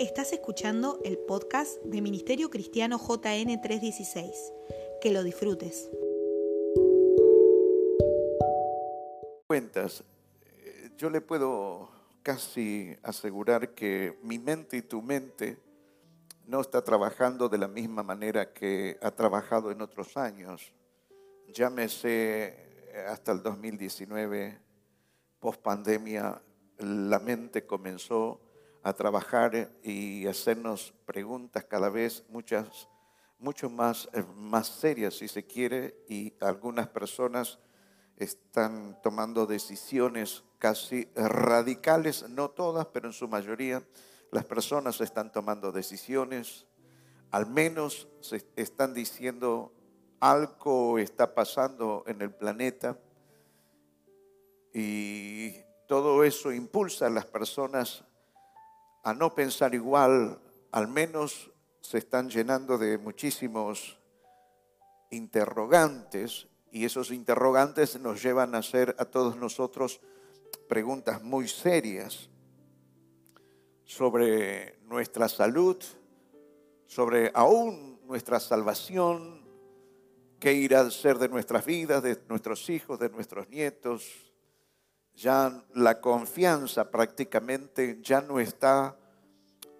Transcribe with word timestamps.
Estás 0.00 0.32
escuchando 0.32 0.98
el 1.04 1.18
podcast 1.18 1.80
de 1.84 2.02
Ministerio 2.02 2.50
Cristiano 2.50 2.98
JN 2.98 3.60
316. 3.60 4.52
Que 5.00 5.12
lo 5.12 5.22
disfrutes. 5.22 5.88
Cuentas, 9.46 10.02
eh, 10.42 10.90
yo 10.98 11.10
le 11.10 11.20
puedo 11.20 11.88
casi 12.24 12.96
asegurar 13.04 13.74
que 13.74 14.18
mi 14.22 14.40
mente 14.40 14.78
y 14.78 14.82
tu 14.82 15.00
mente 15.00 15.58
no 16.44 16.60
está 16.60 16.82
trabajando 16.82 17.48
de 17.48 17.58
la 17.58 17.68
misma 17.68 18.02
manera 18.02 18.52
que 18.52 18.98
ha 19.00 19.12
trabajado 19.12 19.70
en 19.70 19.80
otros 19.80 20.16
años. 20.16 20.72
Llámese 21.52 22.46
eh, 22.48 23.06
hasta 23.08 23.30
el 23.30 23.44
2019, 23.44 24.58
post 25.38 25.62
pandemia, 25.62 26.42
la 26.78 27.20
mente 27.20 27.64
comenzó 27.64 28.40
a 28.84 28.92
trabajar 28.92 29.72
y 29.82 30.26
hacernos 30.26 30.92
preguntas 31.06 31.64
cada 31.64 31.88
vez 31.88 32.22
muchas, 32.28 32.86
mucho 33.38 33.70
más, 33.70 34.10
eh, 34.12 34.22
más 34.36 34.68
serias, 34.68 35.14
si 35.14 35.26
se 35.26 35.46
quiere, 35.46 36.04
y 36.06 36.34
algunas 36.40 36.86
personas 36.88 37.58
están 38.18 39.00
tomando 39.02 39.46
decisiones 39.46 40.44
casi 40.58 41.08
radicales, 41.16 42.28
no 42.28 42.50
todas, 42.50 42.86
pero 42.86 43.06
en 43.06 43.14
su 43.14 43.26
mayoría 43.26 43.82
las 44.30 44.44
personas 44.44 45.00
están 45.00 45.32
tomando 45.32 45.72
decisiones, 45.72 46.66
al 47.30 47.46
menos 47.46 48.06
se 48.20 48.44
están 48.54 48.92
diciendo 48.92 49.72
algo 50.20 50.98
está 50.98 51.34
pasando 51.34 52.04
en 52.06 52.20
el 52.20 52.30
planeta 52.30 52.98
y 54.72 55.52
todo 55.86 56.24
eso 56.24 56.52
impulsa 56.52 57.06
a 57.06 57.10
las 57.10 57.26
personas 57.26 58.04
a 59.04 59.12
no 59.12 59.34
pensar 59.34 59.74
igual, 59.74 60.40
al 60.72 60.88
menos 60.88 61.50
se 61.80 61.98
están 61.98 62.30
llenando 62.30 62.78
de 62.78 62.96
muchísimos 62.96 63.98
interrogantes 65.10 66.48
y 66.72 66.86
esos 66.86 67.10
interrogantes 67.10 68.00
nos 68.00 68.22
llevan 68.22 68.54
a 68.54 68.58
hacer 68.58 68.96
a 68.98 69.04
todos 69.04 69.36
nosotros 69.36 70.00
preguntas 70.68 71.22
muy 71.22 71.46
serias 71.46 72.30
sobre 73.84 74.78
nuestra 74.86 75.28
salud, 75.28 75.76
sobre 76.86 77.30
aún 77.34 78.00
nuestra 78.06 78.40
salvación, 78.40 79.44
qué 80.40 80.54
irá 80.54 80.80
a 80.80 80.90
ser 80.90 81.18
de 81.18 81.28
nuestras 81.28 81.66
vidas, 81.66 82.02
de 82.02 82.18
nuestros 82.28 82.68
hijos, 82.70 82.98
de 82.98 83.10
nuestros 83.10 83.48
nietos. 83.50 84.33
Ya 85.16 85.64
la 85.74 86.00
confianza 86.00 86.90
prácticamente 86.90 88.00
ya 88.02 88.20
no 88.20 88.40
está 88.40 88.96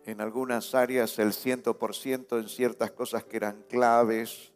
en 0.04 0.20
algunas 0.20 0.74
áreas 0.74 1.18
el 1.18 1.32
ciento 1.32 1.78
por 1.78 1.94
ciento 1.94 2.38
en 2.38 2.48
ciertas 2.48 2.92
cosas 2.92 3.24
que 3.24 3.38
eran 3.38 3.64
claves. 3.68 4.52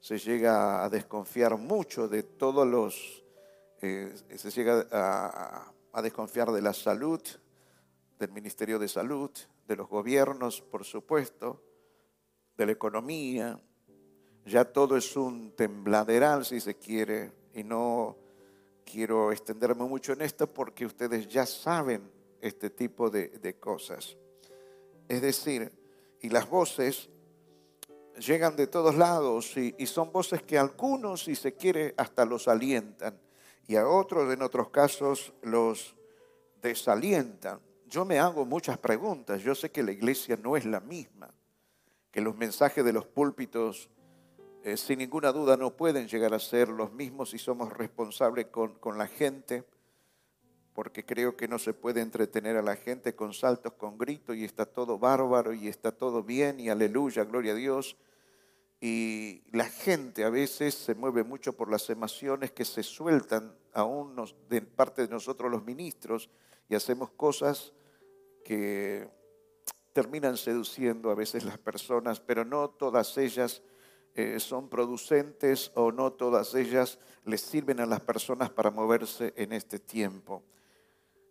Se 0.00 0.18
llega 0.18 0.84
a 0.84 0.88
desconfiar 0.88 1.56
mucho 1.58 2.08
de 2.08 2.22
todos 2.22 2.66
los, 2.66 3.24
eh, 3.82 4.14
se 4.36 4.50
llega 4.50 4.86
a, 4.90 5.72
a 5.92 6.02
desconfiar 6.02 6.50
de 6.52 6.62
la 6.62 6.72
salud, 6.72 7.20
del 8.18 8.30
Ministerio 8.32 8.78
de 8.78 8.88
Salud, 8.88 9.30
de 9.66 9.76
los 9.76 9.88
gobiernos, 9.88 10.62
por 10.62 10.84
supuesto, 10.84 11.62
de 12.56 12.66
la 12.66 12.72
economía. 12.72 13.60
Ya 14.46 14.64
todo 14.64 14.96
es 14.96 15.16
un 15.16 15.52
tembladeral, 15.56 16.44
si 16.44 16.60
se 16.60 16.76
quiere, 16.76 17.32
y 17.52 17.64
no 17.64 18.16
quiero 18.90 19.32
extenderme 19.32 19.84
mucho 19.84 20.14
en 20.14 20.22
esto 20.22 20.46
porque 20.46 20.86
ustedes 20.86 21.28
ya 21.28 21.44
saben 21.44 22.10
este 22.40 22.70
tipo 22.70 23.10
de, 23.10 23.56
cosas. 23.60 24.16
Es 25.08 25.20
decir, 25.20 25.70
y 26.22 26.30
las 26.30 26.48
voces 26.48 27.10
llegan 28.18 28.56
de 28.56 28.68
todos 28.68 28.94
lados 28.94 29.56
y, 29.58 29.74
y, 29.76 29.86
son 29.86 30.10
voces 30.12 30.42
que 30.42 30.56
algunos, 30.56 31.24
si 31.24 31.34
se 31.34 31.54
quiere, 31.54 31.92
hasta 31.98 32.24
los 32.24 32.48
alientan 32.48 33.20
y 33.66 33.76
a 33.76 33.86
otros, 33.86 34.32
en 34.32 34.40
otros 34.40 34.70
casos, 34.70 35.34
los 35.42 35.96
desalientan 36.62 37.60
yo 37.88 38.04
me 38.04 38.18
hago 38.18 38.44
muchas 38.44 38.78
preguntas. 38.78 39.42
Yo 39.42 39.54
sé 39.54 39.70
que 39.70 39.82
la 39.82 39.92
iglesia 39.92 40.38
no 40.42 40.56
es 40.56 40.64
la 40.64 40.80
misma, 40.80 41.32
que 42.10 42.20
los 42.20 42.36
mensajes 42.36 42.84
de 42.84 42.92
los 42.92 43.06
púlpitos 43.06 43.88
eh, 44.66 44.76
sin 44.76 44.98
ninguna 44.98 45.30
duda 45.30 45.56
no 45.56 45.76
pueden 45.76 46.08
llegar 46.08 46.34
a 46.34 46.40
ser 46.40 46.70
los 46.70 46.92
mismos 46.92 47.30
si 47.30 47.38
somos 47.38 47.72
responsables 47.72 48.46
con, 48.46 48.74
con 48.80 48.98
la 48.98 49.06
gente, 49.06 49.62
porque 50.72 51.04
creo 51.04 51.36
que 51.36 51.46
no 51.46 51.60
se 51.60 51.72
puede 51.72 52.00
entretener 52.00 52.56
a 52.56 52.62
la 52.62 52.74
gente 52.74 53.14
con 53.14 53.32
saltos, 53.32 53.74
con 53.74 53.96
gritos 53.96 54.34
y 54.34 54.44
está 54.44 54.66
todo 54.66 54.98
bárbaro 54.98 55.54
y 55.54 55.68
está 55.68 55.92
todo 55.92 56.24
bien 56.24 56.58
y 56.58 56.68
aleluya, 56.68 57.22
gloria 57.22 57.52
a 57.52 57.54
Dios. 57.54 57.96
Y 58.80 59.44
la 59.52 59.66
gente 59.66 60.24
a 60.24 60.30
veces 60.30 60.74
se 60.74 60.96
mueve 60.96 61.22
mucho 61.22 61.52
por 61.52 61.70
las 61.70 61.88
emociones 61.88 62.50
que 62.50 62.64
se 62.64 62.82
sueltan 62.82 63.56
aún 63.72 64.16
de 64.48 64.62
parte 64.62 65.02
de 65.02 65.08
nosotros 65.08 65.48
los 65.48 65.64
ministros 65.64 66.28
y 66.68 66.74
hacemos 66.74 67.10
cosas 67.12 67.72
que 68.44 69.08
terminan 69.92 70.36
seduciendo 70.36 71.12
a 71.12 71.14
veces 71.14 71.44
las 71.44 71.58
personas, 71.58 72.18
pero 72.18 72.44
no 72.44 72.70
todas 72.70 73.16
ellas 73.16 73.62
eh, 74.16 74.40
son 74.40 74.70
producentes 74.70 75.70
o 75.74 75.92
no 75.92 76.10
todas 76.14 76.54
ellas 76.54 76.98
les 77.26 77.42
sirven 77.42 77.80
a 77.80 77.86
las 77.86 78.00
personas 78.00 78.48
para 78.48 78.70
moverse 78.70 79.34
en 79.36 79.52
este 79.52 79.78
tiempo. 79.78 80.42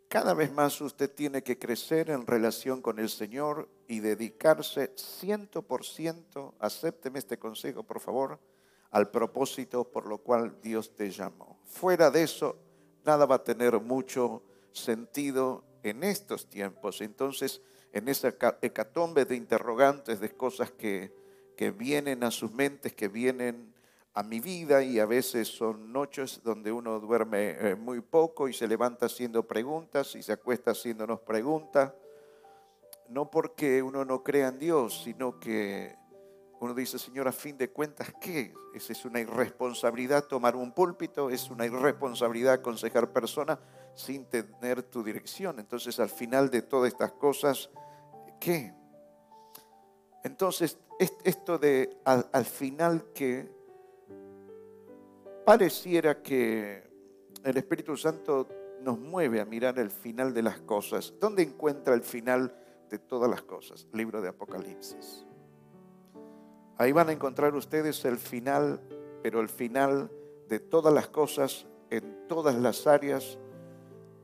Cada 0.07 0.35
vez 0.35 0.51
más 0.51 0.79
usted 0.81 1.11
tiene 1.11 1.41
que 1.41 1.57
crecer 1.57 2.11
en 2.11 2.27
relación 2.27 2.83
con 2.83 2.99
el 2.99 3.09
Señor 3.09 3.67
y 3.87 4.01
dedicarse 4.01 4.93
ciento 4.95 5.63
por 5.63 5.83
ciento, 5.83 6.53
acépteme 6.59 7.17
este 7.17 7.39
consejo 7.39 7.81
por 7.81 7.99
favor, 7.99 8.39
al 8.91 9.09
propósito 9.09 9.83
por 9.91 10.05
lo 10.05 10.19
cual 10.19 10.61
Dios 10.61 10.93
te 10.93 11.09
llamó. 11.09 11.59
Fuera 11.65 12.11
de 12.11 12.21
eso, 12.21 12.55
nada 13.03 13.25
va 13.25 13.35
a 13.35 13.43
tener 13.43 13.79
mucho 13.79 14.43
sentido 14.71 15.63
en 15.81 16.03
estos 16.03 16.47
tiempos. 16.47 17.01
Entonces, 17.01 17.63
en 17.91 18.09
esa 18.09 18.35
hecatombe 18.61 19.25
de 19.25 19.35
interrogantes, 19.35 20.19
de 20.19 20.29
cosas 20.29 20.69
que, 20.69 21.24
que 21.55 21.71
vienen 21.71 22.23
a 22.23 22.31
sus 22.31 22.51
mentes, 22.51 22.93
que 22.93 23.07
vienen 23.07 23.73
a 24.13 24.23
mi 24.23 24.39
vida 24.39 24.81
y 24.81 24.99
a 24.99 25.05
veces 25.05 25.47
son 25.49 25.91
noches 25.91 26.41
donde 26.43 26.71
uno 26.71 26.99
duerme 26.99 27.49
eh, 27.59 27.75
muy 27.75 27.99
poco 27.99 28.47
y 28.47 28.53
se 28.53 28.67
levanta 28.67 29.07
haciendo 29.07 29.45
preguntas 29.45 30.15
y 30.15 30.23
se 30.23 30.31
acuesta 30.31 30.71
haciéndonos 30.71 31.19
preguntas, 31.19 31.93
no 33.09 33.29
porque 33.29 33.83
uno 33.83 34.05
no 34.05 34.23
crea 34.23 34.47
en 34.47 34.59
Dios, 34.59 35.01
sino 35.03 35.37
que 35.37 35.95
uno 36.61 36.73
dice, 36.73 36.97
Señor, 36.97 37.27
a 37.27 37.33
fin 37.33 37.57
de 37.57 37.69
cuentas, 37.69 38.13
¿qué? 38.21 38.53
Es, 38.73 38.89
es 38.89 39.03
una 39.03 39.19
irresponsabilidad 39.19 40.23
tomar 40.23 40.55
un 40.55 40.71
púlpito, 40.71 41.29
es 41.29 41.49
una 41.49 41.65
irresponsabilidad 41.65 42.53
aconsejar 42.53 43.11
personas 43.11 43.59
sin 43.95 44.25
tener 44.25 44.83
tu 44.83 45.03
dirección. 45.03 45.59
Entonces, 45.59 45.99
al 45.99 46.09
final 46.09 46.49
de 46.49 46.61
todas 46.61 46.91
estas 46.93 47.11
cosas, 47.11 47.69
¿qué? 48.39 48.73
Entonces, 50.25 50.79
esto 51.23 51.59
de 51.59 51.97
al, 52.03 52.45
final 52.45 53.11
que 53.13 53.47
pareciera 55.45 56.19
que 56.23 56.81
el 57.43 57.57
Espíritu 57.57 57.95
Santo 57.95 58.47
nos 58.81 58.97
mueve 58.97 59.39
a 59.39 59.45
mirar 59.45 59.77
el 59.77 59.91
final 59.91 60.33
de 60.33 60.41
las 60.41 60.59
cosas. 60.61 61.13
¿Dónde 61.19 61.43
encuentra 61.43 61.93
el 61.93 62.01
final 62.01 62.51
de 62.89 62.97
todas 62.97 63.29
las 63.29 63.43
cosas? 63.43 63.87
Libro 63.93 64.19
de 64.19 64.29
Apocalipsis. 64.29 65.27
Ahí 66.79 66.91
van 66.91 67.09
a 67.09 67.11
encontrar 67.11 67.53
ustedes 67.53 68.03
el 68.03 68.17
final, 68.17 68.81
pero 69.21 69.41
el 69.41 69.47
final 69.47 70.09
de 70.49 70.59
todas 70.59 70.91
las 70.91 71.07
cosas 71.07 71.67
en 71.91 72.27
todas 72.27 72.55
las 72.55 72.87
áreas, 72.87 73.37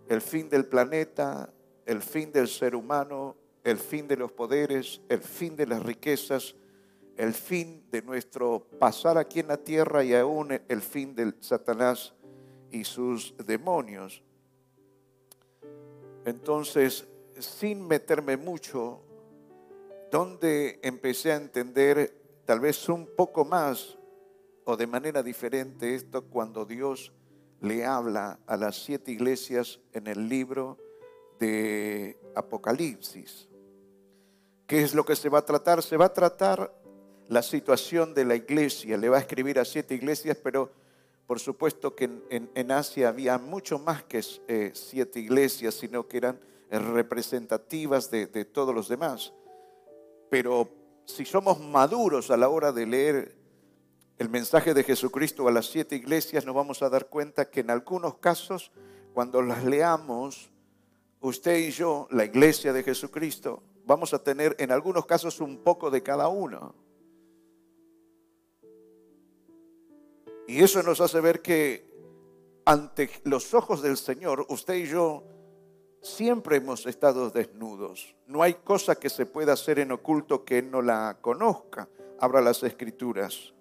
el 0.10 0.22
fin 0.22 0.50
del 0.50 0.66
planeta, 0.66 1.54
el 1.86 2.02
fin 2.02 2.32
del 2.32 2.48
ser 2.48 2.76
humano, 2.76 3.36
el 3.64 3.78
fin 3.78 4.08
de 4.08 4.18
los 4.18 4.32
poderes, 4.32 5.02
el 5.10 5.22
fin 5.22 5.56
de 5.56 5.68
las 5.68 5.84
riquezas, 5.84 6.56
el 7.18 7.34
fin 7.34 7.86
de 7.92 8.02
nuestro 8.02 8.68
pasar 8.80 9.18
aquí 9.18 9.40
en 9.40 9.48
la 9.48 9.58
tierra 9.58 10.04
y 10.04 10.14
aún 10.14 10.60
el 10.68 10.82
fin 10.82 11.14
del 11.16 11.36
Satanás 11.40 12.14
y 12.72 12.84
sus 12.84 13.36
demonios. 13.46 14.24
Entonces, 16.26 17.08
sin 17.40 17.88
meterme 17.88 18.38
mucho, 18.38 19.02
donde 20.12 20.80
empecé 20.84 21.32
a 21.32 21.38
entender 21.38 22.44
tal 22.46 22.60
vez 22.60 22.90
un 22.90 23.08
poco 23.16 23.46
más 23.46 23.98
o 24.66 24.76
de 24.76 24.88
manera 24.88 25.24
diferente 25.24 25.96
esto 25.96 26.26
cuando 26.26 26.66
Dios 26.66 27.14
le 27.62 27.86
habla 27.86 28.40
a 28.46 28.58
las 28.58 28.84
siete 28.84 29.12
iglesias 29.12 29.80
en 29.94 30.08
el 30.08 30.28
libro 30.28 30.78
de 31.40 32.20
Apocalipsis. 32.36 33.51
¿Qué 34.72 34.82
es 34.82 34.94
lo 34.94 35.04
que 35.04 35.18
se 35.18 35.28
va 35.28 35.40
a 35.40 35.46
tratar? 35.46 35.84
Se 35.84 35.98
va 35.98 36.06
a 36.06 36.14
tratar 36.14 36.74
la 37.28 37.42
situación 37.42 38.14
de 38.14 38.24
la 38.24 38.36
iglesia. 38.36 38.96
Le 38.96 39.10
va 39.10 39.18
a 39.18 39.20
escribir 39.20 39.60
a 39.60 39.66
siete 39.66 39.96
iglesias, 39.96 40.38
pero 40.42 40.72
por 41.28 41.42
supuesto 41.42 41.94
que 41.94 42.10
en, 42.30 42.72
Asia 42.72 43.10
había 43.10 43.38
mucho 43.38 43.80
más 43.80 44.04
que 44.04 44.24
eh, 44.48 44.72
siete 44.74 45.20
iglesias, 45.20 45.74
sino 45.74 46.08
que 46.08 46.16
eran 46.16 46.40
representativas 46.70 48.10
de, 48.12 48.28
de 48.28 48.46
todos 48.46 48.74
los 48.74 48.88
demás. 48.88 49.34
Pero 50.30 50.70
si 51.04 51.26
somos 51.26 51.60
maduros 51.60 52.32
a 52.32 52.38
la 52.38 52.48
hora 52.48 52.72
de 52.72 52.86
leer 52.86 53.36
el 54.20 54.30
mensaje 54.30 54.74
de 54.74 54.86
Jesucristo 54.86 55.50
a 55.50 55.52
las 55.52 55.66
siete 55.66 55.98
iglesias, 55.98 56.46
nos 56.46 56.56
vamos 56.56 56.82
a 56.82 56.90
dar 56.90 57.08
cuenta 57.08 57.50
que 57.50 57.60
en 57.60 57.72
algunos 57.72 58.20
casos, 58.20 58.72
cuando 59.14 59.42
las 59.42 59.66
leamos, 59.66 60.50
usted 61.20 61.58
y 61.58 61.72
yo, 61.72 62.08
la 62.10 62.24
iglesia 62.24 62.72
de 62.72 62.84
Jesucristo, 62.84 63.64
vamos 63.86 64.14
a 64.14 64.24
tener 64.24 64.56
en 64.60 64.72
algunos 64.72 65.06
casos 65.06 65.40
un 65.40 65.58
poco 65.58 65.90
de 65.90 66.04
cada 66.04 66.28
uno. 66.28 66.76
Y 70.48 70.62
eso 70.62 70.84
nos 70.84 71.00
hace 71.00 71.22
ver 71.22 71.42
que 71.42 71.90
ante 72.66 73.10
los 73.24 73.54
ojos 73.54 73.82
del 73.82 73.98
Señor, 73.98 74.46
usted 74.50 74.76
y 74.76 74.88
yo 74.88 75.24
siempre 76.02 76.58
hemos 76.58 76.86
estado 76.86 77.30
desnudos. 77.30 78.16
No 78.28 78.44
hay 78.44 78.56
cosa 78.56 78.96
que 78.96 79.10
se 79.10 79.26
pueda 79.26 79.54
hacer 79.54 79.80
en 79.80 79.92
oculto 79.92 80.44
que 80.44 80.62
no 80.62 80.82
la 80.82 81.18
conozca. 81.22 81.88
Abra 82.20 82.42
las 82.42 82.64
escrituras. 82.64 83.54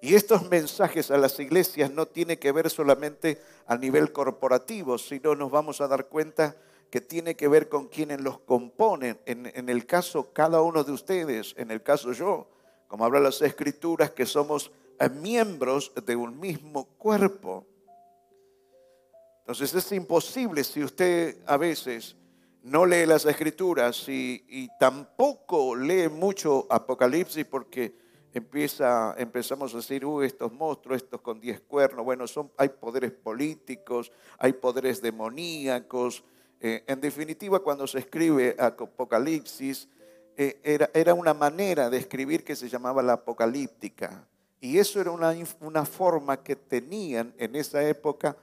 Y 0.00 0.14
estos 0.14 0.48
mensajes 0.50 1.12
a 1.12 1.16
las 1.16 1.38
iglesias 1.38 1.92
no 1.92 2.06
tienen 2.06 2.38
que 2.38 2.50
ver 2.50 2.68
solamente 2.70 3.40
a 3.66 3.76
nivel 3.76 4.10
corporativo, 4.12 4.98
sino 4.98 5.36
nos 5.36 5.50
vamos 5.50 5.80
a 5.80 5.86
dar 5.86 6.08
cuenta 6.08 6.56
que 6.92 7.00
tiene 7.00 7.36
que 7.36 7.48
ver 7.48 7.70
con 7.70 7.88
quienes 7.88 8.20
los 8.20 8.40
componen. 8.40 9.18
En, 9.24 9.70
el 9.70 9.86
caso 9.86 10.30
cada 10.34 10.60
uno 10.60 10.84
de 10.84 10.92
ustedes, 10.92 11.54
en 11.56 11.70
el 11.70 11.82
caso 11.82 12.12
yo, 12.12 12.50
como 12.86 13.06
habla 13.06 13.18
las 13.18 13.40
escrituras, 13.40 14.10
que 14.10 14.26
somos 14.26 14.70
miembros 15.10 15.90
de 16.04 16.14
un 16.14 16.38
mismo 16.38 16.84
cuerpo. 16.98 17.64
Entonces 19.38 19.74
es 19.74 19.90
imposible 19.92 20.62
si 20.64 20.84
usted 20.84 21.38
a 21.46 21.56
veces 21.56 22.14
no 22.62 22.84
lee 22.84 23.06
las 23.06 23.24
escrituras 23.24 24.06
y, 24.06 24.68
tampoco 24.78 25.74
lee 25.74 26.10
mucho 26.10 26.66
Apocalipsis 26.68 27.46
porque 27.46 27.96
empieza, 28.34 29.14
empezamos 29.16 29.72
a 29.72 29.78
decir, 29.78 30.04
uy, 30.04 30.26
estos 30.26 30.52
monstruos, 30.52 30.98
estos 30.98 31.22
con 31.22 31.40
diez 31.40 31.62
cuernos, 31.62 32.04
bueno, 32.04 32.26
son, 32.26 32.52
hay 32.58 32.68
poderes 32.68 33.12
políticos, 33.12 34.12
hay 34.36 34.52
poderes 34.52 35.00
demoníacos. 35.00 36.22
Eh, 36.64 36.84
en 36.86 37.00
definitiva, 37.00 37.58
cuando 37.58 37.88
se 37.88 37.98
escribe 37.98 38.54
Apocalipsis, 38.56 39.88
eh, 40.36 40.60
era, 40.62 40.90
era 40.94 41.12
una 41.12 41.34
manera 41.34 41.90
de 41.90 41.98
escribir 41.98 42.44
que 42.44 42.54
se 42.54 42.68
llamaba 42.68 43.02
la 43.02 43.14
apocalíptica. 43.14 44.28
Y 44.60 44.78
eso 44.78 45.00
era 45.00 45.10
una, 45.10 45.34
una 45.58 45.84
forma 45.84 46.40
que 46.44 46.54
tenían 46.54 47.34
en 47.36 47.56
esa 47.56 47.82
época 47.82 48.36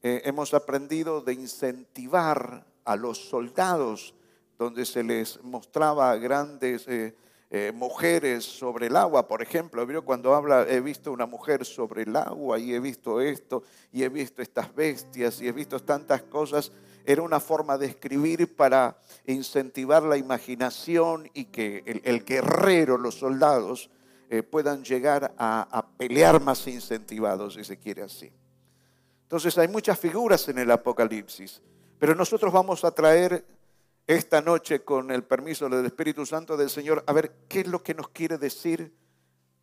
eh, 0.00 0.22
hemos 0.24 0.54
aprendido 0.54 1.20
de 1.20 1.32
incentivar 1.32 2.64
a 2.84 2.94
los 2.94 3.28
soldados, 3.28 4.14
donde 4.56 4.84
se 4.84 5.02
les 5.02 5.42
mostraba 5.42 6.14
grandes 6.16 6.86
mujeres 7.74 8.44
sobre 8.44 8.86
el 8.86 8.96
agua, 8.96 9.26
por 9.26 9.42
ejemplo. 9.42 10.04
Cuando 10.04 10.34
habla, 10.34 10.66
he 10.68 10.80
visto 10.80 11.10
una 11.10 11.26
mujer 11.26 11.64
sobre 11.64 12.02
el 12.02 12.14
agua 12.14 12.58
y 12.58 12.74
he 12.74 12.80
visto 12.80 13.20
esto, 13.20 13.64
y 13.92 14.04
he 14.04 14.08
visto 14.08 14.40
estas 14.40 14.72
bestias, 14.74 15.40
y 15.40 15.48
he 15.48 15.52
visto 15.52 15.80
tantas 15.80 16.22
cosas. 16.22 16.70
Era 17.06 17.22
una 17.22 17.40
forma 17.40 17.78
de 17.78 17.86
escribir 17.86 18.54
para 18.54 18.98
incentivar 19.24 20.02
la 20.02 20.16
imaginación 20.16 21.30
y 21.32 21.46
que 21.46 22.02
el, 22.04 22.24
guerrero, 22.24 22.98
los 22.98 23.14
soldados, 23.14 23.90
puedan 24.50 24.84
llegar 24.84 25.32
a, 25.38 25.62
a 25.70 25.86
pelear 25.86 26.42
más 26.42 26.66
incentivados, 26.66 27.54
si 27.54 27.64
se 27.64 27.78
quiere 27.78 28.02
así. 28.02 28.30
Entonces 29.22 29.56
hay 29.56 29.68
muchas 29.68 29.98
figuras 29.98 30.48
en 30.48 30.58
el 30.58 30.70
Apocalipsis, 30.70 31.62
pero 31.98 32.14
nosotros 32.14 32.52
vamos 32.52 32.84
a 32.84 32.90
traer 32.90 33.44
esta 34.06 34.40
noche 34.40 34.84
con 34.84 35.10
el 35.10 35.24
permiso 35.24 35.68
del 35.68 35.86
Espíritu 35.86 36.24
Santo 36.24 36.56
del 36.56 36.70
Señor 36.70 37.02
a 37.06 37.12
ver 37.12 37.32
qué 37.48 37.60
es 37.60 37.66
lo 37.66 37.82
que 37.82 37.94
nos 37.94 38.08
quiere 38.08 38.38
decir 38.38 38.92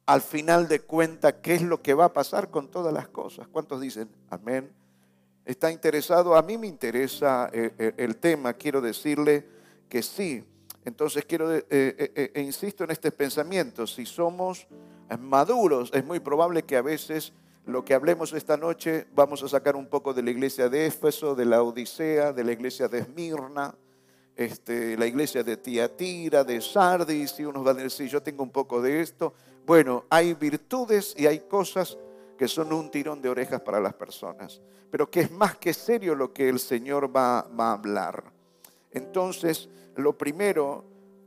al 0.05 0.21
final 0.21 0.67
de 0.67 0.81
cuenta, 0.81 1.39
qué 1.39 1.55
es 1.55 1.61
lo 1.61 1.81
que 1.81 1.93
va 1.93 2.05
a 2.05 2.13
pasar 2.13 2.49
con 2.49 2.69
todas 2.69 2.93
las 2.93 3.07
cosas. 3.07 3.47
¿Cuántos 3.47 3.79
dicen 3.79 4.09
amén? 4.29 4.69
¿Está 5.45 5.71
interesado? 5.71 6.35
A 6.35 6.41
mí 6.41 6.57
me 6.57 6.67
interesa 6.67 7.49
eh, 7.51 7.73
eh, 7.77 7.93
el, 7.97 8.15
tema, 8.15 8.53
quiero 8.53 8.79
decirle 8.79 9.45
que 9.89 10.01
sí. 10.01 10.43
Entonces 10.85 11.25
quiero, 11.25 11.53
eh, 11.53 11.63
e 11.69 12.41
insisto 12.41 12.83
en 12.83 12.91
este 12.91 13.11
pensamiento, 13.11 13.85
si 13.87 14.05
somos 14.05 14.67
maduros, 15.19 15.91
es 15.93 16.03
muy 16.03 16.19
probable 16.19 16.63
que 16.63 16.77
a 16.77 16.81
veces 16.81 17.33
lo 17.65 17.85
que 17.85 17.93
hablemos 17.93 18.33
esta 18.33 18.57
noche 18.57 19.05
vamos 19.15 19.43
a 19.43 19.47
sacar 19.47 19.75
un 19.75 19.87
poco 19.87 20.13
de 20.13 20.23
la 20.23 20.31
iglesia 20.31 20.67
de 20.69 20.87
Éfeso, 20.87 21.35
de 21.35 21.45
la 21.45 21.61
Odisea, 21.61 22.33
de 22.33 22.43
la 22.43 22.51
iglesia 22.51 22.87
de 22.87 22.99
Esmirna, 22.99 23.75
este, 24.35 24.97
la 24.97 25.05
iglesia 25.05 25.43
de 25.43 25.57
Tiatira, 25.57 26.43
de 26.43 26.59
Sardis, 26.59 27.39
y 27.39 27.45
unos 27.45 27.63
van 27.63 27.79
a 27.79 27.83
decir, 27.83 28.09
yo 28.09 28.21
tengo 28.21 28.43
un 28.43 28.49
poco 28.49 28.81
de 28.81 29.01
esto. 29.01 29.33
Bueno, 29.65 30.05
hay 30.09 30.33
virtudes 30.33 31.13
y 31.17 31.27
hay 31.27 31.39
cosas 31.39 31.97
que 32.43 32.49
son 32.49 32.73
un 32.73 32.91
tirón 32.91 33.21
de 33.21 33.29
orejas 33.29 33.61
para 33.61 33.79
las 33.79 33.93
personas, 33.93 34.59
pero 34.91 35.09
que 35.09 35.21
es 35.21 35.31
más 35.31 35.55
que 35.55 35.73
serio 35.73 36.13
lo 36.13 36.33
que 36.33 36.49
el 36.49 36.59
Señor 36.59 37.09
va, 37.15 37.39
a 37.39 37.71
hablar. 37.71 38.21
Entonces, 38.91 39.69
lo 39.95 40.17
primero 40.17 40.83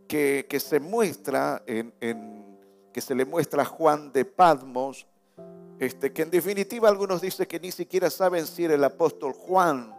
que, 0.07 0.47
se 0.63 0.79
muestra, 0.79 1.63
en, 1.67 1.95
que 2.93 3.01
se 3.01 3.15
le 3.15 3.25
muestra 3.25 3.63
a 3.63 3.65
Juan 3.65 4.13
de 4.13 4.27
Padmos, 4.27 5.07
este, 5.79 6.13
que 6.13 6.21
en 6.21 6.31
definitiva 6.31 6.91
algunos 6.91 7.23
dicen 7.23 7.47
que 7.47 7.61
ni 7.61 7.73
siquiera 7.73 8.11
saben 8.11 8.47
si 8.47 8.67
era 8.67 8.75
el 8.75 8.85
apóstol 8.85 9.33
Juan, 9.33 9.97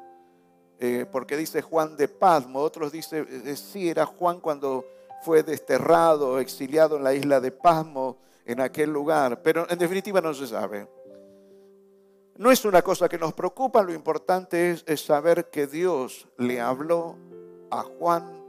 eh, 0.79 1.07
porque 1.11 1.35
dice 1.35 1.63
Juan 1.63 1.97
de 1.97 2.07
Pasmo, 2.09 2.59
otros 2.59 2.91
dicen 2.91 3.25
si 3.43 3.49
eh, 3.49 3.55
sí 3.55 3.89
era 3.89 4.05
Juan 4.05 4.39
cuando 4.39 4.85
fue 5.23 5.41
desterrado, 5.41 6.37
exiliado 6.39 6.97
en 6.97 7.03
la 7.03 7.15
isla 7.15 7.39
de 7.39 7.51
Pasmo, 7.51 8.17
en 8.45 8.61
aquel 8.61 8.91
lugar, 8.91 9.41
pero 9.41 9.67
en 9.67 9.79
definitiva 9.79 10.21
no 10.21 10.31
se 10.35 10.45
sabe. 10.45 10.87
No 12.37 12.51
es 12.51 12.65
una 12.65 12.83
cosa 12.83 13.09
que 13.09 13.17
nos 13.17 13.33
preocupa, 13.33 13.81
lo 13.81 13.93
importante 13.93 14.71
es, 14.85 15.01
saber 15.01 15.49
que 15.49 15.65
Dios 15.65 16.27
le 16.37 16.61
habló 16.61 17.17
a 17.71 17.81
Juan 17.81 18.43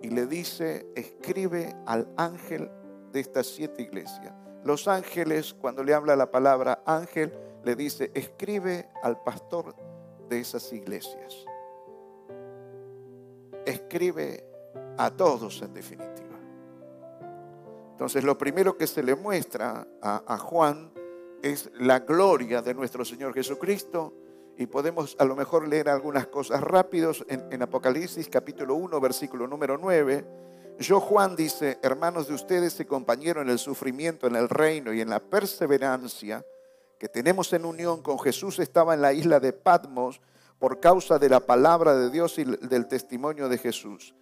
y 0.00 0.10
le 0.10 0.26
dice, 0.26 0.86
escribe 0.94 1.74
al 1.86 2.08
ángel 2.16 2.70
de 3.10 3.20
estas 3.20 3.48
siete 3.48 3.82
iglesias. 3.82 4.32
Los 4.64 4.86
ángeles, 4.86 5.54
cuando 5.54 5.82
le 5.82 5.92
habla 5.92 6.14
la 6.14 6.30
palabra 6.30 6.82
ángel, 6.86 7.32
le 7.64 7.74
dice, 7.74 8.12
escribe 8.14 8.88
al 9.02 9.20
pastor 9.22 9.74
de 10.28 10.38
esas 10.38 10.72
iglesias. 10.72 11.44
Escribe 13.66 14.44
a 14.98 15.10
todos 15.10 15.62
en 15.62 15.74
definitiva. 15.74 16.38
Entonces 17.90 18.24
lo 18.24 18.38
primero 18.38 18.76
que 18.76 18.86
se 18.86 19.02
le 19.02 19.14
muestra 19.14 19.86
a, 20.00 20.38
Juan 20.38 20.92
es 21.42 21.70
la 21.78 22.00
gloria 22.00 22.62
de 22.62 22.74
nuestro 22.74 23.04
Señor 23.04 23.34
Jesucristo. 23.34 24.14
Y 24.56 24.66
podemos 24.66 25.16
a 25.18 25.24
lo 25.24 25.34
mejor 25.34 25.66
leer 25.66 25.88
algunas 25.88 26.26
cosas 26.28 26.60
rápidos 26.60 27.24
en, 27.28 27.62
Apocalipsis 27.62 28.28
capítulo 28.28 28.74
1, 28.74 29.00
versículo 29.00 29.46
número 29.46 29.78
9 29.78 30.42
yo, 30.78 31.00
Juan, 31.00 31.36
dice, 31.36 31.78
hermanos 31.82 32.28
de 32.28 32.34
ustedes 32.34 32.78
y 32.80 32.84
compañeros 32.84 33.42
en 33.42 33.50
el 33.50 33.58
sufrimiento, 33.58 34.26
en 34.26 34.36
el 34.36 34.48
reino 34.48 34.92
y 34.92 35.00
en 35.00 35.10
la 35.10 35.20
perseverancia 35.20 36.44
que 36.98 37.08
tenemos 37.08 37.52
en 37.52 37.64
unión 37.64 38.02
con 38.02 38.18
Jesús, 38.18 38.58
estaba 38.58 38.94
en 38.94 39.02
la 39.02 39.12
isla 39.12 39.38
de 39.38 39.52
Patmos 39.52 40.20
por 40.58 40.80
causa 40.80 41.18
de 41.18 41.28
la 41.28 41.40
palabra 41.40 41.96
de 41.96 42.10
Dios 42.10 42.38
y 42.38 42.44
del 42.44 42.86
testimonio 42.86 43.48
de 43.48 43.58
Jesús. 43.58 44.14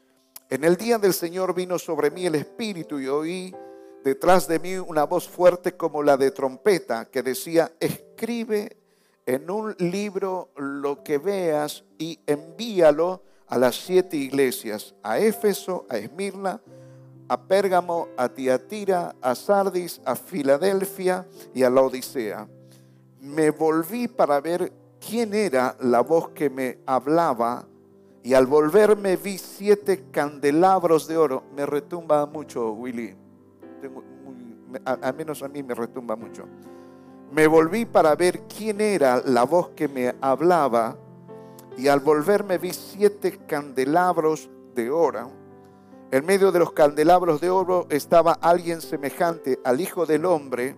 En 0.49 0.65
el 0.65 0.77
día 0.77 0.99
del 0.99 1.15
Señor 1.15 1.55
vino 1.55 1.79
sobre 1.79 2.11
mí 2.11 2.27
el 2.27 2.35
Espíritu 2.35 2.99
y 2.99 3.07
oí 3.07 3.55
detrás 4.05 4.49
de 4.49 4.59
mí 4.59 4.77
una 4.77 5.05
voz 5.05 5.29
fuerte 5.29 5.77
como 5.77 6.03
la 6.03 6.17
de 6.17 6.31
trompeta 6.31 7.07
que 7.07 7.23
decía, 7.23 7.73
escribe 7.81 8.77
en 9.27 9.51
un 9.51 9.75
libro 9.79 10.51
lo 10.57 11.03
que 11.03 11.19
veas 11.19 11.85
y 11.99 12.19
envíalo 12.27 13.23
a 13.47 13.59
las 13.59 13.77
siete 13.77 14.17
iglesias, 14.17 14.95
a 15.03 15.19
Éfeso, 15.19 15.87
a 15.89 15.99
Esmirna, 15.99 16.61
a 17.29 17.41
Pérgamo, 17.43 18.09
a 18.17 18.29
Tiatira, 18.29 19.15
a 19.21 19.35
Sardis, 19.35 20.01
a 20.05 20.17
Filadelfia 20.17 21.27
y 21.55 21.63
a 21.63 21.71
la 21.71 21.83
Odisea. 21.83 22.49
Me 23.21 23.51
volví 23.51 24.09
para 24.09 24.41
ver 24.41 24.73
quién 24.99 25.35
era 25.35 25.77
la 25.81 26.01
voz 26.01 26.31
que 26.31 26.51
me 26.51 26.79
hablaba 26.87 27.67
y 28.23 28.35
al 28.35 28.47
volverme 28.47 29.17
vi 29.17 29.39
siete 29.39 30.07
candelabros 30.11 31.07
de 31.07 31.17
oro. 31.17 31.45
Me 31.55 31.67
retumba 31.67 32.27
mucho, 32.27 32.73
Willy. 32.73 33.17
Al 34.85 35.15
menos 35.15 35.43
a 35.43 35.49
mí 35.49 35.63
me 35.63 35.75
retumba 35.75 36.17
mucho. 36.17 36.45
Me 37.33 37.47
volví 37.47 37.85
para 37.85 38.15
ver 38.17 38.43
quién 38.43 38.81
era 38.81 39.23
la 39.25 39.45
voz 39.45 39.71
que 39.71 39.89
me 39.89 40.15
hablaba 40.21 40.97
y 41.77 41.89
al 41.89 42.01
volverme 42.01 42.59
vi 42.59 42.73
siete 42.73 43.39
candelabros 43.47 44.51
de 44.75 44.91
oro. 44.91 45.31
En 46.11 46.27
medio 46.27 46.51
de 46.51 46.59
los 46.59 46.73
candelabros 46.73 47.41
de 47.41 47.51
oro 47.51 47.87
estaba 47.89 48.33
alguien 48.33 48.81
semejante 48.81 49.61
al 49.65 49.81
Hijo 49.81 50.07
del 50.07 50.25
Hombre, 50.25 50.77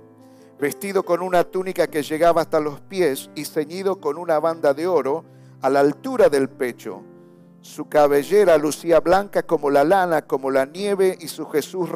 vestido 0.61 1.05
con 1.05 1.23
una 1.23 1.45
túnica 1.45 1.87
que 1.87 2.03
llegaba 2.03 2.43
hasta 2.43 2.61
los 2.61 2.81
pies 2.83 3.31
y 3.35 3.47
ceñido 3.47 3.99
con 3.99 4.19
una 4.19 4.39
banda 4.39 4.75
de 4.75 4.87
oro 4.87 5.25
a 5.63 5.71
la 5.71 5.81
altura 5.81 6.29
del 6.29 6.51
pecho. 6.51 7.03
Su 7.63 7.89
cabellera 7.89 8.59
lucía 8.59 8.99
blanca 8.99 9.45
como 9.45 9.71
la 9.71 9.85
lana, 9.85 10.23
como 10.23 10.51
la 10.51 10.67
nieve, 10.67 11.17
y, 11.21 11.29
su 11.29 11.47
Jesús, 11.47 11.89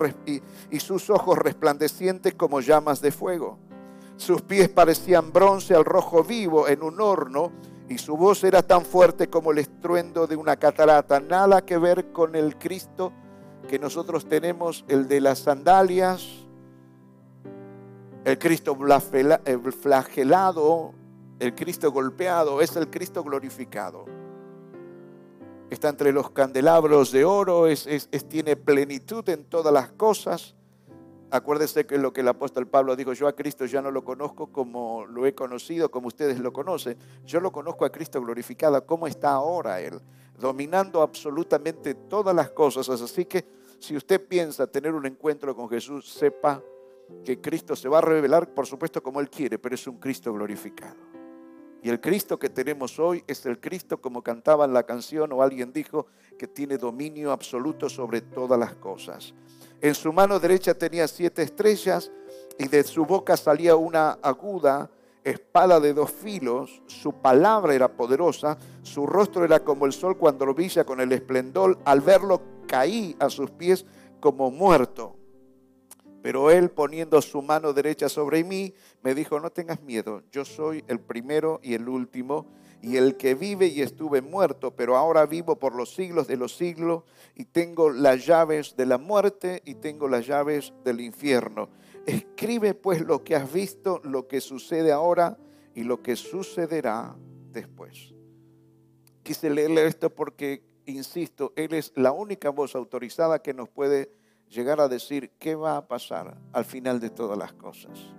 y 0.70 0.78
sus 0.80 1.10
ojos 1.10 1.36
resplandecientes 1.38 2.34
como 2.34 2.60
llamas 2.60 3.00
de 3.00 3.10
fuego. 3.10 3.58
Sus 4.16 4.42
pies 4.42 4.68
parecían 4.68 5.32
bronce 5.32 5.74
al 5.74 5.84
rojo 5.84 6.22
vivo 6.22 6.68
en 6.68 6.84
un 6.84 7.00
horno, 7.00 7.50
y 7.88 7.98
su 7.98 8.16
voz 8.16 8.44
era 8.44 8.62
tan 8.62 8.84
fuerte 8.84 9.28
como 9.28 9.50
el 9.50 9.58
estruendo 9.58 10.28
de 10.28 10.36
una 10.36 10.56
catarata. 10.56 11.18
Nada 11.18 11.64
que 11.64 11.78
ver 11.78 12.12
con 12.12 12.36
el 12.36 12.56
Cristo 12.56 13.12
que 13.68 13.80
nosotros 13.80 14.28
tenemos, 14.28 14.84
el 14.86 15.08
de 15.08 15.20
las 15.20 15.40
sandalias, 15.40 16.46
el 18.24 18.38
Cristo 18.38 18.78
flagelado, 19.82 20.94
el 21.40 21.54
Cristo 21.56 21.90
golpeado, 21.90 22.60
es 22.60 22.76
el 22.76 22.88
Cristo 22.88 23.24
glorificado. 23.24 24.15
Está 25.68 25.88
entre 25.88 26.12
los 26.12 26.30
candelabros 26.30 27.10
de 27.10 27.24
oro, 27.24 27.66
es, 27.66 28.08
tiene 28.28 28.54
plenitud 28.56 29.28
en 29.28 29.44
todas 29.44 29.72
las 29.72 29.90
cosas. 29.90 30.54
Acuérdese 31.30 31.86
que 31.86 31.98
lo 31.98 32.12
que 32.12 32.20
el 32.20 32.28
apóstol 32.28 32.68
Pablo 32.68 32.94
dijo, 32.94 33.12
yo 33.12 33.26
a 33.26 33.34
Cristo 33.34 33.66
ya 33.66 33.82
no 33.82 33.90
lo 33.90 34.04
conozco 34.04 34.52
como 34.52 35.06
lo 35.06 35.26
he 35.26 35.34
conocido, 35.34 35.90
como 35.90 36.06
ustedes 36.06 36.38
lo 36.38 36.52
conocen. 36.52 36.96
Yo 37.24 37.40
lo 37.40 37.50
conozco 37.50 37.84
a 37.84 37.90
Cristo 37.90 38.20
glorificado, 38.20 38.86
como 38.86 39.08
está 39.08 39.32
ahora 39.32 39.80
Él, 39.80 40.00
dominando 40.38 41.02
absolutamente 41.02 41.94
todas 41.94 42.34
las 42.34 42.50
cosas. 42.50 42.88
Así 42.88 43.24
que 43.24 43.44
si 43.80 43.96
usted 43.96 44.24
piensa 44.24 44.68
tener 44.68 44.94
un 44.94 45.04
encuentro 45.04 45.56
con 45.56 45.68
Jesús, 45.68 46.08
sepa 46.08 46.62
que 47.24 47.40
Cristo 47.40 47.74
se 47.74 47.88
va 47.88 47.98
a 47.98 48.02
revelar, 48.02 48.54
por 48.54 48.66
supuesto, 48.66 49.02
como 49.02 49.20
Él 49.20 49.28
quiere, 49.28 49.58
pero 49.58 49.74
es 49.74 49.84
un 49.88 49.98
Cristo 49.98 50.32
glorificado. 50.32 51.15
Y 51.86 51.88
el 51.88 52.00
Cristo 52.00 52.36
que 52.36 52.50
tenemos 52.50 52.98
hoy 52.98 53.22
es 53.28 53.46
el 53.46 53.60
Cristo 53.60 54.00
como 54.00 54.20
cantaba 54.20 54.64
en 54.64 54.72
la 54.72 54.82
canción 54.82 55.32
o 55.32 55.40
alguien 55.40 55.72
dijo 55.72 56.08
que 56.36 56.48
tiene 56.48 56.78
dominio 56.78 57.30
absoluto 57.30 57.88
sobre 57.88 58.22
todas 58.22 58.58
las 58.58 58.74
cosas. 58.74 59.32
En 59.80 59.94
su 59.94 60.12
mano 60.12 60.40
derecha 60.40 60.74
tenía 60.74 61.06
siete 61.06 61.42
estrellas 61.42 62.10
y 62.58 62.66
de 62.66 62.82
su 62.82 63.06
boca 63.06 63.36
salía 63.36 63.76
una 63.76 64.18
aguda 64.20 64.90
espada 65.22 65.78
de 65.78 65.94
dos 65.94 66.10
filos. 66.10 66.82
Su 66.88 67.12
palabra 67.12 67.72
era 67.72 67.86
poderosa, 67.86 68.58
su 68.82 69.06
rostro 69.06 69.44
era 69.44 69.60
como 69.60 69.86
el 69.86 69.92
sol 69.92 70.18
cuando 70.18 70.44
lo 70.44 70.54
brilla 70.54 70.82
con 70.82 71.00
el 71.00 71.12
esplendor. 71.12 71.78
Al 71.84 72.00
verlo 72.00 72.42
caí 72.66 73.14
a 73.20 73.30
sus 73.30 73.52
pies 73.52 73.86
como 74.18 74.50
muerto. 74.50 75.14
Pero 76.26 76.50
él 76.50 76.70
poniendo 76.70 77.22
su 77.22 77.40
mano 77.40 77.72
derecha 77.72 78.08
sobre 78.08 78.42
mí, 78.42 78.74
me 79.00 79.14
dijo, 79.14 79.38
no 79.38 79.50
tengas 79.50 79.80
miedo, 79.82 80.24
yo 80.32 80.44
soy 80.44 80.82
el 80.88 80.98
primero 80.98 81.60
y 81.62 81.74
el 81.74 81.88
último 81.88 82.48
y 82.82 82.96
el 82.96 83.16
que 83.16 83.36
vive 83.36 83.68
y 83.68 83.80
estuve 83.80 84.22
muerto, 84.22 84.74
pero 84.74 84.96
ahora 84.96 85.24
vivo 85.24 85.54
por 85.54 85.76
los 85.76 85.94
siglos 85.94 86.26
de 86.26 86.36
los 86.36 86.56
siglos 86.56 87.04
y 87.36 87.44
tengo 87.44 87.90
las 87.90 88.26
llaves 88.26 88.74
de 88.76 88.86
la 88.86 88.98
muerte 88.98 89.62
y 89.64 89.76
tengo 89.76 90.08
las 90.08 90.26
llaves 90.26 90.72
del 90.82 91.00
infierno. 91.00 91.68
Escribe 92.06 92.74
pues 92.74 93.02
lo 93.02 93.22
que 93.22 93.36
has 93.36 93.52
visto, 93.52 94.00
lo 94.02 94.26
que 94.26 94.40
sucede 94.40 94.90
ahora 94.90 95.38
y 95.76 95.84
lo 95.84 96.02
que 96.02 96.16
sucederá 96.16 97.14
después. 97.52 98.12
Quise 99.22 99.48
leerle 99.48 99.86
esto 99.86 100.12
porque, 100.12 100.64
insisto, 100.86 101.52
Él 101.54 101.72
es 101.72 101.92
la 101.94 102.10
única 102.10 102.50
voz 102.50 102.74
autorizada 102.74 103.42
que 103.42 103.54
nos 103.54 103.68
puede 103.68 104.10
llegar 104.48 104.80
a 104.80 104.88
decir 104.88 105.30
qué 105.38 105.54
va 105.54 105.76
a 105.76 105.86
pasar 105.86 106.36
al 106.52 106.64
final 106.64 107.00
de 107.00 107.10
todas 107.10 107.36
las 107.36 107.52
cosas. 107.52 108.16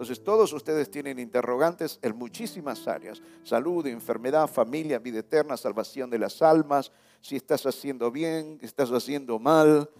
Entonces 0.00 0.24
todos 0.24 0.50
ustedes 0.54 0.90
tienen 0.90 1.18
interrogantes 1.18 1.98
en 2.00 2.16
muchísimas 2.16 2.88
áreas. 2.88 3.20
Salud, 3.42 3.86
enfermedad, 3.86 4.46
familia, 4.46 4.98
vida 4.98 5.18
eterna, 5.18 5.58
salvación 5.58 6.08
de 6.08 6.18
las 6.18 6.40
almas, 6.40 6.90
si 7.20 7.36
estás 7.36 7.66
haciendo 7.66 8.10
bien, 8.10 8.58
estás 8.62 8.90
haciendo 8.92 9.38
mal. 9.38 9.90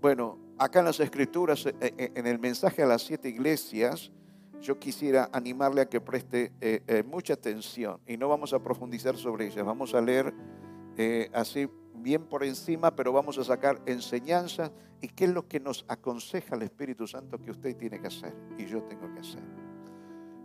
Bueno, 0.00 0.38
acá 0.58 0.78
en 0.78 0.84
las 0.84 1.00
escrituras, 1.00 1.66
eh, 1.66 1.74
eh, 1.80 2.12
en 2.14 2.28
el 2.28 2.38
mensaje 2.38 2.84
a 2.84 2.86
las 2.86 3.02
siete 3.02 3.28
iglesias, 3.30 4.12
yo 4.60 4.78
quisiera 4.78 5.28
animarle 5.32 5.80
a 5.80 5.88
que 5.88 6.00
preste 6.00 6.52
eh, 6.60 7.02
mucha 7.04 7.34
atención 7.34 8.00
y 8.06 8.16
no 8.16 8.28
vamos 8.28 8.52
a 8.52 8.62
profundizar 8.62 9.16
sobre 9.16 9.46
ellas, 9.46 9.64
vamos 9.64 9.92
a 9.92 10.00
leer 10.00 10.32
así 11.32 11.68
bien 12.02 12.24
por 12.24 12.44
encima, 12.44 12.94
pero 12.94 13.12
vamos 13.12 13.38
a 13.38 13.44
sacar 13.44 13.80
enseñanzas 13.86 14.70
y 15.00 15.08
qué 15.08 15.24
es 15.24 15.30
lo 15.30 15.46
que 15.46 15.60
nos 15.60 15.84
aconseja 15.88 16.56
el 16.56 16.62
Espíritu 16.62 17.06
Santo 17.06 17.40
que 17.40 17.50
usted 17.50 17.76
tiene 17.76 18.00
que 18.00 18.08
hacer 18.08 18.34
y 18.56 18.66
yo 18.66 18.82
tengo 18.84 19.12
que 19.12 19.20
hacer. 19.20 19.42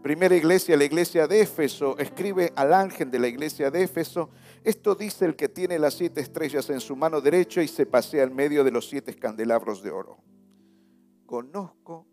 Primera 0.02 0.36
iglesia, 0.36 0.76
la 0.76 0.84
iglesia 0.84 1.28
de 1.28 1.42
Éfeso, 1.42 1.98
escribe 1.98 2.52
al 2.58 2.74
ángel 2.74 3.10
de 3.10 3.20
la 3.20 3.28
iglesia 3.28 3.72
de 3.72 3.84
Éfeso, 3.84 4.30
esto 4.64 4.96
dice 4.96 5.26
el 5.26 5.36
que 5.36 5.48
tiene 5.48 5.80
las 5.80 5.94
siete 5.94 6.20
estrellas 6.20 6.70
en 6.70 6.82
su 6.82 6.96
mano 6.96 7.22
derecha 7.22 7.64
y 7.64 7.70
se 7.70 7.86
pasea 7.86 8.24
en 8.24 8.36
medio 8.36 8.66
de 8.66 8.72
los 8.72 8.90
siete 8.90 9.16
candelabros 9.16 9.82
de 9.82 9.92
oro. 9.92 10.18
Conozco 11.26 12.06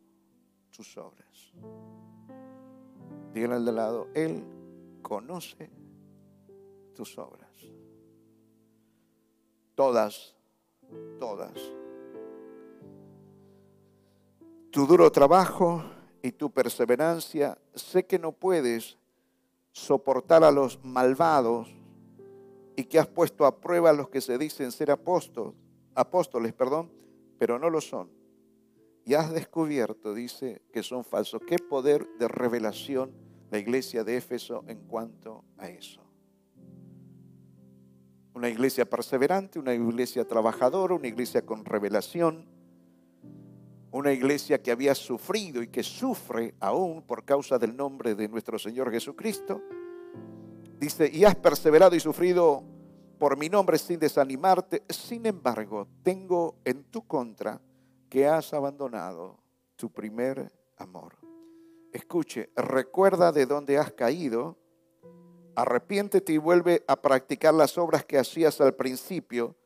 sus 0.70 0.96
obras. 0.96 1.52
Díganle 3.34 3.56
al 3.56 3.64
de 3.64 3.72
lado, 3.72 4.08
Él 4.14 4.44
conoce 5.02 5.68
tus 6.94 7.18
obras 7.18 7.49
todas, 9.80 10.36
todas. 11.18 11.54
Tu 14.70 14.86
duro 14.86 15.10
trabajo 15.10 15.82
y 16.22 16.32
tu 16.32 16.50
perseverancia, 16.50 17.56
sé 17.74 18.04
que 18.04 18.18
no 18.18 18.32
puedes 18.32 18.98
soportar 19.72 20.44
a 20.44 20.50
los 20.50 20.84
malvados 20.84 21.74
y 22.76 22.84
que 22.84 22.98
has 22.98 23.06
puesto 23.06 23.46
a 23.46 23.58
prueba 23.58 23.88
a 23.88 23.94
los 23.94 24.10
que 24.10 24.20
se 24.20 24.36
dicen 24.36 24.70
ser 24.70 24.90
apóstoles, 24.90 25.54
apóstoles, 25.94 26.52
perdón, 26.52 26.92
pero 27.38 27.58
no 27.58 27.70
lo 27.70 27.80
son. 27.80 28.10
Y 29.06 29.14
has 29.14 29.32
descubierto, 29.32 30.12
dice, 30.12 30.60
que 30.74 30.82
son 30.82 31.04
falsos. 31.04 31.40
¿Qué 31.48 31.56
poder 31.56 32.06
de 32.18 32.28
revelación 32.28 33.12
la 33.50 33.58
iglesia 33.58 34.04
de 34.04 34.18
Éfeso 34.18 34.62
en 34.66 34.80
cuanto 34.80 35.42
a 35.56 35.70
eso? 35.70 36.09
Una 38.40 38.48
iglesia 38.48 38.88
perseverante, 38.88 39.58
una 39.58 39.74
iglesia 39.74 40.26
trabajadora, 40.26 40.94
una 40.94 41.08
iglesia 41.08 41.44
con 41.44 41.62
revelación, 41.62 42.46
una 43.90 44.12
iglesia 44.12 44.62
que 44.62 44.70
había 44.70 44.94
sufrido 44.94 45.62
y 45.62 45.68
que 45.68 45.82
sufre 45.82 46.54
aún 46.58 47.02
por 47.02 47.26
causa 47.26 47.58
del 47.58 47.76
nombre 47.76 48.14
de 48.14 48.28
nuestro 48.28 48.58
Señor 48.58 48.90
Jesucristo. 48.90 49.60
Dice, 50.78 51.10
y 51.12 51.24
has 51.24 51.34
perseverado 51.36 51.94
y 51.94 52.00
sufrido 52.00 52.64
por 53.18 53.36
mi 53.36 53.50
nombre 53.50 53.76
sin 53.76 54.00
desanimarte. 54.00 54.84
Sin 54.88 55.26
embargo, 55.26 55.86
tengo 56.02 56.56
en 56.64 56.84
tu 56.84 57.06
contra 57.06 57.60
que 58.08 58.26
has 58.26 58.54
abandonado 58.54 59.38
tu 59.76 59.92
primer 59.92 60.50
amor. 60.78 61.12
Escuche, 61.92 62.48
recuerda 62.56 63.32
de 63.32 63.44
dónde 63.44 63.76
has 63.76 63.92
caído 63.92 64.56
arrepiéntete 65.62 66.32
y 66.32 66.38
vuelve 66.38 66.84
a 66.86 66.96
practicar 67.00 67.54
las 67.54 67.76
obras 67.78 68.04
que 68.04 68.18
hacías 68.18 68.60
al 68.60 68.74
principio, 68.74 69.56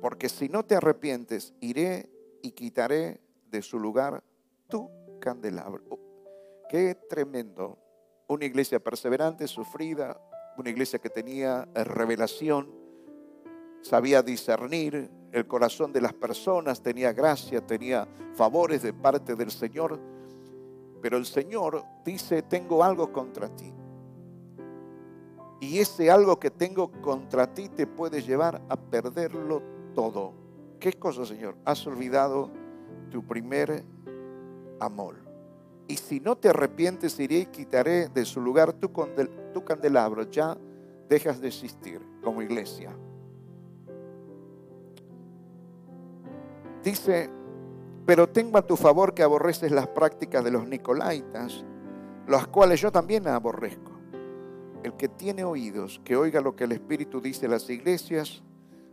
porque 0.00 0.28
si 0.28 0.48
no 0.48 0.64
te 0.64 0.74
arrepientes, 0.74 1.54
iré 1.60 2.08
y 2.42 2.52
quitaré 2.52 3.20
de 3.50 3.62
su 3.62 3.78
lugar 3.78 4.22
tu 4.68 4.90
candelabro. 5.20 5.82
Oh, 5.88 5.98
qué 6.68 6.94
tremendo. 7.08 7.78
Una 8.28 8.44
iglesia 8.44 8.78
perseverante, 8.78 9.48
sufrida, 9.48 10.20
una 10.56 10.70
iglesia 10.70 10.98
que 10.98 11.08
tenía 11.08 11.68
revelación, 11.74 12.70
sabía 13.80 14.22
discernir 14.22 15.10
el 15.32 15.46
corazón 15.46 15.92
de 15.92 16.00
las 16.00 16.12
personas, 16.12 16.82
tenía 16.82 17.12
gracia, 17.12 17.66
tenía 17.66 18.08
favores 18.34 18.82
de 18.82 18.92
parte 18.92 19.34
del 19.34 19.50
Señor. 19.50 20.00
Pero 21.00 21.16
el 21.16 21.26
Señor 21.26 21.84
dice, 22.04 22.42
tengo 22.42 22.82
algo 22.82 23.12
contra 23.12 23.48
ti. 23.54 23.72
Y 25.60 25.78
ese 25.78 26.10
algo 26.10 26.38
que 26.38 26.50
tengo 26.50 26.90
contra 27.02 27.52
ti 27.52 27.68
te 27.68 27.86
puede 27.86 28.22
llevar 28.22 28.62
a 28.68 28.76
perderlo 28.76 29.62
todo. 29.94 30.32
¿Qué 30.78 30.92
cosa, 30.92 31.26
Señor? 31.26 31.56
Has 31.64 31.84
olvidado 31.86 32.50
tu 33.10 33.26
primer 33.26 33.84
amor. 34.78 35.16
Y 35.88 35.96
si 35.96 36.20
no 36.20 36.36
te 36.36 36.50
arrepientes, 36.50 37.18
iré 37.18 37.38
y 37.38 37.46
quitaré 37.46 38.08
de 38.08 38.24
su 38.24 38.40
lugar 38.40 38.74
tu, 38.74 38.92
candelabro. 39.64 40.30
Ya 40.30 40.56
dejas 41.08 41.40
de 41.40 41.48
existir 41.48 42.00
como 42.22 42.42
iglesia. 42.42 42.94
Dice, 46.84 47.30
pero 48.06 48.28
tengo 48.28 48.58
a 48.58 48.66
tu 48.66 48.76
favor 48.76 49.14
que 49.14 49.22
aborreces 49.22 49.72
las 49.72 49.88
prácticas 49.88 50.44
de 50.44 50.50
los 50.50 50.68
nicolaitas, 50.68 51.64
las 52.26 52.46
cuales 52.46 52.80
yo 52.80 52.92
también 52.92 53.26
aborrezco. 53.26 53.87
El 54.82 54.94
que 54.96 55.08
tiene 55.08 55.44
oídos, 55.44 56.00
que 56.04 56.16
oiga 56.16 56.40
lo 56.40 56.54
que 56.54 56.64
el 56.64 56.72
Espíritu 56.72 57.20
dice 57.20 57.46
a 57.46 57.50
las 57.50 57.68
iglesias. 57.68 58.42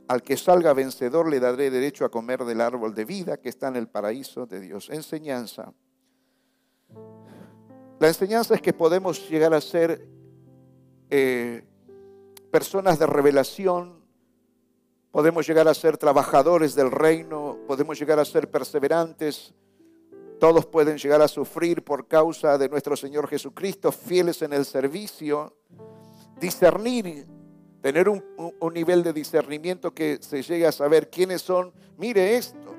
Al 0.08 0.22
que 0.22 0.38
salga 0.38 0.74
vencedor 0.74 1.28
le 1.30 1.40
daré 1.40 1.72
derecho 1.72 2.06
a 2.06 2.10
comer 2.10 2.44
del 2.46 2.62
árbol 2.62 2.94
de 2.94 3.06
vida 3.06 3.38
que 3.38 3.50
está 3.50 3.70
en 3.70 3.76
el 3.76 3.88
paraíso 3.88 4.46
de 4.46 4.60
Dios. 4.60 4.90
Enseñanza. 4.92 5.74
La 8.00 8.08
enseñanza 8.08 8.54
es 8.56 8.62
que 8.62 8.74
podemos 8.74 9.28
llegar 9.30 9.54
a 9.54 9.62
ser 9.62 10.08
eh, 11.10 11.64
personas 12.52 13.00
de 13.00 13.08
revelación, 13.08 14.04
podemos 15.12 15.48
llegar 15.48 15.68
a 15.68 15.74
ser 15.74 15.98
trabajadores 15.98 16.76
del 16.76 16.92
reino, 16.92 17.58
podemos 17.68 17.98
llegar 18.00 18.20
a 18.20 18.26
ser 18.26 18.52
perseverantes, 18.52 19.54
todos 20.40 20.66
pueden 20.66 20.98
llegar 20.98 21.22
a 21.22 21.28
sufrir 21.28 21.84
por 21.84 22.08
causa 22.08 22.58
de 22.58 22.70
nuestro 22.70 22.96
Señor 22.96 23.28
Jesucristo, 23.28 23.92
fieles 23.92 24.42
en 24.42 24.54
el 24.54 24.66
servicio, 24.66 25.56
discernir, 26.40 27.26
tener 27.82 28.10
un, 28.10 28.24
nivel 28.74 29.04
de 29.04 29.14
discernimiento 29.14 29.94
que 29.94 30.18
se 30.22 30.42
llegue 30.42 30.66
a 30.66 30.72
saber 30.72 31.10
quiénes 31.10 31.42
son. 31.42 31.72
Mire 31.98 32.36
esto, 32.36 32.76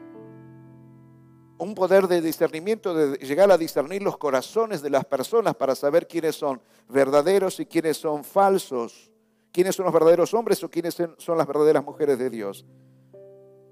un 1.59 1.75
poder 1.75 2.07
de 2.09 2.21
discernimiento, 2.21 2.95
de 2.95 3.17
llegar 3.19 3.51
a 3.51 3.57
discernir 3.57 4.03
los 4.03 4.19
corazones 4.19 4.83
de 4.83 4.91
las 4.91 5.05
personas 5.05 5.55
para 5.55 5.75
saber 5.75 6.07
quiénes 6.07 6.37
son 6.37 6.61
verdaderos 6.89 7.61
y 7.61 7.67
quiénes 7.67 7.97
son 7.97 8.25
falsos, 8.25 9.11
quiénes 9.53 9.75
son 9.75 9.85
los 9.85 9.95
verdaderos 9.95 10.35
hombres 10.35 10.63
o 10.63 10.71
quiénes 10.71 10.97
son 11.19 11.39
las 11.39 11.47
verdaderas 11.47 11.85
mujeres 11.85 12.19
de 12.19 12.29
Dios. 12.29 12.67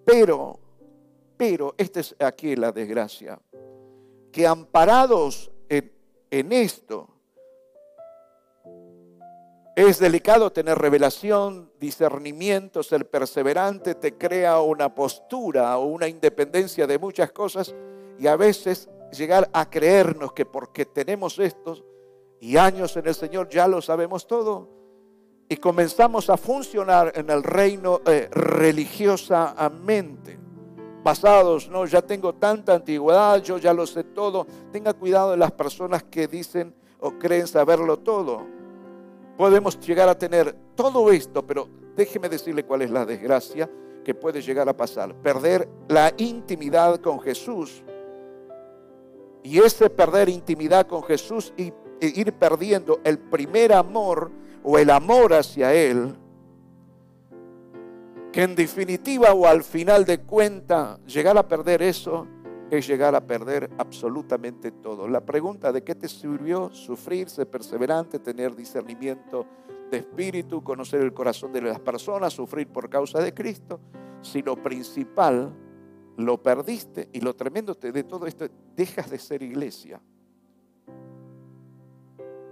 Pero, 0.04 0.58
pero, 1.36 1.74
esta 1.76 2.00
es 2.00 2.14
aquí 2.18 2.56
la 2.56 2.72
desgracia, 2.72 3.40
que 4.34 4.46
amparados 4.48 5.52
en, 5.68 5.92
en 6.28 6.52
esto, 6.52 7.08
es 9.76 10.00
delicado 10.00 10.50
tener 10.50 10.76
revelación, 10.76 11.70
discernimiento, 11.78 12.82
ser 12.82 13.08
perseverante, 13.08 13.94
te 13.94 14.18
crea 14.18 14.58
una 14.58 14.92
postura 14.92 15.78
o 15.78 15.84
una 15.84 16.08
independencia 16.08 16.88
de 16.88 16.98
muchas 16.98 17.30
cosas 17.30 17.72
y 18.18 18.26
a 18.26 18.34
veces 18.34 18.88
llegar 19.16 19.48
a 19.52 19.70
creernos 19.70 20.32
que 20.32 20.44
porque 20.44 20.84
tenemos 20.84 21.38
estos 21.38 21.84
y 22.40 22.56
años 22.56 22.96
en 22.96 23.06
el 23.06 23.14
Señor 23.14 23.48
ya 23.48 23.68
lo 23.68 23.80
sabemos 23.80 24.26
todo 24.26 24.68
y 25.48 25.58
comenzamos 25.58 26.28
a 26.28 26.36
funcionar 26.36 27.12
en 27.14 27.30
el 27.30 27.44
reino 27.44 28.00
eh, 28.04 28.28
religiosamente. 28.32 30.43
Basados, 31.04 31.68
no, 31.68 31.86
ya 31.86 32.02
tengo 32.02 32.34
tanta 32.34 32.74
antigüedad, 32.74 33.40
yo 33.42 33.58
ya 33.58 33.72
lo 33.72 33.86
sé 33.86 34.02
todo. 34.02 34.46
Tenga 34.72 34.92
cuidado 34.94 35.32
de 35.32 35.36
las 35.36 35.52
personas 35.52 36.02
que 36.02 36.26
dicen 36.26 36.74
o 36.98 37.12
creen 37.18 37.46
saberlo 37.46 37.98
todo 37.98 38.54
Podemos 39.36 39.80
llegar 39.80 40.08
a 40.08 40.16
tener 40.16 40.54
todo 40.76 41.10
esto, 41.10 41.44
pero 41.44 41.68
déjeme 41.96 42.28
decirle 42.28 42.64
cuál 42.64 42.82
es 42.82 42.90
la 42.90 43.04
desgracia 43.04 43.68
que 44.04 44.14
puede 44.14 44.40
llegar 44.40 44.68
a 44.68 44.76
pasar. 44.76 45.14
Perder 45.14 45.68
la 45.88 46.12
intimidad 46.18 47.00
con 47.00 47.20
Jesús. 47.20 47.82
Y 49.42 49.58
ese 49.58 49.90
perder 49.90 50.28
intimidad 50.28 50.86
con 50.86 51.02
Jesús 51.02 51.52
y 51.56 51.72
e 52.00 52.08
ir 52.14 52.32
perdiendo 52.34 53.00
el 53.04 53.18
primer 53.18 53.72
amor 53.72 54.30
o 54.62 54.78
el 54.78 54.90
amor 54.90 55.32
hacia 55.32 55.72
Él, 55.72 56.16
que 58.34 58.42
en 58.42 58.56
definitiva 58.56 59.32
o 59.32 59.46
al 59.46 59.62
final 59.62 60.04
de 60.04 60.18
cuenta 60.18 60.98
llegar 61.06 61.38
a 61.38 61.46
perder 61.46 61.82
eso 61.82 62.26
es 62.68 62.84
llegar 62.84 63.14
a 63.14 63.24
perder 63.24 63.70
absolutamente 63.78 64.72
todo. 64.72 65.06
La 65.06 65.24
pregunta 65.24 65.70
de 65.70 65.84
qué 65.84 65.94
te 65.94 66.08
sirvió 66.08 66.68
sufrir, 66.70 67.30
ser 67.30 67.48
perseverante, 67.48 68.18
tener 68.18 68.56
discernimiento 68.56 69.46
de 69.88 69.98
espíritu, 69.98 70.64
conocer 70.64 71.00
el 71.02 71.14
corazón 71.14 71.52
de 71.52 71.62
las 71.62 71.78
personas, 71.78 72.32
sufrir 72.32 72.66
por 72.66 72.90
causa 72.90 73.20
de 73.20 73.32
Cristo, 73.32 73.78
si 74.20 74.42
lo 74.42 74.60
principal 74.60 75.54
lo 76.16 76.42
perdiste 76.42 77.08
y 77.12 77.20
lo 77.20 77.36
tremendo 77.36 77.74
de 77.74 78.02
todo 78.02 78.26
esto, 78.26 78.48
dejas 78.74 79.10
de 79.10 79.18
ser 79.20 79.44
iglesia. 79.44 80.00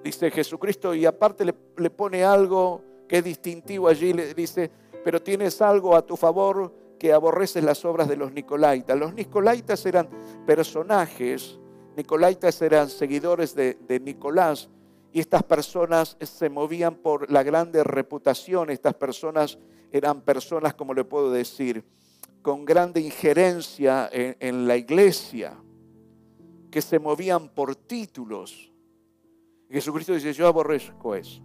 Dice 0.05 0.31
Jesucristo 0.31 0.95
y 0.95 1.07
aparte 1.07 1.45
le, 1.45 1.57
le 1.77 1.91
pone 1.91 2.23
algo 2.23 2.85
que 3.09 3.19
es 3.19 3.25
distintivo 3.25 3.89
allí, 3.89 4.12
le 4.12 4.33
dice, 4.33 4.71
pero 5.04 5.23
tienes 5.23 5.61
algo 5.61 5.96
a 5.96 6.07
tu 6.07 6.16
favor 6.16 6.72
que 6.98 7.12
aborreces 7.12 7.64
las 7.64 7.85
obras 7.85 8.09
de 8.09 8.16
los 8.16 8.33
Nicolaitas. 8.33 8.98
Los 8.98 9.14
Nicolaitas 9.14 9.85
eran 9.87 10.09
personajes, 10.46 11.59
Nicolaitas 11.96 12.62
eran 12.62 12.88
seguidores 12.88 13.55
de, 13.55 14.00
Nicolás, 14.03 14.70
y 15.12 15.20
estas 15.20 15.42
personas 15.42 16.16
se 16.20 16.48
movían 16.48 16.94
por 16.94 17.31
la 17.31 17.42
grande 17.42 17.85
reputación, 17.85 18.70
estas 18.70 18.94
personas 18.94 19.59
eran 19.90 20.22
personas, 20.22 20.74
como 20.74 20.94
le 20.94 21.05
puedo 21.05 21.31
decir, 21.31 21.85
con 22.40 22.64
grande 22.64 23.00
injerencia 23.00 24.09
en, 24.12 24.37
en 24.40 24.66
la 24.66 24.77
iglesia, 24.77 25.55
que 26.70 26.81
se 26.81 26.98
movían 26.98 27.48
por 27.48 27.77
títulos. 27.77 28.72
Jesucristo 29.68 30.14
dice, 30.14 30.33
yo 30.33 30.46
aborrezco 30.46 31.14
eso 31.14 31.42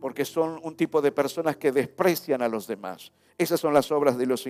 porque 0.00 0.24
son 0.24 0.58
un 0.62 0.76
tipo 0.76 1.02
de 1.02 1.12
personas 1.12 1.56
que 1.56 1.72
desprecian 1.72 2.42
a 2.42 2.48
los 2.48 2.66
demás. 2.66 3.12
Esas 3.36 3.60
son 3.60 3.74
las 3.74 3.90
obras 3.92 4.16
de 4.16 4.26
los 4.26 4.44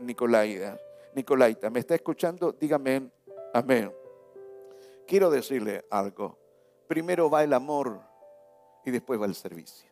Nicolaitas. 0.00 0.80
Nicolaita, 1.14 1.70
¿me 1.70 1.80
está 1.80 1.94
escuchando? 1.94 2.52
Dígame 2.52 3.10
amén. 3.52 3.92
Quiero 5.06 5.30
decirle 5.30 5.84
algo. 5.90 6.38
Primero 6.88 7.30
va 7.30 7.44
el 7.44 7.52
amor 7.52 8.00
y 8.84 8.90
después 8.90 9.20
va 9.20 9.26
el 9.26 9.34
servicio. 9.34 9.88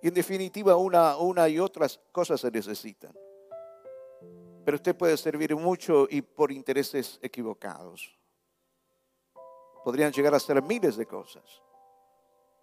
Y 0.00 0.08
en 0.08 0.14
definitiva, 0.14 0.76
una, 0.76 1.16
una 1.16 1.48
y 1.48 1.58
otras 1.58 1.98
cosas 2.12 2.40
se 2.40 2.50
necesitan. 2.50 3.12
Pero 4.64 4.76
usted 4.76 4.94
puede 4.94 5.16
servir 5.16 5.56
mucho 5.56 6.06
y 6.08 6.22
por 6.22 6.52
intereses 6.52 7.18
equivocados. 7.20 8.16
Podrían 9.82 10.12
llegar 10.12 10.34
a 10.34 10.40
ser 10.40 10.62
miles 10.62 10.96
de 10.96 11.06
cosas 11.06 11.64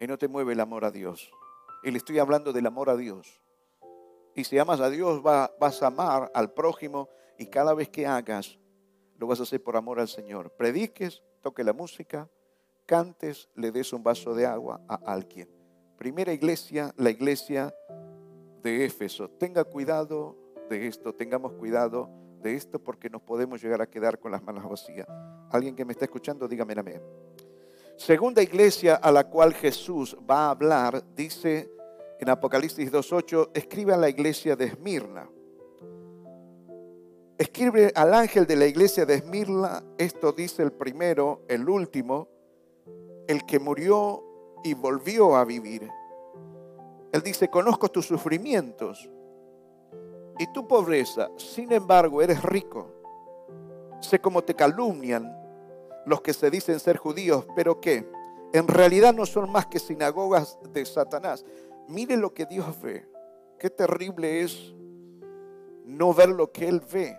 y 0.01 0.07
no 0.07 0.17
te 0.17 0.27
mueve 0.27 0.53
el 0.53 0.59
amor 0.59 0.83
a 0.83 0.91
Dios. 0.91 1.31
Y 1.83 1.91
le 1.91 1.99
estoy 1.99 2.17
hablando 2.17 2.51
del 2.51 2.65
amor 2.65 2.89
a 2.89 2.97
Dios. 2.97 3.39
Y 4.35 4.43
si 4.43 4.57
amas 4.57 4.81
a 4.81 4.89
Dios, 4.89 5.21
vas 5.21 5.83
a 5.83 5.87
amar 5.87 6.31
al 6.33 6.53
prójimo 6.53 7.07
y 7.37 7.45
cada 7.45 7.75
vez 7.75 7.89
que 7.89 8.07
hagas, 8.07 8.59
lo 9.17 9.27
vas 9.27 9.39
a 9.39 9.43
hacer 9.43 9.63
por 9.63 9.77
amor 9.77 9.99
al 9.99 10.07
Señor. 10.07 10.51
Prediques, 10.57 11.21
toque 11.41 11.63
la 11.63 11.73
música, 11.73 12.27
cantes, 12.87 13.49
le 13.55 13.71
des 13.71 13.93
un 13.93 14.01
vaso 14.01 14.33
de 14.33 14.47
agua 14.47 14.81
a 14.87 14.95
alguien. 15.05 15.47
Primera 15.97 16.33
iglesia, 16.33 16.91
la 16.97 17.11
iglesia 17.11 17.73
de 18.63 18.85
Éfeso. 18.85 19.29
Tenga 19.29 19.63
cuidado 19.65 20.35
de 20.67 20.87
esto, 20.87 21.13
tengamos 21.13 21.53
cuidado 21.53 22.09
de 22.41 22.55
esto 22.55 22.83
porque 22.83 23.09
nos 23.09 23.21
podemos 23.21 23.61
llegar 23.61 23.81
a 23.81 23.87
quedar 23.87 24.19
con 24.19 24.31
las 24.31 24.41
manos 24.41 24.67
vacías. 24.67 25.07
Alguien 25.51 25.75
que 25.75 25.85
me 25.85 25.93
está 25.93 26.05
escuchando, 26.05 26.47
dígame 26.47 26.73
amén. 26.75 27.01
Segunda 27.97 28.41
iglesia 28.41 28.95
a 28.95 29.11
la 29.11 29.25
cual 29.25 29.53
Jesús 29.53 30.17
va 30.29 30.47
a 30.47 30.49
hablar, 30.51 31.03
dice 31.15 31.71
en 32.19 32.29
Apocalipsis 32.29 32.91
2.8, 32.91 33.49
escribe 33.53 33.93
a 33.93 33.97
la 33.97 34.09
iglesia 34.09 34.55
de 34.55 34.65
Esmirna. 34.65 35.29
Escribe 37.37 37.91
al 37.95 38.13
ángel 38.13 38.45
de 38.45 38.55
la 38.55 38.67
iglesia 38.67 39.05
de 39.05 39.15
Esmirna, 39.15 39.83
esto 39.97 40.31
dice 40.31 40.61
el 40.61 40.71
primero, 40.71 41.41
el 41.47 41.67
último, 41.67 42.27
el 43.27 43.45
que 43.45 43.59
murió 43.59 44.23
y 44.63 44.75
volvió 44.75 45.35
a 45.35 45.45
vivir. 45.45 45.89
Él 47.11 47.21
dice, 47.21 47.49
conozco 47.49 47.89
tus 47.89 48.05
sufrimientos 48.05 49.09
y 50.37 50.51
tu 50.53 50.67
pobreza, 50.67 51.29
sin 51.37 51.71
embargo 51.71 52.21
eres 52.21 52.41
rico. 52.43 52.87
Sé 53.99 54.19
cómo 54.19 54.43
te 54.43 54.55
calumnian 54.55 55.40
los 56.05 56.21
que 56.21 56.33
se 56.33 56.49
dicen 56.49 56.79
ser 56.79 56.97
judíos, 56.97 57.45
pero 57.55 57.79
que 57.79 58.07
en 58.53 58.67
realidad 58.67 59.13
no 59.13 59.25
son 59.25 59.51
más 59.51 59.67
que 59.67 59.79
sinagogas 59.79 60.57
de 60.73 60.85
Satanás. 60.85 61.45
Mire 61.87 62.17
lo 62.17 62.33
que 62.33 62.45
Dios 62.45 62.79
ve. 62.81 63.07
Qué 63.59 63.69
terrible 63.69 64.41
es 64.41 64.73
no 65.85 66.13
ver 66.13 66.29
lo 66.29 66.51
que 66.51 66.67
Él 66.67 66.81
ve. 66.91 67.17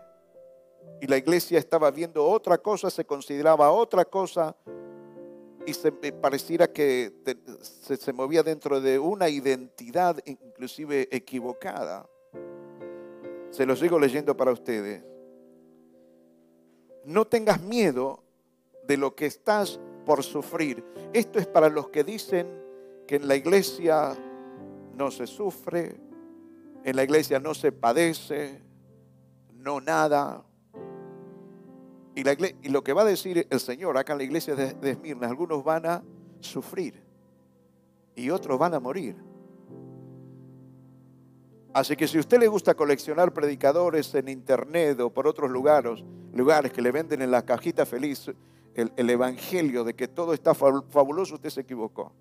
Y 1.01 1.07
la 1.07 1.17
iglesia 1.17 1.59
estaba 1.59 1.91
viendo 1.91 2.25
otra 2.25 2.59
cosa, 2.59 2.91
se 2.91 3.05
consideraba 3.05 3.71
otra 3.71 4.05
cosa 4.05 4.57
y 5.67 5.75
se 5.75 5.93
pareciera 5.93 6.73
que 6.73 7.13
se, 7.61 7.97
se 7.97 8.13
movía 8.13 8.43
dentro 8.43 8.81
de 8.81 8.99
una 8.99 9.29
identidad 9.29 10.19
inclusive 10.25 11.09
equivocada. 11.11 12.09
Se 13.51 13.67
los 13.67 13.79
sigo 13.79 13.99
leyendo 13.99 14.37
para 14.37 14.53
ustedes. 14.53 15.05
No 17.05 17.27
tengas 17.27 17.61
miedo 17.61 18.22
de 18.93 18.99
lo 18.99 19.15
que 19.15 19.25
estás 19.25 19.81
por 20.05 20.23
sufrir. 20.23 20.85
Esto 21.15 21.39
es 21.39 21.47
para 21.47 21.71
los 21.71 21.89
que 21.89 22.05
dicen 22.05 22.47
que 23.07 23.17
en 23.17 23.27
la 23.27 23.37
iglesia 23.37 24.15
no 24.95 25.11
se 25.11 25.27
sufre, 25.27 25.99
en 26.85 26.97
la 26.97 27.03
iglesia 27.03 27.41
no 27.41 27.55
se 27.55 27.73
padece, 27.73 28.61
no 29.55 29.81
nada. 29.81 30.45
Y, 32.15 32.21
y 32.21 32.69
lo 32.69 32.85
que 32.85 32.93
va 32.93 33.01
a 33.01 33.07
decir 33.07 33.47
el 33.49 33.61
Señor 33.61 33.97
acá 33.97 34.13
en 34.13 34.19
la 34.19 34.25
iglesia 34.25 34.55
de, 34.55 34.75
de 34.75 34.91
Esmirna, 34.91 35.27
algunos 35.27 35.65
van 35.65 35.87
a 35.87 36.05
sufrir 36.41 37.03
y 38.15 38.29
otros 38.29 38.59
van 38.59 38.75
a 38.75 38.81
morir. 38.81 39.17
Así 41.73 41.97
que 41.97 42.07
si 42.07 42.19
a 42.19 42.21
usted 42.21 42.39
le 42.39 42.49
gusta 42.49 42.75
coleccionar 42.75 43.33
predicadores 43.33 44.15
en 44.15 44.29
internet 44.29 45.01
o 45.01 45.09
por 45.09 45.27
otros 45.27 45.51
lugares, 45.51 46.05
lugares 46.35 46.71
que 46.75 46.83
le 46.83 46.93
venden 46.93 47.23
en 47.23 47.31
la 47.31 47.47
cajita 47.47 47.87
feliz 47.87 48.31
el, 48.75 49.11
evangelio 49.11 49.85
de 49.85 49.95
que 49.95 50.09
todo 50.09 50.33
está 50.35 50.55
fabuloso, 50.55 51.35
usted 51.35 51.51
se 51.51 51.61
equivocó. 51.61 52.13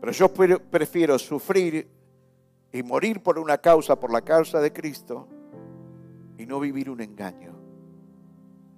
Pero 0.00 0.12
yo 0.12 0.28
prefiero 0.30 1.18
sufrir 1.18 1.88
y 2.72 2.82
morir 2.82 3.22
por 3.22 3.38
una 3.38 3.58
causa, 3.58 3.98
por 3.98 4.12
la 4.12 4.22
causa 4.22 4.60
de 4.60 4.72
Cristo, 4.72 5.28
y 6.36 6.46
no 6.46 6.60
vivir 6.60 6.90
un 6.90 7.00
engaño, 7.00 7.54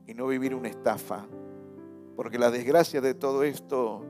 y 0.07 0.15
no 0.15 0.27
vivir 0.27 0.55
una 0.55 0.69
estafa. 0.69 1.27
Porque 2.15 2.39
la 2.39 2.51
desgracia 2.51 3.01
de 3.01 3.15
todo 3.15 3.43
esto 3.43 4.05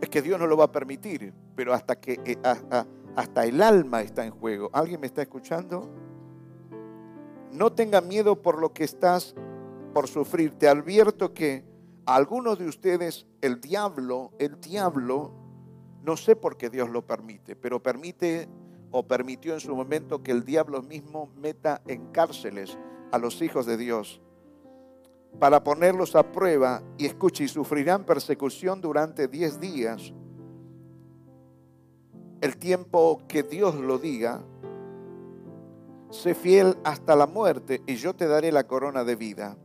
es 0.00 0.08
que 0.08 0.22
Dios 0.22 0.38
no 0.38 0.46
lo 0.46 0.56
va 0.56 0.64
a 0.64 0.72
permitir, 0.72 1.32
pero 1.54 1.72
hasta 1.72 2.00
que 2.00 2.20
eh, 2.24 2.36
hasta 3.16 3.44
el 3.44 3.62
alma 3.62 4.02
está 4.02 4.24
en 4.24 4.32
juego. 4.32 4.70
¿Alguien 4.72 5.00
me 5.00 5.06
está 5.06 5.22
escuchando? 5.22 5.90
No 7.54 7.72
tenga 7.72 8.00
miedo 8.00 8.42
por 8.42 8.58
lo 8.60 8.72
que 8.72 8.82
estás 8.82 9.34
por 9.92 10.08
sufrir. 10.08 10.58
Te 10.58 10.68
advierto 10.68 11.32
que 11.32 11.64
a 12.04 12.16
algunos 12.16 12.58
de 12.58 12.66
ustedes 12.66 13.26
el 13.40 13.60
diablo, 13.60 14.32
el 14.40 14.60
diablo, 14.60 15.32
no 16.02 16.16
sé 16.16 16.34
por 16.34 16.56
qué 16.56 16.68
Dios 16.68 16.90
lo 16.90 17.06
permite, 17.06 17.54
pero 17.54 17.80
permite 17.80 18.48
o 18.90 19.06
permitió 19.06 19.54
en 19.54 19.60
su 19.60 19.74
momento 19.74 20.22
que 20.22 20.32
el 20.32 20.44
diablo 20.44 20.82
mismo 20.82 21.30
meta 21.36 21.80
en 21.86 22.10
cárceles 22.10 22.76
a 23.12 23.18
los 23.18 23.40
hijos 23.40 23.66
de 23.66 23.76
Dios 23.76 24.20
para 25.38 25.64
ponerlos 25.64 26.14
a 26.16 26.32
prueba 26.32 26.82
y 26.98 27.06
escuche, 27.06 27.44
y 27.44 27.48
sufrirán 27.48 28.04
persecución 28.04 28.80
durante 28.80 29.28
diez 29.28 29.60
días, 29.60 30.12
el 32.40 32.56
tiempo 32.56 33.22
que 33.26 33.42
Dios 33.42 33.74
lo 33.74 33.98
diga, 33.98 34.42
sé 36.14 36.34
fiel 36.34 36.76
hasta 36.84 37.16
la 37.16 37.26
muerte 37.26 37.82
y 37.86 37.96
yo 37.96 38.14
te 38.14 38.28
daré 38.28 38.52
la 38.52 38.66
corona 38.66 39.04
de 39.04 39.16
vida. 39.16 39.56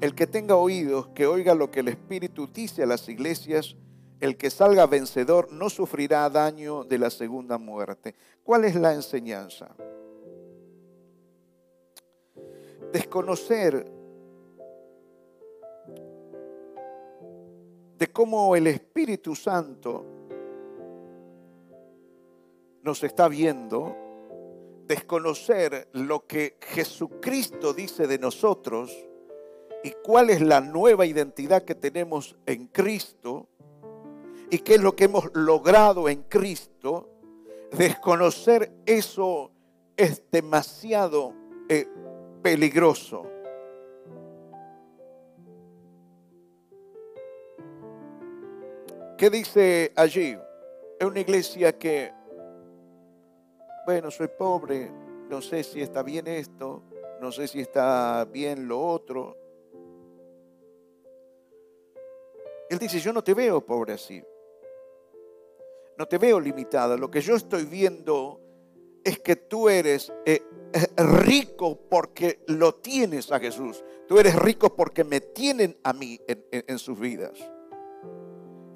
El 0.00 0.14
que 0.14 0.26
tenga 0.26 0.56
oídos, 0.56 1.08
que 1.08 1.26
oiga 1.26 1.54
lo 1.54 1.70
que 1.70 1.80
el 1.80 1.88
Espíritu 1.88 2.48
dice 2.48 2.82
a 2.82 2.86
las 2.86 3.08
iglesias, 3.08 3.76
el 4.20 4.36
que 4.36 4.50
salga 4.50 4.86
vencedor 4.86 5.52
no 5.52 5.68
sufrirá 5.68 6.28
daño 6.30 6.84
de 6.84 6.98
la 6.98 7.10
segunda 7.10 7.58
muerte. 7.58 8.14
¿Cuál 8.42 8.64
es 8.64 8.74
la 8.74 8.94
enseñanza? 8.94 9.68
Desconocer 12.92 13.92
de 17.98 18.06
cómo 18.08 18.56
el 18.56 18.66
Espíritu 18.66 19.34
Santo 19.34 20.04
nos 22.82 23.02
está 23.02 23.28
viendo, 23.28 24.05
desconocer 24.86 25.88
lo 25.92 26.26
que 26.26 26.56
Jesucristo 26.60 27.72
dice 27.72 28.06
de 28.06 28.18
nosotros 28.18 28.96
y 29.82 29.92
cuál 30.02 30.30
es 30.30 30.40
la 30.40 30.60
nueva 30.60 31.06
identidad 31.06 31.62
que 31.62 31.74
tenemos 31.74 32.36
en 32.46 32.66
Cristo 32.68 33.48
y 34.50 34.58
qué 34.60 34.74
es 34.74 34.80
lo 34.80 34.94
que 34.94 35.04
hemos 35.04 35.30
logrado 35.34 36.08
en 36.08 36.22
Cristo, 36.22 37.10
desconocer 37.72 38.72
eso 38.86 39.50
es 39.96 40.22
demasiado 40.30 41.34
eh, 41.68 41.86
peligroso. 42.42 43.26
¿Qué 49.18 49.30
dice 49.30 49.92
allí? 49.96 50.36
Es 51.00 51.06
una 51.06 51.20
iglesia 51.20 51.76
que, 51.78 52.12
bueno, 53.86 54.10
soy 54.10 54.28
pobre, 54.28 54.90
no 55.30 55.40
sé 55.40 55.62
si 55.62 55.80
está 55.80 56.02
bien 56.02 56.26
esto, 56.26 56.82
no 57.20 57.30
sé 57.32 57.46
si 57.46 57.60
está 57.60 58.24
bien 58.24 58.68
lo 58.68 58.80
otro. 58.80 59.36
Él 62.68 62.78
dice, 62.78 62.98
yo 62.98 63.12
no 63.12 63.22
te 63.22 63.32
veo 63.32 63.64
pobre 63.64 63.92
así, 63.92 64.22
no 65.96 66.06
te 66.06 66.18
veo 66.18 66.40
limitada, 66.40 66.96
lo 66.96 67.10
que 67.10 67.20
yo 67.20 67.36
estoy 67.36 67.64
viendo 67.64 68.40
es 69.04 69.20
que 69.20 69.36
tú 69.36 69.68
eres 69.68 70.12
eh, 70.26 70.42
eh, 70.72 71.02
rico 71.02 71.78
porque 71.88 72.40
lo 72.48 72.74
tienes 72.74 73.30
a 73.30 73.38
Jesús, 73.38 73.84
tú 74.08 74.18
eres 74.18 74.34
rico 74.34 74.74
porque 74.74 75.04
me 75.04 75.20
tienen 75.20 75.78
a 75.84 75.92
mí 75.92 76.20
en 76.26 76.78
sus 76.78 76.98
vidas. 76.98 77.38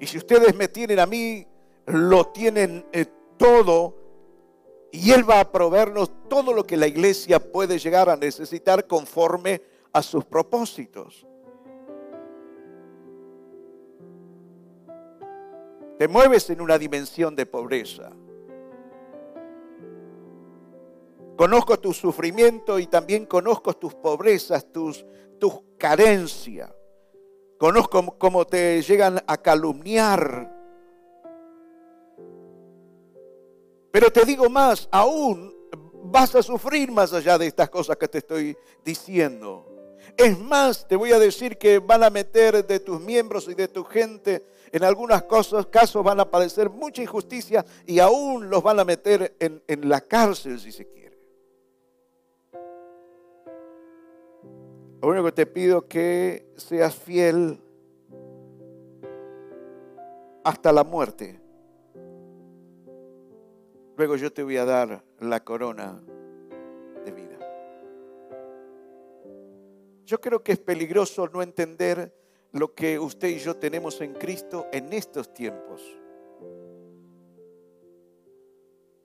Y 0.01 0.07
si 0.07 0.17
ustedes 0.17 0.55
me 0.55 0.67
tienen 0.67 0.99
a 0.99 1.05
mí, 1.05 1.45
lo 1.85 2.27
tienen 2.27 2.83
eh, 2.91 3.05
todo. 3.37 4.00
Y 4.91 5.11
Él 5.11 5.29
va 5.29 5.39
a 5.39 5.51
proveernos 5.51 6.11
todo 6.29 6.53
lo 6.53 6.65
que 6.65 6.77
la 6.77 6.87
iglesia 6.87 7.39
puede 7.39 7.79
llegar 7.79 8.09
a 8.09 8.17
necesitar 8.17 8.87
conforme 8.87 9.61
a 9.93 10.01
sus 10.01 10.25
propósitos. 10.25 11.25
Te 15.97 16.07
mueves 16.07 16.49
en 16.49 16.61
una 16.61 16.77
dimensión 16.77 17.35
de 17.35 17.45
pobreza. 17.45 18.11
Conozco 21.37 21.79
tu 21.79 21.93
sufrimiento 21.93 22.79
y 22.79 22.87
también 22.87 23.25
conozco 23.25 23.73
tus 23.73 23.95
pobrezas, 23.95 24.71
tus, 24.71 25.05
tus 25.39 25.53
carencias. 25.77 26.71
Conozco 27.57 28.17
cómo 28.17 28.45
te 28.45 28.81
llegan 28.81 29.23
a 29.25 29.37
calumniar. 29.37 30.60
Pero 33.91 34.11
te 34.11 34.25
digo 34.25 34.49
más, 34.49 34.87
aún 34.91 35.53
vas 36.03 36.35
a 36.35 36.41
sufrir 36.43 36.91
más 36.91 37.13
allá 37.13 37.37
de 37.37 37.47
estas 37.47 37.69
cosas 37.69 37.97
que 37.97 38.07
te 38.07 38.19
estoy 38.19 38.57
diciendo. 38.83 39.67
Es 40.17 40.37
más, 40.39 40.87
te 40.87 40.95
voy 40.95 41.11
a 41.11 41.19
decir 41.19 41.57
que 41.57 41.79
van 41.79 42.03
a 42.03 42.09
meter 42.09 42.65
de 42.65 42.79
tus 42.79 42.99
miembros 42.99 43.47
y 43.47 43.53
de 43.53 43.67
tu 43.67 43.83
gente, 43.83 44.45
en 44.71 44.83
algunos 44.83 45.21
casos, 45.23 45.67
casos 45.67 46.03
van 46.03 46.19
a 46.19 46.29
padecer 46.29 46.69
mucha 46.69 47.01
injusticia 47.01 47.65
y 47.85 47.99
aún 47.99 48.49
los 48.49 48.63
van 48.63 48.79
a 48.79 48.85
meter 48.85 49.35
en, 49.39 49.61
en 49.67 49.89
la 49.89 50.01
cárcel 50.01 50.59
si 50.59 50.71
se 50.71 50.87
quiere. 50.87 51.01
Lo 55.01 55.07
único 55.07 55.25
que 55.25 55.31
te 55.31 55.45
pido 55.47 55.79
es 55.79 55.85
que 55.85 56.53
seas 56.57 56.95
fiel 56.95 57.59
hasta 60.43 60.71
la 60.71 60.83
muerte. 60.83 61.40
Luego 64.01 64.15
yo 64.15 64.33
te 64.33 64.41
voy 64.41 64.57
a 64.57 64.65
dar 64.65 65.03
la 65.19 65.43
corona 65.43 66.01
de 67.05 67.11
vida. 67.11 67.37
Yo 70.07 70.19
creo 70.19 70.41
que 70.41 70.53
es 70.53 70.57
peligroso 70.57 71.29
no 71.31 71.43
entender 71.43 72.11
lo 72.51 72.73
que 72.73 72.97
usted 72.97 73.27
y 73.27 73.37
yo 73.37 73.57
tenemos 73.57 74.01
en 74.01 74.13
Cristo 74.13 74.65
en 74.71 74.91
estos 74.91 75.31
tiempos. 75.31 75.83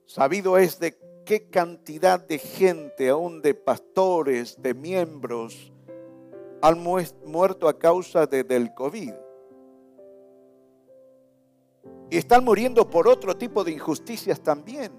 Sabido 0.07 0.57
es 0.57 0.79
de 0.79 0.97
qué 1.27 1.47
cantidad 1.47 2.19
de 2.19 2.39
gente, 2.39 3.09
aún 3.09 3.43
de 3.43 3.53
pastores, 3.53 4.59
de 4.59 4.73
miembros, 4.73 5.71
han 6.59 6.81
muerto 7.23 7.67
a 7.67 7.77
causa 7.77 8.25
del 8.25 8.73
COVID. 8.73 9.13
Y 12.09 12.17
están 12.17 12.43
muriendo 12.43 12.89
por 12.89 13.07
otro 13.07 13.35
tipo 13.35 13.63
de 13.63 13.71
injusticias 13.71 14.39
también. 14.39 14.91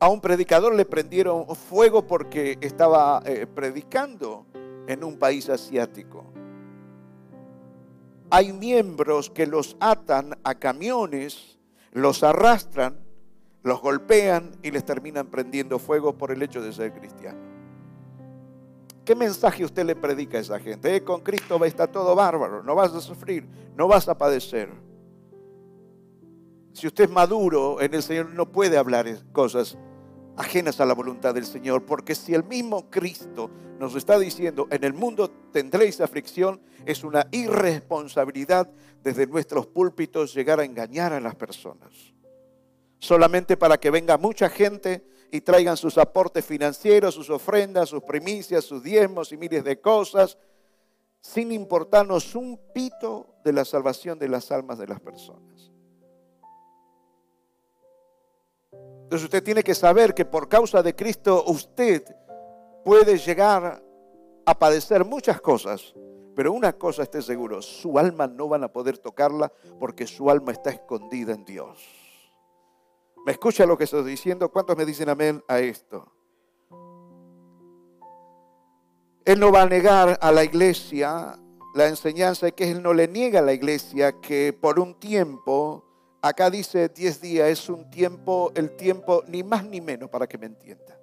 A 0.00 0.08
un 0.08 0.20
predicador 0.20 0.74
le 0.74 0.84
prendieron 0.84 1.46
fuego 1.54 2.06
porque 2.06 2.58
estaba 2.60 3.22
eh, 3.24 3.46
predicando 3.46 4.46
en 4.86 5.04
un 5.04 5.18
país 5.18 5.48
asiático. 5.48 6.24
Hay 8.30 8.52
miembros 8.52 9.30
que 9.30 9.46
los 9.46 9.76
atan 9.80 10.36
a 10.42 10.56
camiones, 10.56 11.58
los 11.92 12.22
arrastran, 12.22 12.98
los 13.62 13.80
golpean 13.80 14.50
y 14.62 14.72
les 14.72 14.84
terminan 14.84 15.28
prendiendo 15.28 15.78
fuego 15.78 16.18
por 16.18 16.32
el 16.32 16.42
hecho 16.42 16.60
de 16.60 16.72
ser 16.72 16.92
cristianos. 16.92 17.53
¿Qué 19.04 19.14
mensaje 19.14 19.64
usted 19.64 19.84
le 19.84 19.94
predica 19.94 20.38
a 20.38 20.40
esa 20.40 20.58
gente? 20.58 20.96
Eh, 20.96 21.04
con 21.04 21.20
Cristo 21.20 21.62
estar 21.64 21.88
todo 21.88 22.14
bárbaro, 22.14 22.62
no 22.62 22.74
vas 22.74 22.94
a 22.94 23.00
sufrir, 23.00 23.46
no 23.76 23.86
vas 23.86 24.08
a 24.08 24.16
padecer. 24.16 24.70
Si 26.72 26.86
usted 26.86 27.04
es 27.04 27.10
maduro 27.10 27.80
en 27.80 27.94
el 27.94 28.02
Señor, 28.02 28.30
no 28.30 28.50
puede 28.50 28.78
hablar 28.78 29.06
cosas 29.32 29.76
ajenas 30.36 30.80
a 30.80 30.86
la 30.86 30.94
voluntad 30.94 31.34
del 31.34 31.44
Señor, 31.44 31.84
porque 31.84 32.14
si 32.14 32.34
el 32.34 32.44
mismo 32.44 32.90
Cristo 32.90 33.50
nos 33.78 33.94
está 33.94 34.18
diciendo, 34.18 34.66
en 34.70 34.82
el 34.84 34.94
mundo 34.94 35.30
tendréis 35.52 36.00
aflicción, 36.00 36.60
es 36.86 37.04
una 37.04 37.26
irresponsabilidad 37.30 38.70
desde 39.02 39.26
nuestros 39.26 39.66
púlpitos 39.66 40.34
llegar 40.34 40.60
a 40.60 40.64
engañar 40.64 41.12
a 41.12 41.20
las 41.20 41.34
personas. 41.34 42.14
Solamente 42.98 43.56
para 43.56 43.78
que 43.78 43.90
venga 43.90 44.16
mucha 44.16 44.48
gente 44.48 45.04
y 45.34 45.40
traigan 45.40 45.76
sus 45.76 45.98
aportes 45.98 46.44
financieros, 46.44 47.16
sus 47.16 47.28
ofrendas, 47.28 47.88
sus 47.88 48.04
primicias, 48.04 48.64
sus 48.64 48.84
diezmos 48.84 49.32
y 49.32 49.36
miles 49.36 49.64
de 49.64 49.80
cosas, 49.80 50.38
sin 51.20 51.50
importarnos 51.50 52.36
un 52.36 52.56
pito 52.72 53.34
de 53.44 53.52
la 53.52 53.64
salvación 53.64 54.16
de 54.16 54.28
las 54.28 54.52
almas 54.52 54.78
de 54.78 54.86
las 54.86 55.00
personas. 55.00 55.72
Entonces 58.70 59.24
usted 59.24 59.42
tiene 59.42 59.64
que 59.64 59.74
saber 59.74 60.14
que 60.14 60.24
por 60.24 60.48
causa 60.48 60.84
de 60.84 60.94
Cristo 60.94 61.42
usted 61.48 62.04
puede 62.84 63.18
llegar 63.18 63.82
a 64.46 64.56
padecer 64.56 65.04
muchas 65.04 65.40
cosas, 65.40 65.94
Pero 66.36 66.52
una 66.52 66.72
cosa 66.72 67.04
esté 67.04 67.22
seguro, 67.22 67.62
su 67.62 67.96
alma 67.96 68.26
no 68.26 68.48
van 68.48 68.64
a 68.64 68.72
poder 68.72 68.98
tocarla 68.98 69.52
porque 69.78 70.04
su 70.04 70.28
alma 70.30 70.50
está 70.50 70.70
escondida 70.70 71.32
en 71.32 71.44
Dios. 71.44 72.03
¿Me 73.24 73.32
escucha 73.32 73.64
lo 73.64 73.78
que 73.78 73.84
estoy 73.84 74.04
diciendo? 74.04 74.50
¿Cuántos 74.50 74.76
me 74.76 74.84
dicen 74.84 75.08
amén 75.08 75.42
a 75.48 75.58
esto? 75.58 76.12
Él 79.24 79.40
no 79.40 79.50
va 79.50 79.62
a 79.62 79.66
negar 79.66 80.18
a 80.20 80.30
la 80.30 80.44
iglesia 80.44 81.38
la 81.74 81.88
enseñanza 81.88 82.50
que 82.50 82.70
Él 82.70 82.82
no 82.82 82.92
le 82.92 83.08
niega 83.08 83.40
a 83.40 83.42
la 83.42 83.54
iglesia 83.54 84.20
que 84.20 84.52
por 84.52 84.78
un 84.78 85.00
tiempo, 85.00 85.82
acá 86.20 86.50
dice 86.50 86.90
10 86.90 87.20
días, 87.22 87.48
es 87.48 87.68
un 87.70 87.90
tiempo, 87.90 88.52
el 88.54 88.76
tiempo 88.76 89.24
ni 89.26 89.42
más 89.42 89.64
ni 89.64 89.80
menos 89.80 90.10
para 90.10 90.26
que 90.26 90.36
me 90.36 90.44
entienda. 90.44 91.00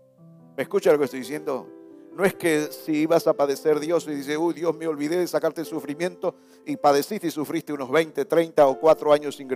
¿Me 0.56 0.62
escucha 0.62 0.92
lo 0.92 1.00
que 1.00 1.06
estoy 1.06 1.22
diciendo? 1.22 1.68
No 2.14 2.26
es 2.26 2.34
que 2.34 2.68
si 2.72 3.04
ibas 3.04 3.26
a 3.28 3.34
padecer 3.34 3.80
Dios 3.80 4.06
y 4.08 4.12
dice, 4.12 4.38
uy, 4.38 4.54
Dios 4.54 4.76
me 4.76 4.86
olvidé 4.86 5.18
de 5.18 5.28
sacarte 5.28 5.62
el 5.62 5.68
sufrimiento 5.68 6.36
y 6.66 6.76
padeciste 6.76 7.28
y 7.28 7.32
sufriste 7.32 7.72
unos 7.72 7.90
20, 7.90 8.26
30 8.26 8.68
o 8.68 8.80
4 8.80 9.14
años 9.14 9.38
sin... 9.38 9.48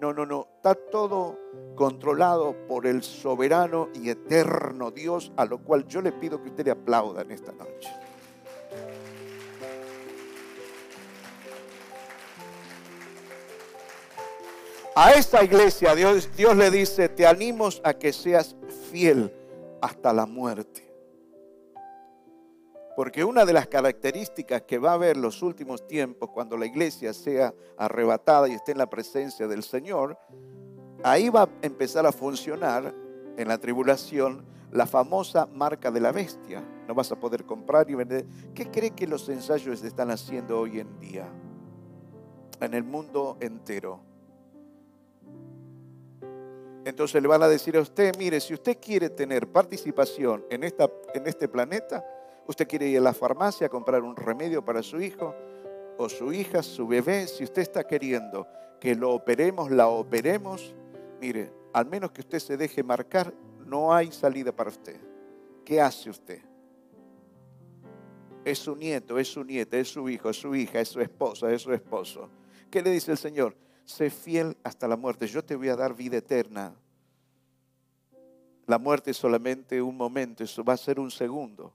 No, 0.00 0.12
no, 0.12 0.24
no. 0.24 0.46
Está 0.56 0.76
todo 0.76 1.36
controlado 1.74 2.54
por 2.68 2.86
el 2.86 3.02
soberano 3.02 3.88
y 3.94 4.10
eterno 4.10 4.92
Dios, 4.92 5.32
a 5.36 5.44
lo 5.44 5.58
cual 5.58 5.86
yo 5.88 6.00
le 6.00 6.12
pido 6.12 6.40
que 6.40 6.50
usted 6.50 6.64
le 6.66 6.70
aplauda 6.70 7.22
en 7.22 7.32
esta 7.32 7.52
noche. 7.52 7.90
A 14.94 15.10
esta 15.14 15.42
iglesia 15.42 15.96
Dios, 15.96 16.28
Dios 16.36 16.56
le 16.56 16.70
dice, 16.70 17.08
te 17.08 17.26
animo 17.26 17.68
a 17.82 17.94
que 17.94 18.12
seas 18.12 18.54
fiel 18.92 19.34
hasta 19.80 20.12
la 20.12 20.26
muerte. 20.26 20.83
Porque 22.96 23.24
una 23.24 23.44
de 23.44 23.52
las 23.52 23.66
características 23.66 24.62
que 24.62 24.78
va 24.78 24.90
a 24.90 24.94
haber 24.94 25.16
los 25.16 25.42
últimos 25.42 25.86
tiempos, 25.86 26.30
cuando 26.30 26.56
la 26.56 26.66
iglesia 26.66 27.12
sea 27.12 27.52
arrebatada 27.76 28.48
y 28.48 28.52
esté 28.52 28.72
en 28.72 28.78
la 28.78 28.88
presencia 28.88 29.48
del 29.48 29.64
Señor, 29.64 30.16
ahí 31.02 31.28
va 31.28 31.42
a 31.42 31.48
empezar 31.62 32.06
a 32.06 32.12
funcionar 32.12 32.94
en 33.36 33.48
la 33.48 33.58
tribulación 33.58 34.44
la 34.70 34.86
famosa 34.86 35.46
marca 35.46 35.90
de 35.90 36.00
la 36.00 36.12
bestia. 36.12 36.62
No 36.86 36.94
vas 36.94 37.10
a 37.10 37.16
poder 37.16 37.44
comprar 37.44 37.90
y 37.90 37.94
vender. 37.94 38.26
¿Qué 38.54 38.70
cree 38.70 38.90
que 38.90 39.06
los 39.06 39.28
ensayos 39.28 39.82
están 39.82 40.10
haciendo 40.10 40.60
hoy 40.60 40.80
en 40.80 41.00
día? 41.00 41.28
En 42.60 42.74
el 42.74 42.84
mundo 42.84 43.36
entero. 43.40 44.00
Entonces 46.84 47.20
le 47.22 47.28
van 47.28 47.42
a 47.42 47.48
decir 47.48 47.76
a 47.76 47.80
usted, 47.80 48.14
mire, 48.18 48.40
si 48.40 48.52
usted 48.52 48.78
quiere 48.80 49.08
tener 49.08 49.46
participación 49.46 50.44
en, 50.50 50.64
esta, 50.64 50.90
en 51.14 51.26
este 51.26 51.48
planeta, 51.48 52.04
Usted 52.46 52.68
quiere 52.68 52.88
ir 52.88 52.98
a 52.98 53.00
la 53.00 53.14
farmacia 53.14 53.66
a 53.66 53.70
comprar 53.70 54.02
un 54.02 54.16
remedio 54.16 54.64
para 54.64 54.82
su 54.82 55.00
hijo 55.00 55.34
o 55.96 56.08
su 56.08 56.32
hija, 56.32 56.62
su 56.62 56.86
bebé. 56.86 57.26
Si 57.26 57.44
usted 57.44 57.62
está 57.62 57.86
queriendo 57.86 58.46
que 58.80 58.94
lo 58.94 59.12
operemos, 59.12 59.70
la 59.70 59.88
operemos, 59.88 60.74
mire, 61.20 61.52
al 61.72 61.86
menos 61.86 62.10
que 62.10 62.20
usted 62.20 62.38
se 62.38 62.56
deje 62.56 62.82
marcar, 62.82 63.32
no 63.64 63.94
hay 63.94 64.12
salida 64.12 64.52
para 64.52 64.70
usted. 64.70 65.00
¿Qué 65.64 65.80
hace 65.80 66.10
usted? 66.10 66.42
Es 68.44 68.58
su 68.58 68.76
nieto, 68.76 69.18
es 69.18 69.28
su 69.28 69.42
nieta, 69.42 69.78
es 69.78 69.88
su 69.88 70.06
hijo, 70.10 70.28
es 70.28 70.36
su 70.36 70.54
hija, 70.54 70.80
es 70.80 70.88
su 70.88 71.00
esposa, 71.00 71.50
es 71.50 71.62
su 71.62 71.72
esposo. 71.72 72.28
¿Qué 72.70 72.82
le 72.82 72.90
dice 72.90 73.10
el 73.10 73.16
Señor? 73.16 73.56
Sé 73.86 74.10
fiel 74.10 74.54
hasta 74.62 74.86
la 74.86 74.98
muerte. 74.98 75.26
Yo 75.26 75.42
te 75.42 75.56
voy 75.56 75.70
a 75.70 75.76
dar 75.76 75.94
vida 75.94 76.18
eterna. 76.18 76.74
La 78.66 78.78
muerte 78.78 79.12
es 79.12 79.16
solamente 79.16 79.80
un 79.80 79.96
momento, 79.96 80.44
eso 80.44 80.62
va 80.62 80.74
a 80.74 80.78
ser 80.78 81.00
un 81.00 81.10
segundo 81.10 81.74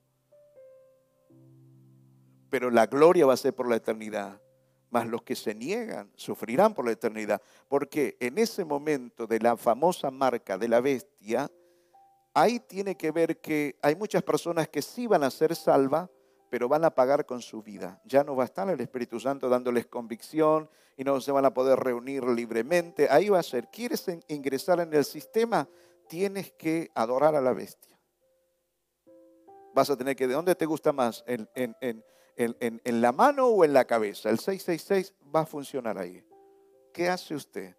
pero 2.50 2.70
la 2.70 2.88
gloria 2.88 3.26
va 3.26 3.34
a 3.34 3.38
ser 3.38 3.54
por 3.54 3.68
la 3.70 3.76
eternidad. 3.76 4.42
Mas 4.92 5.08
los 5.08 5.22
que 5.22 5.36
se 5.36 5.54
niegan 5.54 6.12
sufrirán 6.16 6.74
por 6.74 6.86
la 6.86 6.92
eternidad, 6.92 7.42
porque 7.68 8.18
en 8.20 8.40
ese 8.40 8.66
momento 8.66 9.28
de 9.28 9.40
la 9.40 9.56
famosa 9.56 10.10
marca 10.10 10.58
de 10.58 10.68
la 10.68 10.82
bestia, 10.82 11.52
ahí 12.34 12.60
tiene 12.60 12.96
que 12.96 13.12
ver 13.12 13.40
que 13.40 13.78
hay 13.82 13.96
muchas 13.96 14.24
personas 14.24 14.68
que 14.68 14.82
sí 14.82 15.06
van 15.06 15.24
a 15.24 15.30
ser 15.30 15.56
salvas, 15.56 16.10
pero 16.50 16.68
van 16.68 16.84
a 16.84 16.90
pagar 16.90 17.26
con 17.26 17.42
su 17.42 17.62
vida. 17.62 18.02
Ya 18.04 18.24
no 18.24 18.36
va 18.36 18.44
a 18.44 18.46
estar 18.46 18.68
el 18.68 18.82
Espíritu 18.82 19.20
Santo 19.20 19.48
dándoles 19.48 19.86
convicción 19.86 20.70
y 20.98 21.04
no 21.04 21.22
se 21.22 21.32
van 21.32 21.46
a 21.46 21.54
poder 21.54 21.80
reunir 21.80 22.24
libremente. 22.24 23.08
Ahí 23.10 23.30
va 23.30 23.40
a 23.40 23.44
ser, 23.44 23.68
¿quieres 23.70 24.06
ingresar 24.28 24.80
en 24.80 24.94
el 24.94 25.06
sistema? 25.06 25.70
Tienes 26.08 26.52
que 26.54 26.90
adorar 26.96 27.36
a 27.36 27.42
la 27.42 27.54
bestia. 27.54 27.98
Vas 29.74 29.90
a 29.90 29.96
tener 29.96 30.16
que, 30.16 30.28
¿de 30.28 30.34
dónde 30.34 30.56
te 30.56 30.66
gusta 30.66 30.92
más? 30.92 31.24
En, 31.28 32.04
la 32.86 33.12
mano 33.12 33.48
o 33.48 33.66
en 33.66 33.74
la 33.74 33.86
cabeza. 33.86 34.30
El 34.30 34.40
666 34.40 35.14
va 35.34 35.42
a 35.42 35.46
funcionar 35.46 35.98
ahí. 35.98 36.24
¿Qué 36.94 37.10
hace 37.10 37.36
usted? 37.36 37.76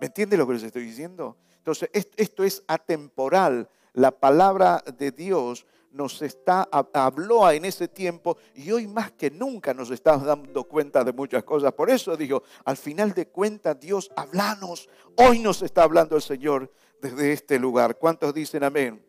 ¿Me 0.00 0.06
entiende 0.06 0.36
lo 0.36 0.46
que 0.46 0.54
les 0.54 0.62
estoy 0.62 0.84
diciendo? 0.84 1.36
Entonces, 1.56 1.88
esto 1.92 2.42
es 2.42 2.64
atemporal. 2.66 3.68
La 3.92 4.10
palabra 4.10 4.82
de 4.98 5.12
Dios 5.12 5.66
nos 5.92 6.22
está, 6.22 6.68
habló 6.92 7.48
en 7.50 7.64
ese 7.64 7.86
tiempo 7.86 8.36
y 8.54 8.70
hoy 8.72 8.86
más 8.86 9.12
que 9.12 9.30
nunca 9.30 9.74
nos 9.74 9.90
estamos 9.90 10.24
dando 10.26 10.64
cuenta 10.64 11.04
de 11.04 11.12
muchas 11.12 11.44
cosas. 11.44 11.72
Por 11.72 11.90
eso 11.90 12.16
digo, 12.16 12.42
al 12.64 12.76
final 12.76 13.12
de 13.12 13.28
cuentas, 13.28 13.78
Dios, 13.78 14.10
hablanos. 14.16 14.88
Hoy 15.16 15.38
nos 15.38 15.62
está 15.62 15.82
hablando 15.84 16.16
el 16.16 16.22
Señor 16.22 16.72
desde 17.00 17.32
este 17.32 17.58
lugar. 17.58 17.96
¿Cuántos 17.98 18.32
dicen 18.32 18.64
amén? 18.64 19.04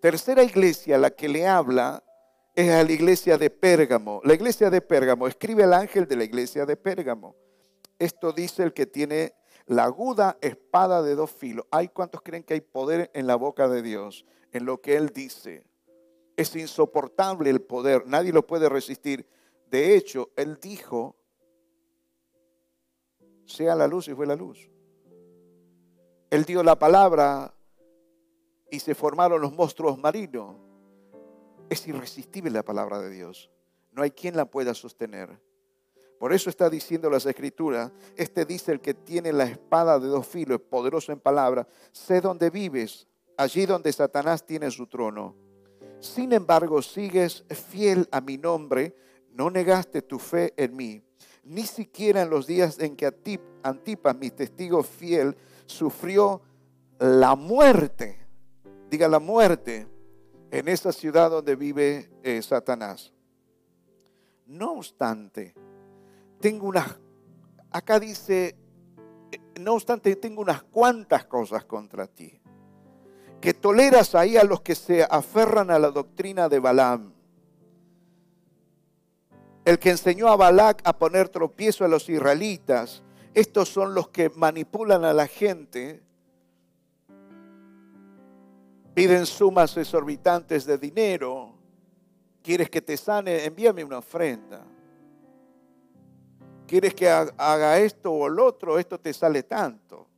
Tercera 0.00 0.42
iglesia, 0.42 0.98
la 0.98 1.10
que 1.10 1.28
le 1.28 1.46
habla 1.46 2.02
es 2.58 2.70
a 2.70 2.82
la 2.82 2.90
iglesia 2.90 3.38
de 3.38 3.50
Pérgamo. 3.50 4.20
La 4.24 4.34
iglesia 4.34 4.68
de 4.68 4.80
Pérgamo, 4.80 5.28
escribe 5.28 5.62
el 5.62 5.72
ángel 5.72 6.08
de 6.08 6.16
la 6.16 6.24
iglesia 6.24 6.66
de 6.66 6.76
Pérgamo. 6.76 7.36
Esto 8.00 8.32
dice 8.32 8.64
el 8.64 8.72
que 8.72 8.84
tiene 8.84 9.34
la 9.66 9.84
aguda 9.84 10.38
espada 10.40 11.00
de 11.02 11.14
dos 11.14 11.30
filos. 11.30 11.66
¿Hay 11.70 11.86
cuántos 11.86 12.20
creen 12.20 12.42
que 12.42 12.54
hay 12.54 12.60
poder 12.60 13.12
en 13.14 13.28
la 13.28 13.36
boca 13.36 13.68
de 13.68 13.80
Dios? 13.80 14.26
En 14.50 14.64
lo 14.64 14.80
que 14.80 14.96
Él 14.96 15.10
dice. 15.10 15.62
Es 16.36 16.56
insoportable 16.56 17.48
el 17.48 17.62
poder, 17.62 18.08
nadie 18.08 18.32
lo 18.32 18.44
puede 18.44 18.68
resistir. 18.68 19.24
De 19.70 19.94
hecho, 19.94 20.30
Él 20.34 20.58
dijo, 20.60 21.14
sea 23.46 23.76
la 23.76 23.86
luz 23.86 24.08
y 24.08 24.14
fue 24.14 24.26
la 24.26 24.34
luz. 24.34 24.68
Él 26.28 26.44
dio 26.44 26.64
la 26.64 26.76
palabra 26.76 27.54
y 28.68 28.80
se 28.80 28.96
formaron 28.96 29.40
los 29.40 29.52
monstruos 29.52 29.96
marinos. 29.96 30.67
Es 31.68 31.86
irresistible 31.86 32.50
la 32.50 32.64
palabra 32.64 32.98
de 33.00 33.10
Dios. 33.10 33.50
No 33.92 34.02
hay 34.02 34.10
quien 34.10 34.36
la 34.36 34.46
pueda 34.46 34.74
sostener. 34.74 35.40
Por 36.18 36.32
eso 36.32 36.50
está 36.50 36.68
diciendo 36.68 37.10
las 37.10 37.26
escrituras, 37.26 37.92
este 38.16 38.44
dice 38.44 38.72
el 38.72 38.80
que 38.80 38.94
tiene 38.94 39.32
la 39.32 39.44
espada 39.44 40.00
de 40.00 40.08
dos 40.08 40.26
filos, 40.26 40.60
poderoso 40.60 41.12
en 41.12 41.20
palabra, 41.20 41.68
sé 41.92 42.20
dónde 42.20 42.50
vives, 42.50 43.06
allí 43.36 43.66
donde 43.66 43.92
Satanás 43.92 44.44
tiene 44.44 44.70
su 44.70 44.86
trono. 44.88 45.36
Sin 46.00 46.32
embargo, 46.32 46.82
sigues 46.82 47.44
fiel 47.48 48.08
a 48.10 48.20
mi 48.20 48.36
nombre, 48.36 48.96
no 49.32 49.48
negaste 49.48 50.02
tu 50.02 50.18
fe 50.18 50.54
en 50.56 50.74
mí, 50.74 51.02
ni 51.44 51.62
siquiera 51.62 52.22
en 52.22 52.30
los 52.30 52.46
días 52.46 52.80
en 52.80 52.96
que 52.96 53.06
Antipas, 53.62 54.16
mi 54.16 54.30
testigo 54.30 54.82
fiel, 54.82 55.36
sufrió 55.66 56.42
la 56.98 57.36
muerte. 57.36 58.26
Diga 58.90 59.06
la 59.06 59.20
muerte 59.20 59.86
en 60.50 60.68
esa 60.68 60.92
ciudad 60.92 61.30
donde 61.30 61.56
vive 61.56 62.10
eh, 62.22 62.40
Satanás. 62.42 63.12
No 64.46 64.72
obstante, 64.72 65.54
tengo 66.40 66.66
unas, 66.68 66.98
acá 67.70 68.00
dice, 68.00 68.56
eh, 69.30 69.40
no 69.60 69.74
obstante, 69.74 70.16
tengo 70.16 70.40
unas 70.40 70.62
cuantas 70.62 71.24
cosas 71.26 71.64
contra 71.64 72.06
ti. 72.06 72.40
Que 73.40 73.54
toleras 73.54 74.14
ahí 74.14 74.36
a 74.36 74.44
los 74.44 74.62
que 74.62 74.74
se 74.74 75.06
aferran 75.08 75.70
a 75.70 75.78
la 75.78 75.90
doctrina 75.90 76.48
de 76.48 76.58
Balaam. 76.58 77.12
El 79.64 79.78
que 79.78 79.90
enseñó 79.90 80.28
a 80.28 80.36
Balac 80.36 80.80
a 80.84 80.96
poner 80.96 81.28
tropiezo 81.28 81.84
a 81.84 81.88
los 81.88 82.08
israelitas. 82.08 83.02
Estos 83.34 83.68
son 83.68 83.94
los 83.94 84.08
que 84.08 84.30
manipulan 84.30 85.04
a 85.04 85.12
la 85.12 85.26
gente 85.26 86.02
Piden 88.98 89.26
sumas 89.26 89.76
exorbitantes 89.76 90.66
de 90.66 90.76
dinero. 90.76 91.54
¿Quieres 92.42 92.68
que 92.68 92.82
te 92.82 92.96
sane? 92.96 93.44
Envíame 93.44 93.84
una 93.84 93.98
ofrenda. 93.98 94.66
¿Quieres 96.66 96.94
que 96.94 97.08
haga 97.08 97.78
esto 97.78 98.12
o 98.12 98.28
lo 98.28 98.46
otro? 98.46 98.76
Esto 98.76 98.98
te 98.98 99.14
sale 99.14 99.44
tanto. 99.44 100.08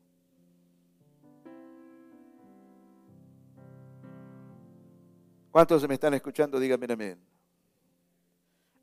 ¿Cuántos 5.51 5.87
me 5.87 5.93
están 5.93 6.15
escuchando? 6.15 6.59
Díganme 6.59 6.91
amén. 6.91 7.21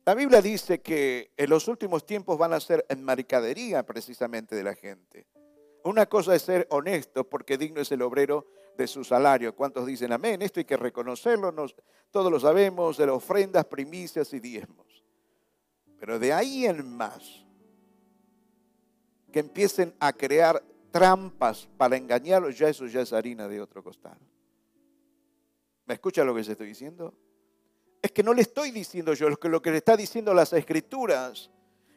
La 0.05 0.13
Biblia 0.13 0.43
dice 0.43 0.79
que 0.79 1.31
en 1.36 1.49
los 1.49 1.67
últimos 1.67 2.05
tiempos 2.05 2.38
van 2.38 2.53
a 2.53 2.60
ser 2.60 2.86
en 2.88 3.03
mercadería 3.03 3.83
precisamente 3.83 4.55
de 4.55 4.63
la 4.63 4.75
gente. 4.75 5.25
Una 5.83 6.05
cosa 6.05 6.36
es 6.36 6.43
ser 6.43 6.67
honesto, 6.69 7.27
porque 7.27 7.57
digno 7.57 7.81
es 7.81 7.91
el 7.91 8.03
obrero 8.03 8.45
de 8.77 8.87
su 8.87 9.03
salario. 9.03 9.55
¿Cuántos 9.55 9.85
dicen 9.85 10.11
amén? 10.11 10.41
Esto 10.41 10.59
hay 10.59 10.65
que 10.65 10.77
reconocerlo, 10.77 11.53
todos 12.11 12.31
lo 12.31 12.39
sabemos, 12.39 12.97
de 12.97 13.07
las 13.07 13.15
ofrendas, 13.15 13.65
primicias 13.65 14.31
y 14.33 14.39
diezmos. 14.39 15.03
Pero 15.99 16.19
de 16.19 16.31
ahí 16.31 16.65
en 16.65 16.87
más, 16.95 17.43
que 19.31 19.39
empiecen 19.39 19.93
a 19.99 20.13
crear 20.13 20.63
trampas 20.91 21.67
para 21.77 21.97
engañarlos, 21.97 22.57
ya 22.57 22.69
eso 22.69 22.85
ya 22.85 23.01
es 23.01 23.11
harina 23.11 23.47
de 23.47 23.59
otro 23.59 23.83
costal. 23.83 24.17
¿Me 25.85 25.95
escucha 25.95 26.23
lo 26.23 26.33
que 26.33 26.41
les 26.41 26.49
estoy 26.49 26.67
diciendo? 26.67 27.13
Es 28.01 28.11
que 28.11 28.21
no 28.21 28.33
le 28.33 28.43
estoy 28.43 28.71
diciendo 28.71 29.13
yo, 29.13 29.29
lo 29.29 29.37
que, 29.37 29.49
lo 29.49 29.61
que 29.61 29.71
le 29.71 29.77
está 29.77 29.97
diciendo 29.97 30.33
las 30.33 30.53
escrituras. 30.53 31.49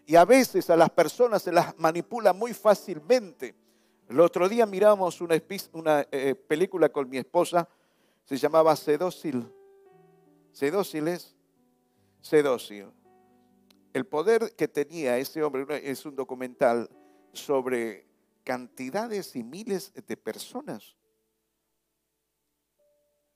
Y 0.07 0.17
a 0.17 0.25
veces 0.25 0.71
a 0.71 0.77
las 0.77 0.91
personas 0.91 1.43
se 1.43 1.53
las 1.53 1.79
manipula 1.79 2.33
muy 2.33 2.55
fácilmente. 2.55 3.55
El 4.11 4.19
otro 4.19 4.49
día 4.49 4.67
miramos 4.67 5.21
una, 5.21 5.41
una 5.73 6.05
eh, 6.11 6.35
película 6.35 6.89
con 6.89 7.09
mi 7.09 7.17
esposa, 7.17 7.69
se 8.25 8.37
llamaba 8.37 8.75
Sedócil. 8.75 9.49
Sedócil 10.51 11.07
es 11.07 11.37
Sedócil. 12.21 12.91
El 13.93 14.07
poder 14.07 14.57
que 14.57 14.67
tenía 14.67 15.17
ese 15.19 15.45
hombre 15.45 15.89
es 15.89 16.05
un 16.05 16.17
documental 16.17 16.91
sobre 17.33 18.05
cantidades 18.43 19.37
y 19.37 19.45
miles 19.45 19.93
de 19.95 20.17
personas 20.17 20.97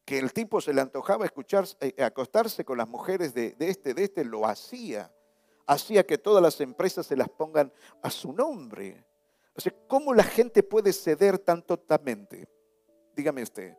que 0.04 0.18
el 0.18 0.32
tipo 0.32 0.60
se 0.60 0.74
le 0.74 0.80
antojaba 0.80 1.24
escuchar, 1.24 1.66
eh, 1.80 2.02
acostarse 2.02 2.64
con 2.64 2.78
las 2.78 2.88
mujeres 2.88 3.32
de, 3.32 3.54
este, 3.60 3.94
de 3.94 4.02
este, 4.02 4.24
lo 4.24 4.44
hacía. 4.44 5.14
Hacía 5.68 6.04
que 6.04 6.18
todas 6.18 6.42
las 6.42 6.60
empresas 6.60 7.06
se 7.06 7.16
las 7.16 7.28
pongan 7.28 7.72
a 8.02 8.10
su 8.10 8.32
nombre. 8.32 9.06
O 9.56 9.60
sea, 9.60 9.72
¿cómo 9.86 10.12
la 10.14 10.24
gente 10.24 10.62
puede 10.62 10.92
ceder 10.92 11.38
tan 11.38 11.62
totalmente? 11.62 12.48
Dígame 13.14 13.42
usted. 13.42 13.76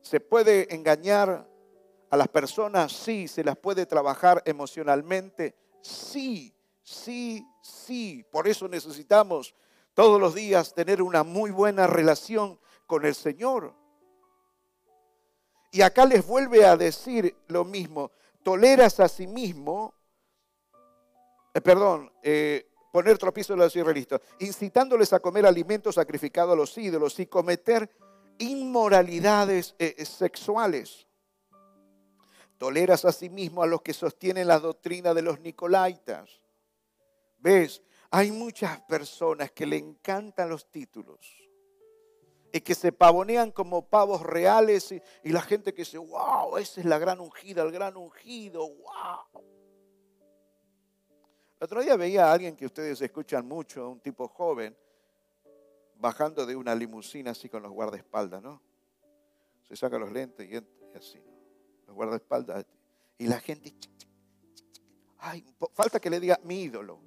¿Se 0.00 0.18
puede 0.18 0.74
engañar 0.74 1.48
a 2.10 2.16
las 2.16 2.28
personas? 2.28 2.92
Sí. 2.92 3.28
¿Se 3.28 3.44
las 3.44 3.56
puede 3.56 3.86
trabajar 3.86 4.42
emocionalmente? 4.44 5.54
Sí, 5.80 6.54
sí, 6.82 7.46
sí. 7.62 8.26
Por 8.30 8.48
eso 8.48 8.66
necesitamos 8.66 9.54
todos 9.94 10.20
los 10.20 10.34
días 10.34 10.74
tener 10.74 11.02
una 11.02 11.22
muy 11.22 11.50
buena 11.50 11.86
relación 11.86 12.58
con 12.86 13.04
el 13.04 13.14
Señor. 13.14 13.74
Y 15.70 15.82
acá 15.82 16.04
les 16.04 16.26
vuelve 16.26 16.64
a 16.64 16.76
decir 16.76 17.36
lo 17.46 17.64
mismo. 17.64 18.10
Toleras 18.42 18.98
a 18.98 19.08
sí 19.08 19.28
mismo, 19.28 19.94
eh, 21.54 21.60
perdón, 21.60 22.12
eh, 22.22 22.69
poner 22.90 23.18
tropiezo 23.18 23.54
a 23.54 23.56
los 23.56 23.74
israelitas, 23.74 24.20
incitándoles 24.38 25.12
a 25.12 25.20
comer 25.20 25.46
alimentos 25.46 25.94
sacrificados 25.96 26.52
a 26.52 26.56
los 26.56 26.76
ídolos 26.76 27.18
y 27.20 27.26
cometer 27.26 27.90
inmoralidades 28.38 29.74
eh, 29.78 30.04
sexuales. 30.04 31.06
Toleras 32.58 33.04
a 33.04 33.12
sí 33.12 33.30
a 33.56 33.66
los 33.66 33.82
que 33.82 33.94
sostienen 33.94 34.46
la 34.46 34.58
doctrina 34.58 35.14
de 35.14 35.22
los 35.22 35.40
nicolaitas. 35.40 36.40
¿Ves? 37.38 37.82
Hay 38.10 38.32
muchas 38.32 38.80
personas 38.82 39.50
que 39.52 39.64
le 39.64 39.76
encantan 39.76 40.50
los 40.50 40.70
títulos 40.70 41.20
y 42.52 42.60
que 42.60 42.74
se 42.74 42.92
pavonean 42.92 43.52
como 43.52 43.88
pavos 43.88 44.22
reales 44.22 44.92
y, 44.92 45.30
la 45.30 45.40
gente 45.40 45.72
que 45.72 45.82
dice, 45.82 45.98
wow, 45.98 46.56
esa 46.58 46.80
es 46.80 46.86
la 46.86 46.98
gran 46.98 47.20
ungida, 47.20 47.62
el 47.62 47.70
gran 47.70 47.96
ungido, 47.96 48.68
wow. 48.68 49.59
El 51.60 51.64
otro 51.64 51.82
día 51.82 51.94
veía 51.94 52.24
a 52.24 52.32
alguien 52.32 52.56
que 52.56 52.64
ustedes 52.64 53.02
escuchan 53.02 53.46
mucho, 53.46 53.90
un 53.90 54.00
tipo 54.00 54.26
joven, 54.28 54.74
bajando 55.96 56.46
de 56.46 56.56
una 56.56 56.74
limusina 56.74 57.32
así 57.32 57.50
con 57.50 57.62
los 57.62 57.70
guardaespaldas, 57.70 58.42
¿no? 58.42 58.62
Se 59.68 59.76
saca 59.76 59.98
los 59.98 60.10
lentes 60.10 60.50
y, 60.50 60.56
entra, 60.56 60.86
y 60.94 60.96
así, 60.96 61.18
¿no? 61.18 61.36
Los 61.86 61.94
guardaespaldas. 61.94 62.64
Y 63.18 63.26
la 63.26 63.38
gente, 63.40 63.74
ay, 65.18 65.44
falta 65.74 66.00
que 66.00 66.08
le 66.08 66.18
diga 66.18 66.40
mi 66.44 66.62
ídolo. 66.62 66.98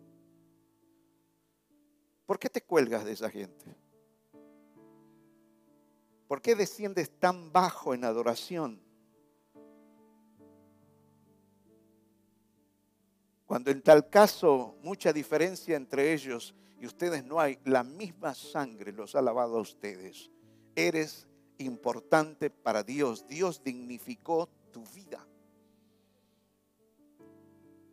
¿Por 2.27 2.37
qué 2.37 2.47
te 2.47 2.61
cuelgas 2.61 3.05
de 3.05 3.13
esa 3.13 3.31
gente? 3.31 3.75
¿Por 6.27 6.43
qué 6.43 6.53
desciendes 6.53 7.09
tan 7.19 7.51
bajo 7.51 7.95
en 7.95 8.05
adoración? 8.05 8.82
Cuando 13.53 13.69
en 13.69 13.83
tal 13.83 14.09
caso 14.09 14.77
mucha 14.81 15.13
diferencia 15.13 15.77
entre 15.77 16.11
ellos 16.11 16.55
y 16.79 16.87
ustedes 16.87 17.23
no 17.23 17.39
hay, 17.39 17.59
la 17.65 17.83
misma 17.83 18.33
sangre 18.33 18.91
los 18.91 19.13
ha 19.13 19.21
lavado 19.21 19.59
a 19.59 19.61
ustedes. 19.61 20.31
Eres 20.75 21.27
importante 21.59 22.49
para 22.49 22.81
Dios. 22.81 23.27
Dios 23.27 23.61
dignificó 23.63 24.49
tu 24.71 24.83
vida. 24.85 25.23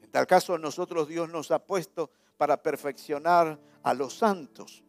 En 0.01 0.11
tal 0.11 0.27
caso 0.27 0.57
nosotros 0.57 1.07
Dios 1.07 1.29
nos 1.29 1.51
ha 1.51 1.59
puesto 1.59 2.11
para 2.39 2.63
perfeccionar 2.63 3.61
a 3.83 3.93
los 3.93 4.17
santos, 4.17 4.83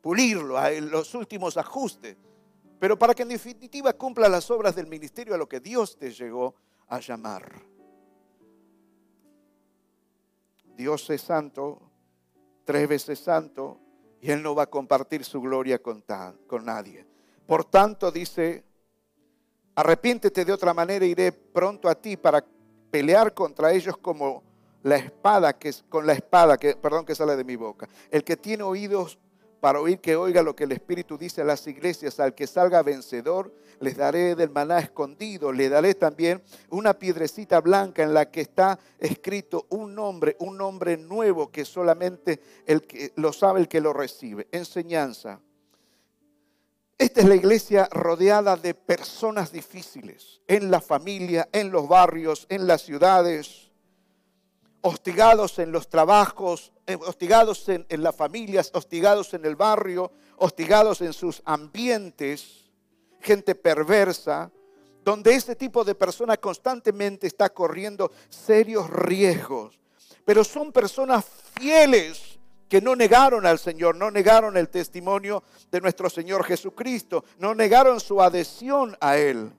pulirlo, 0.00 0.58
a 0.58 0.72
los 0.72 1.14
últimos 1.14 1.56
ajustes 1.56 2.16
pero 2.80 2.98
para 2.98 3.14
que 3.14 3.22
en 3.22 3.28
definitiva 3.28 3.92
cumpla 3.92 4.28
las 4.28 4.50
obras 4.50 4.74
del 4.74 4.88
ministerio 4.88 5.36
a 5.36 5.38
lo 5.38 5.48
que 5.48 5.60
Dios 5.60 5.96
te 5.96 6.10
llegó 6.10 6.56
a 6.88 6.98
llamar. 6.98 7.70
Dios 10.80 11.10
es 11.10 11.20
santo, 11.20 11.78
tres 12.64 12.88
veces 12.88 13.18
santo, 13.18 13.78
y 14.18 14.30
Él 14.30 14.42
no 14.42 14.54
va 14.54 14.62
a 14.62 14.66
compartir 14.66 15.24
su 15.24 15.38
gloria 15.38 15.78
con, 15.78 16.02
con 16.46 16.64
nadie. 16.64 17.04
Por 17.44 17.66
tanto, 17.66 18.10
dice, 18.10 18.64
arrepiéntete 19.74 20.42
de 20.42 20.52
otra 20.54 20.72
manera, 20.72 21.04
iré 21.04 21.32
pronto 21.32 21.86
a 21.86 21.94
ti 21.94 22.16
para 22.16 22.42
pelear 22.90 23.34
contra 23.34 23.72
ellos 23.72 23.98
como 23.98 24.42
la 24.82 24.96
espada 24.96 25.52
que 25.52 25.70
con 25.90 26.06
la 26.06 26.14
espada 26.14 26.56
que 26.56 26.74
perdón 26.74 27.04
que 27.04 27.14
sale 27.14 27.36
de 27.36 27.44
mi 27.44 27.56
boca. 27.56 27.86
El 28.10 28.24
que 28.24 28.38
tiene 28.38 28.62
oídos 28.62 29.18
para 29.60 29.80
oír 29.80 30.00
que 30.00 30.16
oiga 30.16 30.42
lo 30.42 30.56
que 30.56 30.64
el 30.64 30.72
Espíritu 30.72 31.18
dice 31.18 31.42
a 31.42 31.44
las 31.44 31.66
iglesias. 31.66 32.18
Al 32.18 32.34
que 32.34 32.46
salga 32.46 32.82
vencedor, 32.82 33.54
les 33.78 33.96
daré 33.96 34.34
del 34.34 34.50
maná 34.50 34.78
escondido. 34.78 35.52
Le 35.52 35.68
daré 35.68 35.94
también 35.94 36.42
una 36.70 36.94
piedrecita 36.94 37.60
blanca 37.60 38.02
en 38.02 38.14
la 38.14 38.30
que 38.30 38.40
está 38.40 38.78
escrito 38.98 39.66
un 39.70 39.94
nombre, 39.94 40.36
un 40.40 40.56
nombre 40.56 40.96
nuevo 40.96 41.50
que 41.50 41.64
solamente 41.64 42.40
el 42.66 42.82
que 42.82 43.12
lo 43.16 43.32
sabe 43.32 43.60
el 43.60 43.68
que 43.68 43.80
lo 43.80 43.92
recibe. 43.92 44.48
Enseñanza. 44.50 45.40
Esta 46.98 47.20
es 47.20 47.26
la 47.26 47.34
iglesia 47.34 47.88
rodeada 47.90 48.56
de 48.56 48.74
personas 48.74 49.52
difíciles, 49.52 50.42
en 50.46 50.70
la 50.70 50.82
familia, 50.82 51.48
en 51.50 51.70
los 51.70 51.88
barrios, 51.88 52.46
en 52.50 52.66
las 52.66 52.82
ciudades 52.82 53.69
hostigados 54.82 55.58
en 55.58 55.72
los 55.72 55.88
trabajos, 55.88 56.72
eh, 56.86 56.96
hostigados 56.96 57.68
en, 57.68 57.86
las 58.02 58.16
familias, 58.16 58.70
hostigados 58.74 59.34
en 59.34 59.44
el 59.44 59.56
barrio, 59.56 60.12
hostigados 60.36 61.00
en 61.00 61.12
sus 61.12 61.42
ambientes, 61.44 62.70
gente 63.20 63.54
perversa, 63.54 64.50
donde 65.04 65.34
este 65.34 65.56
tipo 65.56 65.84
de 65.84 65.94
persona 65.94 66.36
constantemente 66.36 67.26
está 67.26 67.50
corriendo 67.50 68.10
serios 68.28 68.88
riesgos. 68.90 69.78
Pero 70.24 70.44
son 70.44 70.72
personas 70.72 71.24
fieles 71.58 72.38
que 72.68 72.80
no 72.80 72.94
negaron 72.94 73.46
al 73.46 73.58
Señor, 73.58 73.96
no 73.96 74.10
negaron 74.10 74.56
el 74.56 74.68
testimonio 74.68 75.42
de 75.70 75.80
nuestro 75.80 76.08
Señor 76.08 76.44
Jesucristo, 76.44 77.24
no 77.38 77.54
negaron 77.54 77.98
su 77.98 78.22
adhesión 78.22 78.96
a 79.00 79.16
Él. 79.16 79.50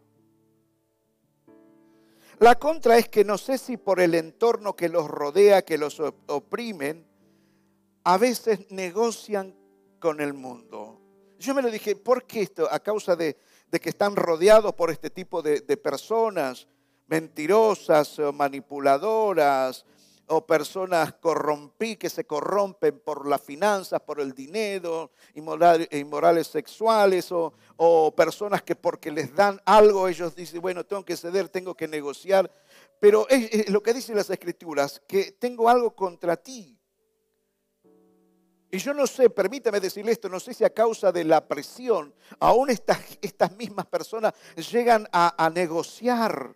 La 2.41 2.55
contra 2.55 2.97
es 2.97 3.07
que 3.07 3.23
no 3.23 3.37
sé 3.37 3.59
si 3.59 3.77
por 3.77 3.99
el 3.99 4.15
entorno 4.15 4.75
que 4.75 4.89
los 4.89 5.07
rodea, 5.07 5.61
que 5.61 5.77
los 5.77 5.99
oprimen, 5.99 7.05
a 8.03 8.17
veces 8.17 8.65
negocian 8.71 9.55
con 9.99 10.19
el 10.21 10.33
mundo. 10.33 10.99
Yo 11.37 11.53
me 11.53 11.61
lo 11.61 11.69
dije, 11.69 11.95
¿por 11.95 12.25
qué 12.25 12.41
esto? 12.41 12.67
A 12.71 12.79
causa 12.79 13.15
de, 13.15 13.37
que 13.79 13.89
están 13.89 14.15
rodeados 14.15 14.73
por 14.73 14.89
este 14.89 15.11
tipo 15.11 15.43
de, 15.43 15.61
de 15.61 15.77
personas 15.77 16.67
mentirosas 17.05 18.17
manipuladoras, 18.33 19.85
o 20.31 20.45
personas 20.45 21.13
corrompí 21.19 21.97
que 21.97 22.09
se 22.09 22.23
corrompen 22.23 22.99
por 22.99 23.27
las 23.27 23.41
finanzas, 23.41 23.99
por 23.99 24.21
el 24.21 24.33
dinero, 24.33 25.11
inmorales 25.33 26.47
sexuales, 26.47 27.33
o, 27.33 27.53
o, 27.75 28.15
personas 28.15 28.61
que 28.61 28.77
porque 28.77 29.11
les 29.11 29.35
dan 29.35 29.59
algo 29.65 30.07
ellos 30.07 30.33
dicen, 30.33 30.61
bueno, 30.61 30.85
tengo 30.85 31.03
que 31.03 31.17
ceder, 31.17 31.49
tengo 31.49 31.75
que 31.75 31.85
negociar. 31.85 32.49
Pero 32.97 33.27
es, 33.27 33.69
lo 33.69 33.83
que 33.83 33.93
dicen 33.93 34.15
las 34.15 34.29
escrituras, 34.29 35.01
que 35.05 35.33
tengo 35.33 35.67
algo 35.67 35.93
contra 35.93 36.37
ti. 36.37 36.79
Y 38.71 38.77
yo 38.77 38.93
no 38.93 39.07
sé, 39.07 39.29
permítame 39.29 39.81
decirle 39.81 40.13
esto, 40.13 40.29
no 40.29 40.39
sé 40.39 40.53
si 40.53 40.63
a 40.63 40.69
causa 40.69 41.11
de 41.11 41.25
la 41.25 41.45
presión, 41.45 42.13
aún 42.39 42.69
estas, 42.69 42.99
estas 43.21 43.51
mismas 43.57 43.85
personas 43.85 44.33
llegan 44.55 45.09
a 45.11 45.51
negociar 45.53 46.55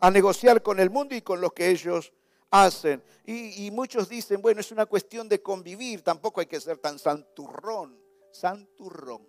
a 0.00 0.10
negociar 0.10 0.62
con 0.62 0.80
el 0.80 0.90
mundo 0.90 1.14
y 1.14 1.22
con 1.22 1.40
lo 1.40 1.50
que 1.50 1.70
ellos 1.70 2.12
hacen. 2.50 3.02
Y, 3.26 3.70
muchos 3.70 4.08
dicen, 4.08 4.42
bueno, 4.42 4.60
es 4.60 4.72
una 4.72 4.86
cuestión 4.86 5.28
de 5.28 5.40
convivir, 5.40 6.02
tampoco 6.02 6.40
hay 6.40 6.46
que 6.46 6.60
ser 6.60 6.78
tan 6.78 6.98
santurrón, 6.98 7.96
santurrón. 8.32 9.26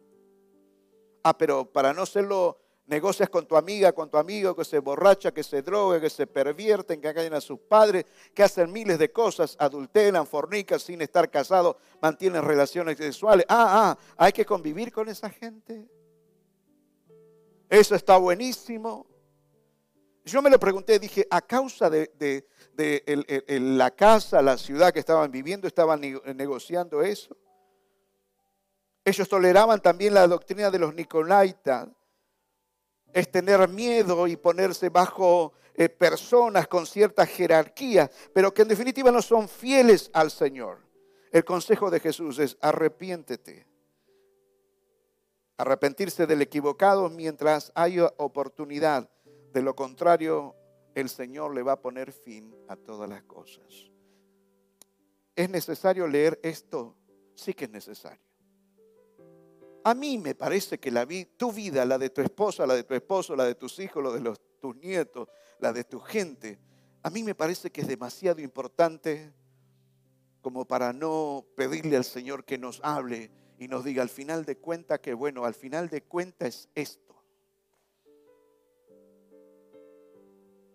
Ah, 1.23 1.37
pero 1.37 1.71
para 1.71 1.93
no 1.93 2.05
serlo 2.05 2.57
Negocias 2.91 3.29
con 3.29 3.45
tu 3.45 3.55
amiga, 3.55 3.93
con 3.93 4.09
tu 4.09 4.17
amigo 4.17 4.53
que 4.53 4.65
se 4.65 4.79
borracha, 4.79 5.31
que 5.31 5.43
se 5.43 5.61
droga, 5.61 6.01
que 6.01 6.09
se 6.09 6.27
pervierten, 6.27 6.99
que 6.99 7.07
engañan 7.07 7.35
a 7.35 7.39
sus 7.39 7.57
padres, 7.57 8.05
que 8.33 8.43
hacen 8.43 8.69
miles 8.69 8.99
de 8.99 9.09
cosas, 9.13 9.55
adulteran, 9.59 10.27
fornican 10.27 10.77
sin 10.77 11.01
estar 11.01 11.29
casados, 11.29 11.77
mantienen 12.01 12.43
relaciones 12.43 12.97
sexuales. 12.97 13.45
Ah, 13.47 13.95
ah, 13.97 14.15
hay 14.17 14.33
que 14.33 14.45
convivir 14.45 14.91
con 14.91 15.07
esa 15.07 15.29
gente. 15.29 15.87
Eso 17.69 17.95
está 17.95 18.17
buenísimo. 18.17 19.05
Yo 20.23 20.41
me 20.41 20.49
lo 20.49 20.59
pregunté, 20.59 20.99
dije, 20.99 21.27
a 21.29 21.41
causa 21.41 21.89
de, 21.89 22.45
la 23.47 23.91
casa, 23.91 24.41
la 24.41 24.57
ciudad 24.57 24.93
que 24.93 24.99
estaban 24.99 25.31
viviendo, 25.31 25.67
estaban 25.67 26.01
negociando 26.01 27.01
eso. 27.01 27.35
Ellos 29.03 29.27
toleraban 29.27 29.81
también 29.81 30.13
la 30.13 30.27
doctrina 30.27 30.69
de 30.69 30.79
los 30.79 30.93
Nicolaitas, 30.93 31.89
es 33.13 33.31
tener 33.31 33.67
miedo 33.67 34.27
y 34.27 34.37
ponerse 34.37 34.89
bajo 34.89 35.53
eh, 35.73 35.89
personas 35.89 36.67
con 36.67 36.85
cierta 36.85 37.25
jerarquía, 37.25 38.09
pero 38.33 38.53
que 38.53 38.61
en 38.61 38.67
definitiva 38.67 39.11
no 39.11 39.21
son 39.21 39.49
fieles 39.49 40.09
al 40.13 40.31
Señor. 40.31 40.79
El 41.31 41.45
consejo 41.45 41.89
de 41.89 41.99
Jesús 41.99 42.39
es 42.39 42.57
arrepiéntete. 42.61 43.65
Arrepentirse 45.57 46.25
del 46.25 46.41
equivocado 46.41 47.09
mientras 47.09 47.71
haya 47.75 48.11
oportunidad. 48.17 49.09
De 49.51 49.61
lo 49.61 49.75
contrario, 49.75 50.55
el 50.95 51.09
Señor 51.09 51.53
le 51.53 51.63
va 51.63 51.73
a 51.73 51.81
poner 51.81 52.11
fin 52.11 52.55
a 52.67 52.75
todas 52.75 53.09
las 53.09 53.23
cosas. 53.23 53.91
¿Es 55.35 55.49
necesario 55.49 56.07
leer 56.07 56.39
esto? 56.43 56.95
Sí 57.35 57.53
que 57.53 57.65
es 57.65 57.71
necesario. 57.71 58.21
A 59.83 59.93
mí 59.95 60.17
me 60.17 60.35
parece 60.35 60.79
que 60.79 60.91
la 60.91 61.07
tu 61.37 61.51
vida, 61.51 61.85
la 61.85 61.97
de 61.97 62.09
tu 62.09 62.21
esposa, 62.21 62.67
la 62.67 62.75
de 62.75 62.83
tu 62.83 62.93
esposo, 62.93 63.35
la 63.35 63.45
de 63.45 63.55
tus 63.55 63.79
hijos, 63.79 64.03
la 64.03 64.11
de 64.11 64.35
tus 64.59 64.75
nietos, 64.75 65.27
la 65.59 65.73
de 65.73 65.83
tu 65.83 65.99
gente, 65.99 66.59
a 67.03 67.09
mí 67.09 67.23
me 67.23 67.33
parece 67.33 67.71
que 67.71 67.81
es 67.81 67.87
demasiado 67.87 68.41
importante 68.41 69.33
como 70.41 70.65
para 70.65 70.93
no 70.93 71.45
pedirle 71.55 71.97
al 71.97 72.03
Señor 72.03 72.45
que 72.45 72.59
nos 72.59 72.79
hable 72.83 73.31
y 73.57 73.67
nos 73.67 73.83
diga 73.83 74.03
al 74.03 74.09
final 74.09 74.45
de 74.45 74.57
cuenta 74.57 74.99
que 74.99 75.13
bueno, 75.13 75.45
al 75.45 75.55
final 75.55 75.89
de 75.89 76.03
cuenta 76.03 76.45
es 76.45 76.69
esto. 76.75 77.10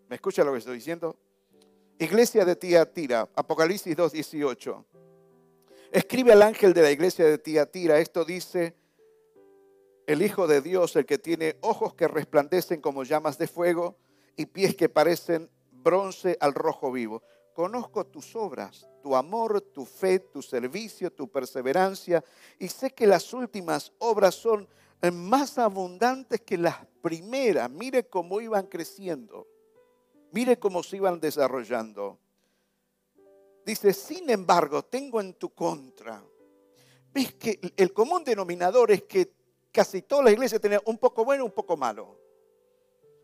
¿Me 0.08 0.16
escucha 0.16 0.44
lo 0.44 0.52
que 0.52 0.58
estoy 0.58 0.76
diciendo? 0.76 1.16
Iglesia 1.98 2.44
de 2.44 2.54
Tiatira, 2.54 3.28
Apocalipsis 3.34 3.96
2.18. 3.96 4.84
Escribe 5.90 6.32
al 6.32 6.42
ángel 6.42 6.72
de 6.74 6.82
la 6.82 6.90
iglesia 6.90 7.24
de 7.24 7.38
Tiatira, 7.38 7.98
esto 7.98 8.24
dice 8.24 8.76
el 10.06 10.22
Hijo 10.22 10.46
de 10.46 10.60
Dios, 10.60 10.94
el 10.94 11.06
que 11.06 11.18
tiene 11.18 11.56
ojos 11.60 11.94
que 11.94 12.06
resplandecen 12.06 12.80
como 12.80 13.02
llamas 13.02 13.36
de 13.38 13.48
fuego 13.48 13.96
y 14.36 14.46
pies 14.46 14.76
que 14.76 14.88
parecen 14.88 15.50
bronce 15.72 16.36
al 16.40 16.54
rojo 16.54 16.92
vivo. 16.92 17.22
Conozco 17.52 18.06
tus 18.06 18.36
obras, 18.36 18.88
tu 19.02 19.16
amor, 19.16 19.60
tu 19.60 19.84
fe, 19.84 20.20
tu 20.20 20.40
servicio, 20.42 21.12
tu 21.12 21.28
perseverancia, 21.28 22.22
y 22.60 22.68
sé 22.68 22.90
que 22.90 23.08
las 23.08 23.32
últimas 23.32 23.92
obras 23.98 24.36
son 24.36 24.68
más 25.12 25.58
abundantes 25.58 26.42
que 26.42 26.58
las 26.58 26.76
primeras. 27.02 27.68
Mire 27.70 28.06
cómo 28.06 28.40
iban 28.40 28.66
creciendo, 28.66 29.48
mire 30.32 30.58
cómo 30.58 30.82
se 30.82 30.96
iban 30.96 31.20
desarrollando. 31.20 32.18
Dice, 33.64 33.92
sin 33.92 34.30
embargo, 34.30 34.84
tengo 34.84 35.20
en 35.20 35.34
tu 35.34 35.50
contra. 35.50 36.22
Ves 37.12 37.34
que 37.34 37.60
el 37.76 37.92
común 37.92 38.22
denominador 38.22 38.90
es 38.92 39.02
que 39.04 39.32
casi 39.72 40.02
toda 40.02 40.24
la 40.24 40.30
iglesia 40.30 40.60
tenía 40.60 40.80
un 40.84 40.98
poco 40.98 41.24
bueno 41.24 41.44
un 41.44 41.50
poco 41.50 41.76
malo. 41.76 42.20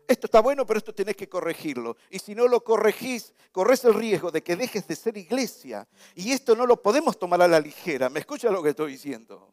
Esto 0.07 0.27
está 0.27 0.41
bueno, 0.41 0.65
pero 0.65 0.77
esto 0.77 0.93
tenés 0.93 1.15
que 1.15 1.29
corregirlo. 1.29 1.95
Y 2.09 2.19
si 2.19 2.35
no 2.35 2.47
lo 2.47 2.63
corregís, 2.63 3.33
corres 3.51 3.85
el 3.85 3.93
riesgo 3.93 4.31
de 4.31 4.43
que 4.43 4.55
dejes 4.55 4.85
de 4.87 4.95
ser 4.95 5.17
iglesia. 5.17 5.87
Y 6.15 6.31
esto 6.31 6.55
no 6.55 6.65
lo 6.65 6.81
podemos 6.81 7.17
tomar 7.17 7.41
a 7.41 7.47
la 7.47 7.59
ligera. 7.59 8.09
¿Me 8.09 8.19
escucha 8.19 8.49
lo 8.51 8.61
que 8.61 8.69
estoy 8.69 8.91
diciendo? 8.91 9.51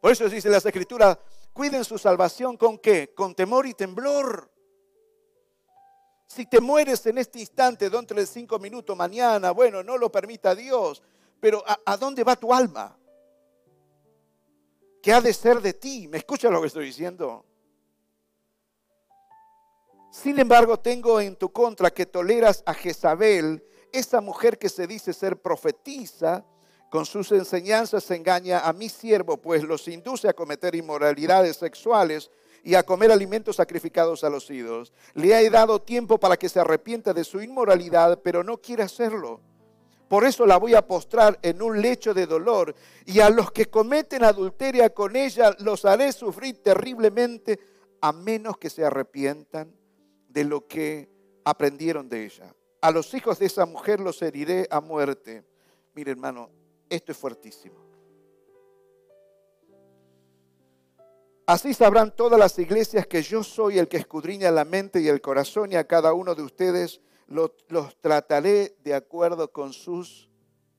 Por 0.00 0.10
eso 0.10 0.28
dice 0.28 0.48
las 0.48 0.64
escrituras, 0.64 1.18
cuiden 1.52 1.84
su 1.84 1.98
salvación 1.98 2.56
con 2.56 2.78
qué? 2.78 3.12
Con 3.14 3.34
temor 3.34 3.66
y 3.66 3.74
temblor. 3.74 4.51
Si 6.34 6.46
te 6.46 6.62
mueres 6.62 7.04
en 7.04 7.18
este 7.18 7.40
instante, 7.40 7.90
dentro 7.90 8.16
de 8.18 8.24
cinco 8.24 8.58
minutos, 8.58 8.96
mañana, 8.96 9.50
bueno, 9.50 9.82
no 9.82 9.98
lo 9.98 10.10
permita 10.10 10.54
Dios. 10.54 11.02
Pero 11.38 11.62
¿a, 11.66 11.78
a 11.84 11.96
dónde 11.98 12.24
va 12.24 12.36
tu 12.36 12.54
alma? 12.54 12.96
¿Qué 15.02 15.12
ha 15.12 15.20
de 15.20 15.34
ser 15.34 15.60
de 15.60 15.74
ti? 15.74 16.08
¿Me 16.08 16.16
escucha 16.16 16.48
lo 16.48 16.62
que 16.62 16.68
estoy 16.68 16.86
diciendo? 16.86 17.44
Sin 20.10 20.38
embargo, 20.38 20.78
tengo 20.78 21.20
en 21.20 21.36
tu 21.36 21.52
contra 21.52 21.90
que 21.90 22.06
toleras 22.06 22.62
a 22.64 22.72
Jezabel, 22.72 23.62
esa 23.92 24.22
mujer 24.22 24.58
que 24.58 24.70
se 24.70 24.86
dice 24.86 25.12
ser 25.12 25.36
profetiza, 25.36 26.46
con 26.88 27.04
sus 27.04 27.30
enseñanzas 27.32 28.10
engaña 28.10 28.60
a 28.60 28.72
mi 28.72 28.88
siervo, 28.88 29.36
pues 29.36 29.64
los 29.64 29.86
induce 29.86 30.30
a 30.30 30.32
cometer 30.32 30.74
inmoralidades 30.74 31.58
sexuales 31.58 32.30
y 32.62 32.74
a 32.74 32.82
comer 32.82 33.10
alimentos 33.10 33.56
sacrificados 33.56 34.24
a 34.24 34.30
los 34.30 34.48
ídolos. 34.50 34.92
Le 35.14 35.38
he 35.38 35.50
dado 35.50 35.80
tiempo 35.80 36.18
para 36.18 36.36
que 36.36 36.48
se 36.48 36.60
arrepienta 36.60 37.12
de 37.12 37.24
su 37.24 37.40
inmoralidad, 37.40 38.20
pero 38.22 38.44
no 38.44 38.58
quiere 38.58 38.82
hacerlo. 38.82 39.40
Por 40.08 40.24
eso 40.24 40.44
la 40.44 40.58
voy 40.58 40.74
a 40.74 40.86
postrar 40.86 41.38
en 41.40 41.62
un 41.62 41.80
lecho 41.80 42.12
de 42.12 42.26
dolor 42.26 42.74
y 43.06 43.20
a 43.20 43.30
los 43.30 43.50
que 43.50 43.70
cometen 43.70 44.24
adulteria 44.24 44.90
con 44.90 45.16
ella 45.16 45.56
los 45.60 45.86
haré 45.86 46.12
sufrir 46.12 46.62
terriblemente 46.62 47.58
a 48.00 48.12
menos 48.12 48.58
que 48.58 48.68
se 48.68 48.84
arrepientan 48.84 49.74
de 50.28 50.44
lo 50.44 50.66
que 50.66 51.08
aprendieron 51.44 52.10
de 52.10 52.26
ella. 52.26 52.54
A 52.82 52.90
los 52.90 53.14
hijos 53.14 53.38
de 53.38 53.46
esa 53.46 53.64
mujer 53.64 54.00
los 54.00 54.20
heriré 54.20 54.66
a 54.70 54.82
muerte. 54.82 55.44
Mire 55.94 56.10
hermano, 56.10 56.50
esto 56.90 57.12
es 57.12 57.18
fuertísimo. 57.18 57.81
Así 61.46 61.74
sabrán 61.74 62.14
todas 62.14 62.38
las 62.38 62.58
iglesias 62.58 63.06
que 63.06 63.22
yo 63.22 63.42
soy 63.42 63.78
el 63.78 63.88
que 63.88 63.96
escudriña 63.96 64.50
la 64.50 64.64
mente 64.64 65.00
y 65.00 65.08
el 65.08 65.20
corazón 65.20 65.72
y 65.72 65.76
a 65.76 65.86
cada 65.86 66.12
uno 66.12 66.34
de 66.34 66.42
ustedes 66.42 67.00
los, 67.26 67.50
trataré 68.00 68.76
de 68.84 68.94
acuerdo 68.94 69.50
con 69.50 69.72
sus 69.72 70.30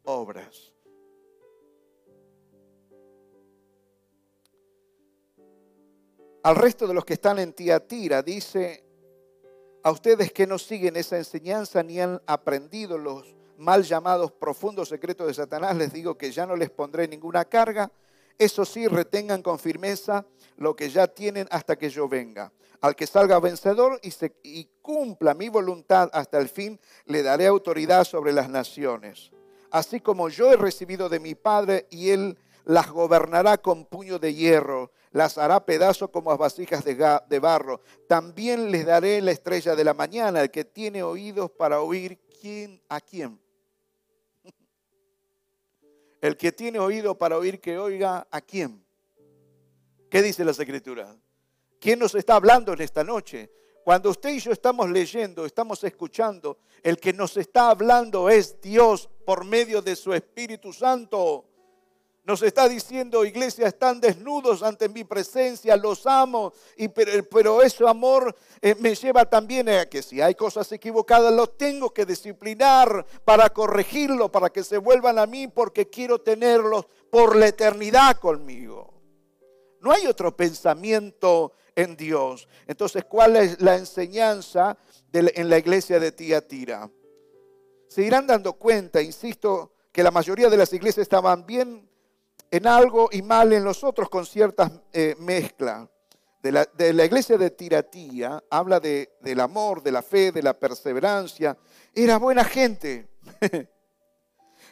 obras. 0.04 0.74
Al 6.44 6.56
resto 6.56 6.88
de 6.88 6.94
los 6.94 7.06
que 7.06 7.14
están 7.14 7.40
en 7.40 7.54
Tiatira 7.54 8.22
dice, 8.22 8.84
a 9.84 9.92
ustedes 9.92 10.32
que 10.32 10.48
no 10.48 10.58
siguen 10.58 10.96
esa 10.96 11.18
enseñanza 11.18 11.84
ni 11.84 12.00
han 12.00 12.22
aprendido 12.26 12.98
los 12.98 13.36
mal 13.58 13.84
llamados 13.84 14.32
profundos 14.32 14.90
secretos 14.90 15.28
de 15.28 15.34
Satanás, 15.34 15.76
les 15.76 15.92
digo 15.92 16.18
que 16.18 16.32
ya 16.32 16.46
no 16.46 16.56
les 16.56 16.70
pondré 16.70 17.08
ninguna 17.08 17.46
carga. 17.46 17.92
Eso 18.38 18.66
sí, 18.66 18.88
retengan 18.88 19.42
con 19.42 19.60
firmeza 19.60 20.26
lo 20.58 20.76
que 20.76 20.90
ya 20.90 21.08
tienen 21.08 21.48
hasta 21.52 21.76
que 21.76 21.90
yo 21.90 22.08
venga. 22.08 22.52
Al 22.82 22.96
que 22.96 23.08
salga 23.08 23.40
vencedor 23.40 24.00
y, 24.44 24.66
cumpla 24.82 25.34
mi 25.34 25.48
voluntad 25.48 26.10
hasta 26.12 26.38
el 26.38 26.50
fin, 26.50 26.80
le 27.06 27.24
daré 27.24 27.48
autoridad 27.48 28.04
sobre 28.04 28.34
las 28.34 28.50
naciones. 28.50 29.32
Así 29.72 30.02
como 30.02 30.30
yo 30.30 30.52
he 30.52 30.58
recibido 30.58 31.08
de 31.08 31.20
mi 31.20 31.34
Padre 31.34 31.88
y 31.90 32.10
él 32.10 32.38
las 32.66 32.90
gobernará 32.90 33.58
con 33.58 33.86
puño 33.86 34.20
de 34.20 34.34
hierro, 34.34 34.92
las 35.12 35.38
hará 35.38 35.66
pedazo 35.66 36.12
como 36.12 36.32
a 36.32 36.38
vasijas 36.38 36.84
de, 36.84 37.40
barro. 37.40 37.82
También 38.08 38.72
les 38.72 38.86
daré 38.86 39.22
la 39.22 39.32
estrella 39.32 39.76
de 39.76 39.84
la 39.84 39.94
mañana, 39.94 40.42
el 40.42 40.52
que 40.52 40.66
tiene 40.66 41.04
oídos 41.04 41.52
para 41.52 41.82
oír 41.82 42.20
quién 42.42 42.82
a 42.90 43.00
quién. 43.00 43.40
El 46.24 46.38
que 46.38 46.54
tiene 46.54 46.80
oído 46.80 47.18
para 47.18 47.38
oír 47.38 47.60
que 47.60 47.78
oiga 47.78 48.26
a 48.32 48.40
quién. 48.40 48.82
¿Qué 50.10 50.22
dice 50.22 50.46
las 50.46 50.58
escrituras? 50.58 51.18
¿Quién 51.82 52.00
nos 52.00 52.16
está 52.16 52.36
hablando 52.36 52.72
en 52.72 52.80
esta 52.80 53.04
noche? 53.04 53.52
Cuando 53.84 54.10
usted 54.10 54.30
y 54.30 54.40
yo 54.40 54.54
estamos 54.54 54.90
leyendo, 54.90 55.46
estamos 55.46 55.84
escuchando, 55.84 56.60
el 56.82 56.98
que 56.98 57.12
nos 57.12 57.36
está 57.36 57.72
hablando 57.72 58.30
es 58.30 58.62
Dios 58.62 59.10
por 59.26 59.44
medio 59.44 59.82
de 59.82 59.98
su 59.98 60.14
Espíritu 60.14 60.72
Santo. 60.72 61.44
Nos 62.26 62.42
está 62.42 62.70
diciendo, 62.70 63.26
iglesia, 63.26 63.68
están 63.68 64.00
desnudos 64.00 64.64
ante 64.64 64.88
mi 64.88 65.04
presencia, 65.04 65.76
los 65.76 66.08
amo, 66.08 66.54
y, 66.78 66.88
pero, 66.88 67.62
ese 67.62 67.86
amor 67.86 68.34
eh, 68.62 68.76
me 68.80 68.96
lleva 68.96 69.26
también 69.26 69.68
a 69.68 69.86
que 69.88 70.02
si 70.02 70.22
hay 70.22 70.34
cosas 70.34 70.72
equivocadas, 70.72 71.34
los 71.34 71.58
tengo 71.58 71.94
que 71.94 72.06
disciplinar 72.06 73.06
para 73.26 73.50
corregirlo, 73.50 74.32
para 74.32 74.50
que 74.50 74.64
se 74.64 74.78
vuelvan 74.78 75.20
a 75.20 75.26
mí, 75.26 75.50
porque 75.50 75.90
quiero 75.90 76.22
tenerlos 76.22 76.86
por 77.10 77.36
la 77.36 77.48
eternidad 77.48 78.16
conmigo. 78.16 78.94
No 79.82 79.92
hay 79.92 80.08
otro 80.08 80.34
pensamiento 80.34 81.52
en 81.76 81.98
Dios. 81.98 82.48
Entonces, 82.68 83.04
¿cuál 83.04 83.36
es 83.36 83.60
la 83.60 83.76
enseñanza 83.76 84.78
en 85.12 85.50
la 85.50 85.58
iglesia 85.58 86.00
de 86.00 86.14
Tiatira? 86.14 86.90
Se 87.90 88.02
irán 88.02 88.28
dando 88.28 88.54
cuenta, 88.54 89.02
insisto, 89.02 89.74
que 89.92 90.04
la 90.04 90.10
mayoría 90.10 90.50
de 90.50 90.56
las 90.56 90.72
iglesias 90.72 91.04
estaban 91.04 91.46
bien 91.46 91.90
en 92.54 92.68
algo 92.68 93.10
y 93.12 93.24
mal 93.24 93.52
en 93.52 93.64
los 93.64 93.84
otros 93.84 94.10
con 94.10 94.28
ciertas 94.28 94.72
eh, 94.92 95.16
mezclas. 95.18 95.90
de 96.44 96.52
la, 96.52 97.06
iglesia 97.06 97.36
de 97.36 97.50
Tiratía, 97.50 98.44
habla 98.48 98.80
de, 98.80 99.18
del 99.22 99.40
amor, 99.40 99.82
de 99.82 99.92
la 99.92 100.04
fe, 100.04 100.32
de 100.32 100.44
la 100.44 100.54
perseverancia. 100.54 101.58
Era 101.96 102.20
buena 102.20 102.44
gente, 102.44 103.08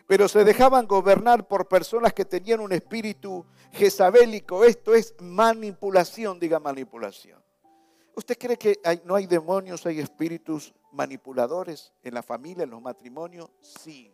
pero 0.07 0.27
se 0.27 0.43
dejaban 0.43 0.85
gobernar 0.85 1.47
por 1.47 1.67
personas 1.67 2.13
que 2.13 2.23
tenían 2.23 2.59
un 2.59 2.71
espíritu 2.71 3.47
jezabélico. 3.71 4.63
Esto 4.63 4.93
es 4.93 5.15
manipulación, 5.19 6.39
diga 6.39 6.59
manipulación. 6.59 7.41
¿Usted 8.15 8.37
cree 8.37 8.57
que 8.57 8.79
no 9.05 9.15
hay 9.15 9.25
demonios, 9.25 9.87
hay 9.87 10.01
espíritus 10.01 10.71
manipuladores 10.91 11.93
en 12.03 12.13
la 12.13 12.21
familia, 12.21 12.63
en 12.63 12.69
los 12.69 12.81
matrimonios? 12.81 13.49
Sí. 13.59 14.13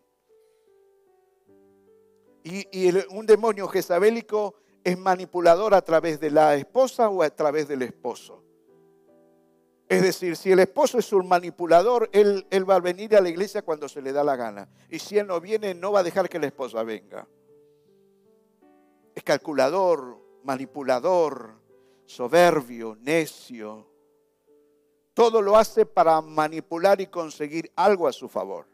Y, 2.48 2.93
un 3.10 3.26
demonio 3.26 3.68
jezabélico 3.68 4.56
es 4.84 4.98
manipulador 4.98 5.74
a 5.74 5.82
través 5.82 6.20
de 6.20 6.32
la 6.32 6.56
esposa 6.56 7.10
o 7.10 7.22
a 7.22 7.30
través 7.30 7.68
del 7.68 7.82
esposo. 7.82 8.41
Es 9.89 10.02
decir, 10.02 10.36
si 10.36 10.52
el 10.52 10.60
esposo 10.60 11.00
es 11.00 11.12
un 11.12 11.28
manipulador, 11.28 12.10
él, 12.14 12.45
él, 12.50 12.70
va 12.70 12.76
a 12.76 12.80
venir 12.80 13.16
a 13.16 13.22
la 13.22 13.30
iglesia 13.30 13.62
cuando 13.62 13.88
se 13.89 14.02
le 14.02 14.12
da 14.12 14.24
la 14.24 14.36
gana. 14.36 14.70
Y 14.89 15.00
si 15.00 15.18
él 15.18 15.28
no 15.28 15.39
viene, 15.39 15.74
no 15.74 15.91
va 15.91 16.00
a 16.00 16.04
dejar 16.04 16.30
que 16.30 16.39
la 16.39 16.48
esposa 16.48 16.84
venga. 16.84 17.28
Es 19.16 19.24
calculador, 19.24 20.18
manipulador, 20.43 21.54
soberbio, 22.06 22.98
necio. 23.02 23.88
Todo 25.14 25.41
lo 25.41 25.58
hace 25.58 25.86
para 25.86 26.22
manipular 26.22 27.02
y 27.02 27.08
conseguir 27.08 27.72
algo 27.76 28.08
a 28.08 28.14
su 28.14 28.30
favor. 28.30 28.68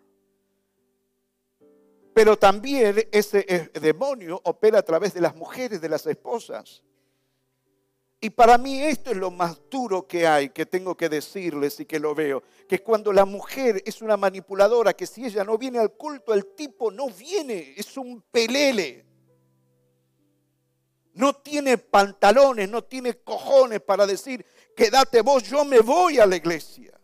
Pero 2.14 2.38
también 2.38 3.07
ese 3.11 3.45
eh, 3.47 3.70
demonio 3.80 4.39
opera 4.43 4.80
a 4.80 4.84
través 4.84 5.14
de 5.14 5.22
las 5.22 5.36
mujeres, 5.36 5.82
de 5.82 5.89
las 5.89 6.05
esposas. 6.05 6.84
Y 8.22 8.30
para 8.30 8.57
mí 8.57 8.82
esto 8.82 9.11
es 9.11 9.18
lo 9.18 9.32
más 9.32 9.59
duro 9.70 10.07
que 10.07 10.26
hay, 10.26 10.49
que 10.49 10.66
tengo 10.66 10.95
que 10.95 11.09
decirles 11.09 11.80
y 11.82 11.86
que 11.86 11.99
lo 11.99 12.16
veo, 12.16 12.41
que 12.70 12.82
cuando 12.82 13.11
la 13.11 13.26
mujer 13.26 13.84
es 13.86 14.01
una 14.01 14.16
manipuladora, 14.16 14.93
que 14.93 15.05
si 15.05 15.26
ella 15.26 15.43
no 15.43 15.57
viene 15.57 15.80
al 15.80 15.91
culto, 15.91 16.34
el 16.34 16.55
tipo 16.55 16.89
no 16.89 17.09
viene, 17.09 17.74
es 17.76 17.97
un 17.97 18.22
pelele. 18.32 19.05
No 21.16 21.34
tiene 21.34 21.78
pantalones, 21.78 22.70
no 22.70 22.84
tiene 22.86 23.16
cojones 23.16 23.82
para 23.82 24.07
decir, 24.07 24.45
quédate 24.74 25.22
vos, 25.22 25.43
yo 25.43 25.66
me 25.66 25.82
voy 25.82 26.20
a 26.20 26.26
la 26.26 26.38
iglesia. 26.38 26.97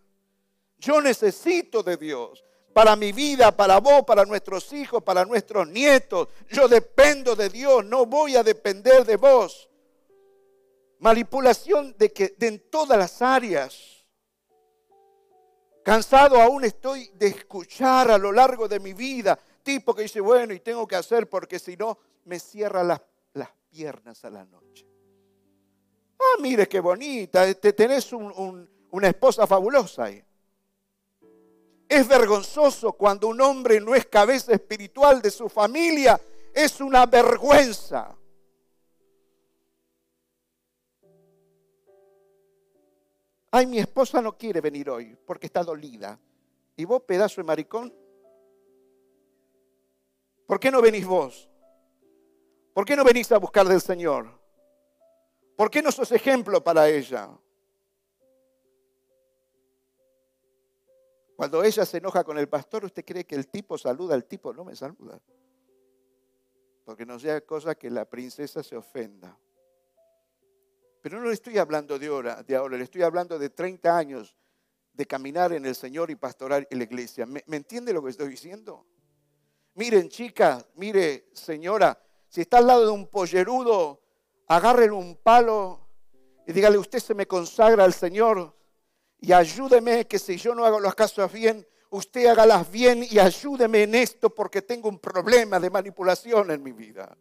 Yo 0.77 1.01
necesito 1.01 1.83
de 1.83 1.97
Dios 1.97 2.43
para 2.79 2.95
mi 2.95 3.11
vida, 3.11 3.51
para 3.51 3.81
vos, 3.81 4.05
para 4.07 4.23
nuestros 4.23 4.71
hijos, 4.71 5.03
para 5.03 5.25
nuestros 5.25 5.67
nietos. 5.67 6.29
Yo 6.49 6.69
dependo 6.69 7.35
de 7.35 7.49
Dios, 7.49 7.83
no 7.83 8.05
voy 8.05 8.37
a 8.37 8.41
depender 8.41 9.05
de 9.05 9.17
vos. 9.17 9.69
Manipulación 10.99 11.93
de 11.97 12.13
que 12.13 12.35
de 12.37 12.47
en 12.47 12.69
todas 12.69 12.97
las 12.97 13.21
áreas. 13.21 14.05
Cansado 15.83 16.41
aún 16.41 16.63
estoy 16.63 17.11
de 17.15 17.27
escuchar 17.27 18.11
a 18.11 18.17
lo 18.17 18.31
largo 18.31 18.69
de 18.69 18.79
mi 18.79 18.93
vida 18.93 19.37
tipo 19.61 19.93
que 19.93 20.03
dice, 20.03 20.21
bueno, 20.21 20.53
y 20.53 20.61
tengo 20.61 20.87
que 20.87 20.95
hacer 20.95 21.27
porque 21.27 21.59
si 21.59 21.75
no 21.75 21.97
me 22.23 22.39
cierra 22.39 22.81
las, 22.81 23.01
las 23.33 23.49
piernas 23.69 24.23
a 24.23 24.29
la 24.29 24.45
noche. 24.45 24.87
Ah, 26.17 26.39
mire 26.39 26.65
qué 26.69 26.79
bonita, 26.79 27.53
te, 27.55 27.73
tenés 27.73 28.13
una 28.13 29.07
esposa 29.09 29.45
fabulosa 29.45 30.05
ahí. 30.05 30.23
Es 31.89 32.07
vergonzoso 32.07 32.93
cuando 32.93 33.27
un 33.27 33.41
hombre 33.41 33.81
no 33.81 33.95
es 33.95 34.05
cabeza 34.05 34.53
espiritual 34.53 35.23
de 35.23 35.31
su 35.31 35.49
familia. 35.49 36.21
Es 36.53 36.79
una 36.79 37.07
vergüenza. 37.07 38.15
Ay, 43.49 43.65
mi 43.65 43.79
esposa 43.79 44.21
no 44.21 44.37
quiere 44.37 44.61
venir 44.61 44.87
hoy 44.91 45.17
porque 45.25 45.47
está 45.47 45.63
dolida. 45.63 46.19
¿Y 46.77 46.85
vos, 46.85 47.01
pedazo 47.01 47.41
de 47.41 47.45
maricón? 47.45 47.91
¿Por 50.45 50.59
qué 50.59 50.69
no 50.69 50.83
venís 50.83 51.07
vos? 51.07 51.49
¿Por 52.71 52.85
qué 52.85 52.95
no 52.95 53.03
venís 53.03 53.31
a 53.31 53.39
buscar 53.39 53.67
del 53.67 53.81
Señor? 53.81 54.39
¿Por 55.55 55.71
qué 55.71 55.81
no 55.81 55.91
sos 55.91 56.11
ejemplo 56.11 56.63
para 56.63 56.87
ella? 56.87 57.29
Cuando 61.39 61.63
ella 61.63 61.85
se 61.85 61.99
enoja 61.99 62.21
con 62.25 62.37
el 62.37 62.49
pastor, 62.49 62.83
¿usted 62.83 63.05
cree 63.05 63.25
que 63.25 63.35
el 63.35 63.47
tipo 63.47 63.77
saluda? 63.77 64.13
El 64.13 64.25
tipo 64.25 64.51
no 64.51 64.65
me 64.65 64.75
saluda. 64.75 65.21
Porque 66.83 67.05
no 67.05 67.17
sea 67.17 67.39
cosa 67.39 67.75
que 67.75 67.89
la 67.89 68.03
princesa 68.03 68.61
se 68.61 68.75
ofenda. 68.75 69.39
Pero 71.01 71.21
no 71.21 71.27
le 71.27 71.33
estoy 71.33 71.57
hablando 71.57 71.97
de 71.97 72.07
ahora, 72.07 72.43
de 72.43 72.57
ahora, 72.57 72.75
le 72.75 72.83
estoy 72.83 73.03
hablando 73.03 73.39
de 73.39 73.51
30 73.51 73.97
años 73.97 74.35
de 74.91 75.05
caminar 75.05 75.53
en 75.53 75.65
el 75.65 75.75
Señor 75.75 76.11
y 76.11 76.17
pastorar 76.17 76.67
en 76.69 76.77
la 76.77 76.83
iglesia. 76.83 77.25
¿Me, 77.25 77.41
¿Me, 77.47 77.55
entiende 77.55 77.93
lo 77.93 78.03
que 78.03 78.09
estoy 78.09 78.27
diciendo? 78.27 78.85
Miren, 79.75 80.09
chica, 80.09 80.61
mire, 80.75 81.29
señora, 81.31 81.97
si 82.27 82.41
está 82.41 82.57
al 82.57 82.67
lado 82.67 82.85
de 82.85 82.91
un 82.91 83.07
pollerudo, 83.07 84.01
agárrele 84.45 84.91
un 84.91 85.15
palo 85.15 85.87
y 86.45 86.51
dígale, 86.51 86.77
usted 86.77 86.99
se 86.99 87.13
me 87.13 87.25
consagra 87.25 87.85
al 87.85 87.93
Señor 87.93 88.58
y 89.21 89.33
ayúdeme 89.33 90.07
que 90.07 90.17
si 90.17 90.37
yo 90.37 90.55
no 90.55 90.65
hago 90.65 90.79
las 90.79 90.95
cosas 90.95 91.31
bien, 91.31 91.65
usted 91.89 92.27
hágalas 92.27 92.69
bien 92.71 93.05
y 93.09 93.19
ayúdeme 93.19 93.83
en 93.83 93.95
esto 93.95 94.33
porque 94.33 94.61
tengo 94.61 94.87
un 94.87 94.99
problema 94.99 95.59
de 95.59 95.69
manipulación 95.69 96.51
en 96.51 96.63
mi 96.63 96.71
vida. 96.71 97.17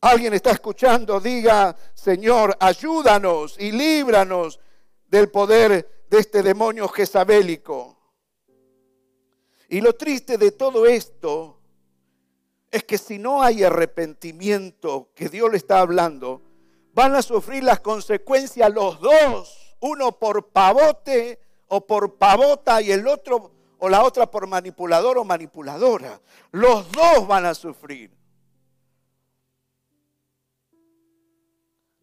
Alguien 0.00 0.34
está 0.34 0.50
escuchando, 0.50 1.20
diga, 1.20 1.76
Señor, 1.94 2.56
ayúdanos 2.58 3.56
y 3.58 3.70
líbranos 3.72 4.58
del 5.06 5.30
poder 5.30 6.04
de 6.08 6.18
este 6.18 6.42
demonio 6.42 6.88
jezabélico. 6.88 7.98
Y 9.68 9.80
lo 9.80 9.94
triste 9.94 10.38
de 10.38 10.52
todo 10.52 10.86
esto 10.86 11.60
es 12.70 12.84
que 12.84 12.98
si 12.98 13.18
no 13.18 13.42
hay 13.42 13.62
arrepentimiento 13.62 15.10
que 15.14 15.28
Dios 15.28 15.50
le 15.50 15.56
está 15.56 15.80
hablando, 15.80 16.42
van 16.92 17.14
a 17.14 17.22
sufrir 17.22 17.62
las 17.64 17.80
consecuencias 17.80 18.72
los 18.72 19.00
dos 19.00 19.61
uno 19.82 20.12
por 20.18 20.48
pavote 20.48 21.40
o 21.68 21.86
por 21.86 22.16
pavota 22.16 22.80
y 22.80 22.92
el 22.92 23.06
otro 23.06 23.52
o 23.78 23.88
la 23.88 24.04
otra 24.04 24.30
por 24.30 24.46
manipulador 24.46 25.18
o 25.18 25.24
manipuladora. 25.24 26.20
Los 26.52 26.90
dos 26.92 27.26
van 27.26 27.46
a 27.46 27.54
sufrir. 27.54 28.10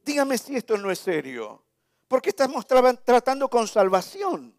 Dígame 0.04 0.38
si 0.38 0.58
esto 0.58 0.78
no 0.78 0.92
es 0.92 1.00
serio. 1.00 1.64
¿Por 2.08 2.22
qué 2.22 2.30
estamos 2.30 2.66
tratando 2.68 3.50
con 3.50 3.68
salvación? 3.68 4.54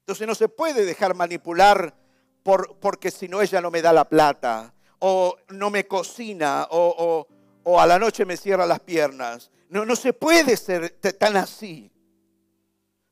Entonces 0.00 0.26
no 0.26 0.34
se 0.34 0.48
puede 0.48 0.84
dejar 0.84 1.14
manipular 1.14 1.94
por, 2.42 2.78
porque 2.78 3.10
si 3.10 3.28
no 3.28 3.40
ella 3.42 3.60
no 3.60 3.70
me 3.70 3.80
da 3.80 3.92
la 3.92 4.08
plata, 4.08 4.74
o 4.98 5.36
no 5.50 5.70
me 5.70 5.86
cocina, 5.86 6.66
o, 6.70 7.28
o 7.62 7.80
a 7.80 7.86
la 7.86 7.98
noche 7.98 8.24
me 8.24 8.36
cierra 8.36 8.66
las 8.66 8.80
piernas. 8.80 9.50
No, 9.74 9.84
no 9.84 9.96
se 9.96 10.12
puede 10.12 10.56
ser 10.56 11.00
tan 11.18 11.36
así. 11.36 11.90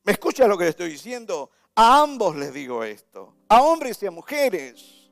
¿Me 0.05 0.13
escucha 0.13 0.47
lo 0.47 0.57
que 0.57 0.63
le 0.63 0.71
estoy 0.71 0.91
diciendo? 0.91 1.51
A 1.75 2.03
ambos 2.03 2.37
les 2.37 2.55
digo 2.55 2.85
esto, 2.85 3.35
a 3.49 3.61
hombres 3.63 4.01
y 4.01 4.07
a 4.07 4.13
mujeres. 4.13 5.11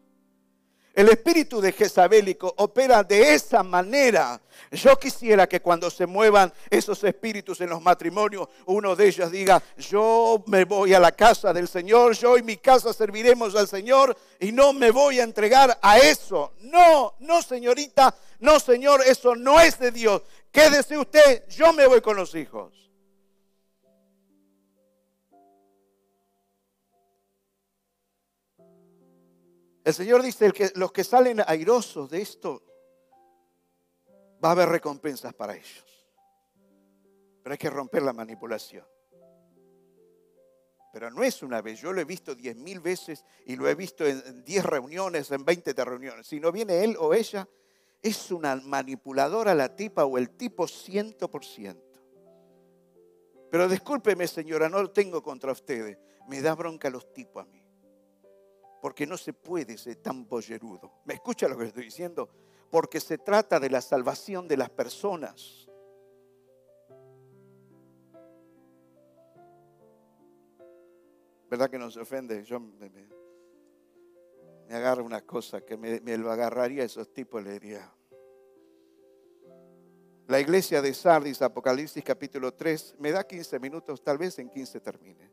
El 0.95 1.09
espíritu 1.09 1.61
de 1.61 1.73
Jezabélico 1.73 2.55
opera 2.59 3.03
de 3.03 3.35
esa 3.35 3.65
manera. 3.65 4.41
Yo 4.71 4.97
quisiera 4.97 5.49
que 5.49 5.61
cuando 5.61 5.91
se 5.91 6.07
muevan 6.07 6.53
esos 6.69 7.03
espíritus 7.03 7.61
en 7.61 7.71
los 7.71 7.83
matrimonios, 7.83 8.49
uno 8.67 8.95
de 8.95 9.09
ellos 9.09 9.33
diga, 9.33 9.61
yo 9.77 10.45
me 10.47 10.65
voy 10.65 10.95
a 10.95 11.01
la 11.01 11.13
casa 11.13 11.53
del 11.53 11.67
Señor, 11.67 12.15
yo 12.15 12.39
y 12.39 12.45
mi 12.45 12.59
casa 12.59 12.93
serviremos 12.93 13.57
al 13.57 13.67
Señor 13.67 14.17
y 14.39 14.53
no 14.53 14.73
me 14.73 14.93
voy 14.93 15.19
a 15.19 15.25
entregar 15.25 15.79
a 15.83 15.99
eso. 15.99 16.53
No, 16.61 17.15
no 17.21 17.43
señorita, 17.43 18.15
no 18.41 18.59
señor, 18.59 19.03
eso 19.07 19.35
no 19.35 19.61
es 19.61 19.79
de 19.79 19.93
Dios. 19.93 20.23
Quédese 20.51 20.99
usted, 20.99 21.47
yo 21.49 21.73
me 21.73 21.87
voy 21.87 22.01
con 22.01 22.17
los 22.17 22.35
hijos. 22.35 22.91
El 29.85 29.95
Señor 29.95 30.23
dice 30.23 30.53
que 30.53 30.71
los 30.75 30.93
que 30.93 31.05
salen 31.05 31.43
airosos 31.47 32.11
de 32.11 32.21
esto, 32.21 32.63
va 34.43 34.51
a 34.51 34.53
haber 34.53 34.69
recompensas 34.69 35.35
para 35.35 35.55
ellos. 35.55 35.85
Pero 37.43 37.53
hay 37.53 37.59
que 37.59 37.71
romper 37.71 38.03
la 38.03 38.13
manipulación. 38.13 38.87
Pero 40.93 41.11
no 41.11 41.23
es 41.23 41.43
una 41.43 41.63
vez, 41.63 41.81
yo 41.81 41.93
lo 41.93 42.01
he 42.01 42.05
visto 42.05 42.35
diez 42.35 42.57
mil 42.57 42.81
veces 42.81 43.25
y 43.47 43.55
lo 43.55 43.69
he 43.69 43.75
visto 43.75 44.05
en 44.05 44.45
diez 44.45 44.65
reuniones, 44.65 45.31
en 45.31 45.45
veinte 45.45 45.73
reuniones. 45.73 46.27
Si 46.27 46.41
no 46.41 46.51
viene 46.51 46.83
él 46.83 46.97
o 46.99 47.15
ella, 47.15 47.49
es 48.03 48.31
una 48.31 48.57
manipuladora 48.57 49.55
la 49.55 49.75
tipa 49.75 50.05
o 50.05 50.19
el 50.19 50.31
tipo 50.31 50.67
ciento 50.67 51.31
por 51.31 51.45
ciento. 51.45 52.01
Pero 53.51 53.69
discúlpeme 53.69 54.27
señora, 54.29 54.69
no 54.69 54.81
lo 54.83 54.91
tengo 54.91 55.23
contra 55.23 55.53
ustedes. 55.53 55.99
Me 56.29 56.41
da 56.41 56.55
bronca 56.55 56.89
los 56.91 57.13
tipos 57.13 57.43
a 57.43 57.47
mí 57.47 57.59
porque 58.81 59.07
no 59.07 59.19
se 59.19 59.35
puede 59.35 59.77
ser 59.77 59.97
tan 59.97 60.25
pollerudo. 60.25 61.01
¿Me 61.05 61.13
escucha 61.13 61.47
lo 61.49 61.59
que 61.59 61.67
estoy 61.67 61.85
diciendo? 61.85 62.31
porque 62.71 63.01
se 63.01 63.19
trata 63.19 63.59
de 63.59 63.69
la 63.69 63.81
salvación 63.81 64.47
de 64.47 64.57
las 64.57 64.71
personas. 64.71 65.69
¿Verdad 71.51 71.69
que 71.69 71.79
no 71.79 71.91
se 71.91 72.01
ofende? 72.01 72.45
Yo 72.45 72.61
me, 72.61 72.91
agarro 74.75 75.05
una 75.05 75.23
cosa 75.23 75.61
que 75.62 75.77
me, 75.77 76.01
me, 76.01 76.16
lo 76.16 76.31
agarraría 76.31 76.83
a 76.83 76.87
esos 76.87 77.12
tipos, 77.12 77.43
le 77.43 77.53
diría. 77.53 77.93
La 80.29 80.39
iglesia 80.39 80.81
de 80.81 80.95
Sardis, 80.95 81.43
Apocalipsis 81.43 82.05
capítulo 82.05 82.55
3, 82.55 82.97
me 82.99 83.11
da 83.11 83.27
15 83.27 83.59
minutos, 83.59 84.03
tal 84.03 84.16
vez 84.16 84.39
en 84.39 84.49
15 84.49 84.81
termine. 84.81 85.31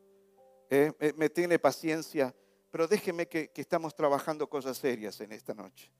Eh, 0.70 0.92
me, 1.16 1.30
tiene 1.30 1.58
paciencia, 1.58 2.34
pero 2.70 2.88
déjeme 2.88 3.28
que, 3.28 3.48
que 3.48 3.60
estamos 3.60 3.94
trabajando 3.94 4.48
cosas 4.48 4.76
serias 4.76 5.20
en 5.20 5.32
esta 5.32 5.54
noche. 5.54 5.90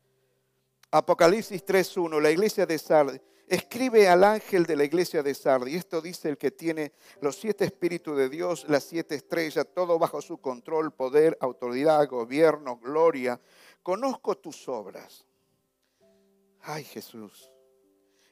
Apocalipsis 0.90 1.64
3.1, 1.64 2.20
la 2.20 2.30
iglesia 2.30 2.66
de 2.66 2.78
Sardis, 2.78 3.20
escribe 3.48 4.08
al 4.08 4.24
ángel 4.24 4.64
de 4.64 4.76
la 4.76 4.84
iglesia 4.84 5.22
de 5.22 5.34
Sardis, 5.34 5.74
y 5.74 5.76
esto 5.76 6.00
dice 6.00 6.28
el 6.28 6.38
que 6.38 6.50
tiene 6.50 6.92
los 7.20 7.36
siete 7.36 7.64
espíritus 7.64 8.16
de 8.16 8.28
Dios, 8.28 8.66
las 8.68 8.84
siete 8.84 9.14
estrellas, 9.14 9.66
todo 9.74 9.98
bajo 9.98 10.20
su 10.20 10.38
control, 10.38 10.92
poder, 10.92 11.36
autoridad, 11.40 12.06
gobierno, 12.08 12.78
gloria. 12.78 13.40
Conozco 13.82 14.36
tus 14.36 14.68
obras. 14.68 15.24
Ay 16.62 16.84
Jesús. 16.84 17.50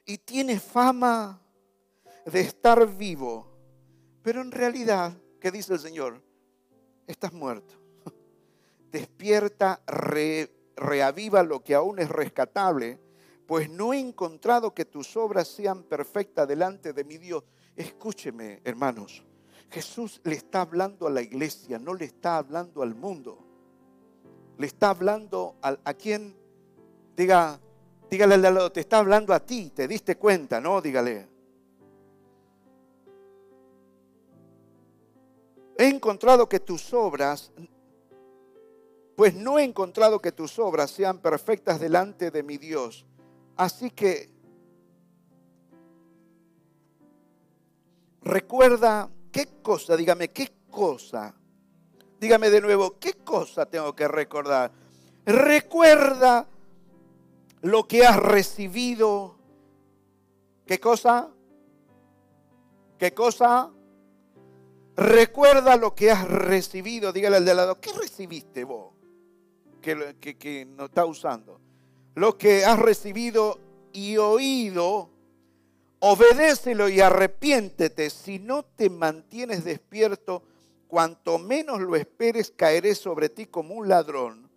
Y 0.05 0.19
tienes 0.19 0.61
fama 0.61 1.41
de 2.25 2.41
estar 2.41 2.87
vivo, 2.87 3.51
pero 4.21 4.41
en 4.41 4.51
realidad, 4.51 5.13
¿qué 5.39 5.51
dice 5.51 5.73
el 5.73 5.79
Señor? 5.79 6.21
Estás 7.07 7.33
muerto. 7.33 7.73
Despierta, 8.91 9.81
re 9.87 10.53
reaviva 10.77 11.41
lo 11.43 11.63
que 11.63 11.73
aún 11.73 11.99
es 11.99 12.07
rescatable, 12.07 12.99
pues 13.47 13.69
no 13.69 13.93
he 13.93 13.99
encontrado 13.99 14.73
que 14.73 14.85
tus 14.85 15.15
obras 15.15 15.47
sean 15.47 15.83
perfectas 15.83 16.47
delante 16.47 16.91
de 16.91 17.03
mi 17.05 17.17
Dios. 17.17 17.43
Escúcheme, 17.75 18.61
hermanos, 18.65 19.23
Jesús 19.71 20.19
le 20.25 20.35
está 20.35 20.61
hablando 20.61 21.07
a 21.07 21.09
la 21.09 21.21
iglesia, 21.21 21.79
no 21.79 21.93
le 21.93 22.05
está 22.05 22.37
hablando 22.37 22.83
al 22.83 22.93
mundo. 22.93 23.39
Le 24.57 24.67
está 24.67 24.89
hablando 24.89 25.55
a, 25.61 25.93
quien, 25.93 26.35
diga, 27.15 27.59
dígale 28.09 28.35
al 28.35 28.41
lado, 28.41 28.71
te 28.71 28.81
está 28.81 28.97
hablando 28.97 29.33
a 29.33 29.39
ti, 29.39 29.71
te 29.73 29.87
diste 29.87 30.17
cuenta, 30.17 30.59
¿no? 30.59 30.81
Dígale. 30.81 31.27
He 35.77 35.87
encontrado 35.87 36.49
que 36.49 36.59
tus 36.59 36.91
obras 36.93 37.51
pues 39.15 39.33
no 39.33 39.57
he 39.57 39.63
encontrado 39.63 40.19
que 40.19 40.31
tus 40.31 40.59
obras 40.59 40.91
sean 40.91 41.17
perfectas 41.17 41.79
delante 41.79 42.29
de 42.29 42.43
mi 42.43 42.57
Dios. 42.57 43.07
Así 43.57 43.89
que 43.91 44.29
recuerda 48.21 49.09
qué 49.31 49.47
cosa, 49.61 49.97
dígame, 49.97 50.29
qué 50.29 50.51
cosa. 50.69 51.33
Dígame 52.19 52.49
de 52.49 52.61
nuevo, 52.61 52.97
¿qué 52.99 53.13
cosa 53.13 53.65
tengo 53.65 53.95
que 53.95 54.07
recordar? 54.07 54.71
Recuerda 55.25 56.47
lo 57.61 57.87
que 57.87 58.05
has 58.05 58.17
recibido. 58.17 59.35
¿Qué 60.65 60.79
cosa? 60.79 61.29
¿Qué 62.97 63.13
cosa? 63.13 63.71
Recuerda 64.95 65.77
lo 65.77 65.93
que 65.93 66.11
has 66.11 66.27
recibido. 66.27 67.13
Dígale 67.13 67.37
al 67.37 67.45
de 67.45 67.55
lado, 67.55 67.79
¿qué 67.79 67.91
recibiste 67.93 68.63
vos? 68.63 68.97
que, 69.81 70.65
no 70.65 70.85
está 70.85 71.05
usando. 71.05 71.61
Lo 72.17 72.35
que 72.35 72.65
has 72.65 72.79
recibido 72.79 73.59
y 73.93 74.17
oído, 74.17 75.07
obedécelo 75.99 76.89
y 76.89 76.99
arrepiéntete. 76.99 78.09
Si 78.09 78.39
no 78.39 78.65
te 78.65 78.89
mantienes 78.89 79.63
despierto, 79.63 80.41
cuanto 80.87 81.37
menos 81.37 81.79
lo 81.79 81.95
esperes, 81.95 82.51
caeré 82.55 82.95
sobre 82.95 83.29
ti 83.29 83.45
como 83.45 83.75
un 83.75 83.87
ladrón. 83.87 84.49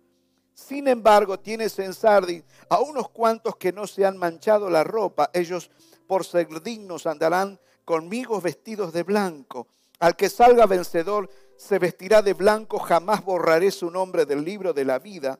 Sin 0.55 0.87
embargo, 0.87 1.39
tienes 1.39 1.77
en 1.77 1.93
Sardis 1.93 2.43
a 2.67 2.79
unos 2.79 3.09
cuantos 3.09 3.55
que 3.57 3.71
no 3.71 3.85
se 3.85 4.07
han 4.07 4.17
manchado 4.17 4.67
la 4.67 4.83
ropa. 4.83 5.29
Ellos, 5.31 5.69
por 6.07 6.25
ser 6.25 6.63
dignos, 6.63 7.05
andarán 7.05 7.59
conmigo 7.85 8.41
vestidos 8.41 8.91
de 8.91 9.03
blanco. 9.03 9.67
Al 9.99 10.15
que 10.15 10.29
salga 10.29 10.65
vencedor, 10.65 11.29
se 11.57 11.77
vestirá 11.77 12.23
de 12.23 12.33
blanco, 12.33 12.79
jamás 12.79 13.23
borraré 13.23 13.69
su 13.69 13.91
nombre 13.91 14.25
del 14.25 14.43
libro 14.43 14.73
de 14.73 14.83
la 14.83 14.97
vida, 14.97 15.37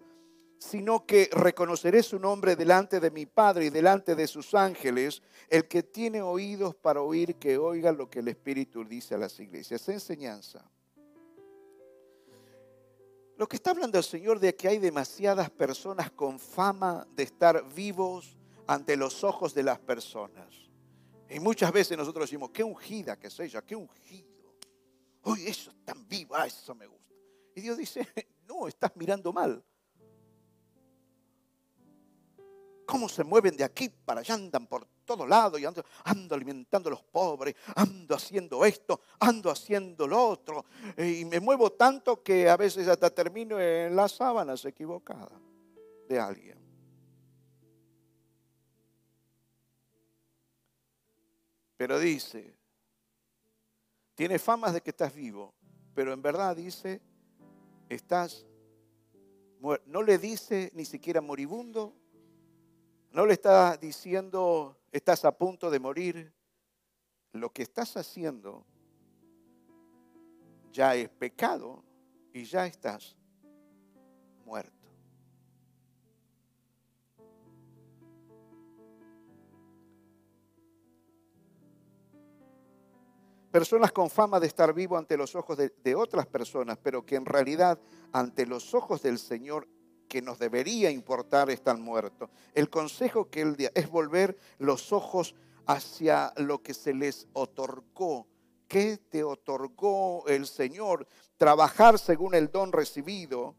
sino 0.62 1.06
que 1.06 1.28
reconoceré 1.34 2.04
su 2.04 2.20
nombre 2.20 2.56
delante 2.56 3.00
de 3.00 3.10
mi 3.10 3.26
Padre 3.26 3.66
y 3.66 3.70
delante 3.70 4.16
de 4.16 4.28
sus 4.28 4.54
ángeles. 4.54 5.22
El 5.50 5.68
que 5.68 5.84
tiene 5.84 6.22
oídos 6.22 6.76
para 6.76 7.02
oír, 7.02 7.36
que 7.36 7.58
oiga 7.58 7.92
lo 7.92 8.10
que 8.10 8.20
el 8.20 8.28
Espíritu 8.28 8.86
dice 8.86 9.16
a 9.16 9.18
las 9.18 9.40
iglesias. 9.40 9.82
Esa 9.82 9.94
enseñanza. 9.94 10.64
Lo 13.38 13.48
que 13.48 13.56
está 13.56 13.72
hablando 13.72 13.98
el 13.98 14.04
Señor 14.04 14.40
de 14.40 14.56
que 14.56 14.68
hay 14.68 14.78
demasiadas 14.78 15.50
personas 15.50 16.12
con 16.12 16.40
fama 16.40 17.08
de 17.16 17.24
estar 17.24 17.66
vivos 17.74 18.38
ante 18.68 18.96
los 18.96 19.24
ojos 19.24 19.54
de 19.56 19.64
las 19.64 19.80
personas. 19.80 20.70
Y 21.28 21.40
muchas 21.40 21.72
veces 21.72 21.98
nosotros 21.98 22.30
decimos, 22.30 22.52
qué 22.52 22.64
ungida 22.64 23.18
que 23.18 23.28
es 23.28 23.40
ella, 23.40 23.64
qué 23.64 23.76
ungida 23.76 24.32
uy, 25.24 25.48
eso 25.48 25.72
es 25.72 25.86
tan 25.86 26.08
vivo, 26.08 26.36
ah, 26.36 26.48
eso 26.48 26.76
me 26.76 26.86
gusta. 26.86 27.14
Y 27.56 27.62
Dios 27.62 27.78
dice, 27.78 28.08
no, 28.48 28.68
estás 28.68 28.92
mirando 28.96 29.32
mal. 29.34 29.64
¿Cómo 32.92 33.08
se 33.08 33.24
mueven 33.24 33.56
de 33.56 33.64
aquí 33.64 33.88
para 33.88 34.20
allá? 34.20 34.34
Andan 34.34 34.68
por 34.68 34.86
todo 35.06 35.26
lado 35.26 35.58
y 35.58 35.64
ando, 35.64 35.82
ando, 36.04 36.36
alimentando 36.36 36.90
a 36.90 36.92
los 36.92 37.04
pobres, 37.04 37.56
ando 37.74 38.16
haciendo 38.16 38.66
esto, 38.66 39.00
ando 39.18 39.50
haciendo 39.50 40.06
lo 40.06 40.28
otro. 40.28 40.66
Y 40.98 41.24
me 41.24 41.40
muevo 41.40 41.72
tanto 41.72 42.22
que 42.22 42.50
a 42.50 42.58
veces 42.58 42.90
hasta 42.90 43.10
termino 43.10 43.58
en 43.62 43.96
las 43.96 44.12
sábanas 44.12 44.66
equivocadas 44.66 45.32
de 46.10 46.20
alguien. 46.20 46.60
Pero 51.78 51.98
dice, 51.98 52.58
tiene 54.16 54.38
famas 54.38 54.74
de 54.74 54.82
que 54.82 54.90
estás 54.90 55.16
vivo, 55.16 55.54
pero 55.96 56.12
en 56.12 56.22
verdad 56.22 56.58
dice, 56.58 57.00
estás 57.88 58.46
muerto. 59.62 59.86
No 59.88 60.04
le 60.04 60.18
dice 60.18 60.74
ni 60.74 60.84
siquiera 60.84 61.22
moribundo, 61.22 61.96
no 63.12 63.26
le 63.26 63.34
está 63.34 63.78
diciendo, 63.78 64.78
estás 64.92 65.26
a 65.26 65.38
punto 65.38 65.70
de 65.70 65.80
morir. 65.80 66.34
Lo 67.34 67.50
que 67.50 67.64
estás 67.64 67.96
haciendo 67.96 68.66
ya 70.72 70.96
es 70.96 71.10
pecado 71.10 71.84
y 72.34 72.44
ya 72.44 72.66
estás 72.66 73.16
muerto. 74.46 74.82
Personas 83.52 83.92
con 83.92 84.10
fama 84.10 84.40
de 84.40 84.48
estar 84.48 84.74
vivo 84.74 84.98
ante 84.98 85.18
los 85.18 85.36
ojos 85.36 85.58
de, 85.58 85.96
otras 85.96 86.26
personas, 86.26 86.78
pero 86.82 87.06
que 87.06 87.16
en 87.18 87.26
realidad 87.26 87.78
ante 88.14 88.46
los 88.46 88.74
ojos 88.74 89.02
del 89.02 89.20
Señor 89.20 89.68
que 90.12 90.22
nos 90.22 90.40
debería 90.40 90.92
importar 90.92 91.50
están 91.50 91.82
muertos. 91.82 92.30
El 92.54 92.70
consejo 92.70 93.30
que 93.30 93.40
él 93.40 93.56
dio 93.56 93.70
es 93.74 93.90
volver 93.90 94.38
los 94.58 94.92
ojos 94.92 95.36
hacia 95.66 96.34
lo 96.36 96.62
que 96.62 96.74
se 96.74 96.94
les 96.94 97.30
otorgó. 97.32 98.28
¿Qué 98.68 98.98
te 98.98 99.24
otorgó 99.24 100.28
el 100.28 100.48
Señor? 100.48 101.08
Trabajar 101.38 101.98
según 101.98 102.36
el 102.36 102.52
don 102.52 102.74
recibido. 102.74 103.56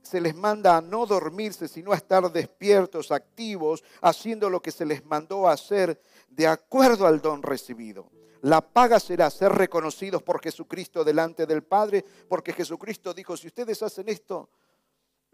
Se 0.00 0.22
les 0.22 0.34
manda 0.34 0.78
a 0.78 0.80
no 0.80 1.04
dormirse, 1.04 1.68
sino 1.68 1.92
a 1.92 1.96
estar 1.96 2.32
despiertos, 2.32 3.12
activos, 3.12 3.84
haciendo 4.00 4.48
lo 4.48 4.62
que 4.62 4.70
se 4.70 4.86
les 4.86 5.04
mandó 5.04 5.46
hacer 5.46 6.00
de 6.30 6.46
acuerdo 6.46 7.06
al 7.06 7.20
don 7.20 7.42
recibido. 7.42 8.10
La 8.40 8.62
paga 8.62 8.98
será 8.98 9.28
ser 9.28 9.52
reconocidos 9.52 10.22
por 10.22 10.42
Jesucristo 10.42 11.04
delante 11.04 11.44
del 11.44 11.62
Padre, 11.62 12.02
porque 12.26 12.54
Jesucristo 12.54 13.12
dijo, 13.12 13.36
si 13.36 13.48
ustedes 13.48 13.82
hacen 13.82 14.08
esto, 14.08 14.48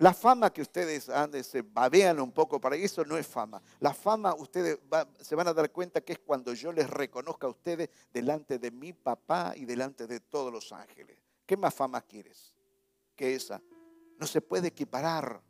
la 0.01 0.15
fama 0.15 0.51
que 0.51 0.63
ustedes 0.63 1.11
han, 1.11 1.45
se 1.45 1.61
babean 1.61 2.21
un 2.21 2.33
poco 2.33 2.59
para 2.59 2.75
eso 2.75 3.05
no 3.05 3.19
es 3.19 3.27
fama. 3.27 3.61
La 3.81 3.93
fama 3.93 4.35
ustedes 4.35 4.79
se 5.21 5.35
van 5.35 5.47
a 5.47 5.53
dar 5.53 5.71
cuenta 5.71 6.01
que 6.01 6.15
es 6.15 6.19
cuando 6.19 6.55
yo 6.55 6.73
les 6.73 6.89
reconozca 6.89 7.47
a 7.47 7.51
ustedes 7.51 7.91
delante 8.11 8.59
de 8.59 8.71
mi 8.71 8.95
papá 8.95 9.53
y 9.55 9.67
delante 9.67 10.07
de 10.07 10.21
todos 10.21 10.51
los 10.51 10.73
ángeles. 10.73 11.19
¿Qué 11.45 11.55
más 11.55 11.75
fama 11.75 12.01
quieres 12.01 12.55
que 13.15 13.35
esa? 13.35 13.61
No 14.19 14.27
se 14.27 14.41
puede 14.41 14.69
equiparar. 14.69 15.43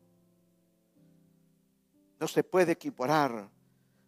No 2.18 2.26
se 2.26 2.42
puede 2.42 2.72
equiparar. 2.72 3.48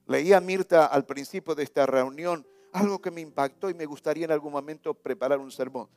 Leía 0.09 0.41
Mirta 0.41 0.87
al 0.87 1.07
principio 1.07 1.55
de 1.55 1.63
esta 1.63 1.87
reunión 1.87 2.45
algo 2.73 3.01
que 3.01 3.13
me 3.13 3.21
impactó 3.21 3.71
y 3.71 3.75
me 3.75 3.87
gustaría 3.87 4.25
en 4.25 4.33
algún 4.33 4.51
momento 4.51 4.93
preparar 4.93 5.39
un 5.39 5.53
sermón. 5.53 5.89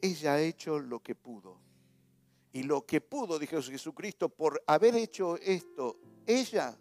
Ella 0.00 0.34
ha 0.34 0.40
hecho 0.40 0.80
lo 0.80 0.98
que 0.98 1.14
pudo. 1.14 1.60
Y 2.52 2.64
lo 2.64 2.84
que 2.84 3.00
pudo, 3.00 3.38
dijo 3.38 3.62
Jesucristo, 3.62 4.28
por 4.28 4.62
haber 4.66 4.94
hecho 4.94 5.36
esto, 5.36 5.98
ella 6.26 6.76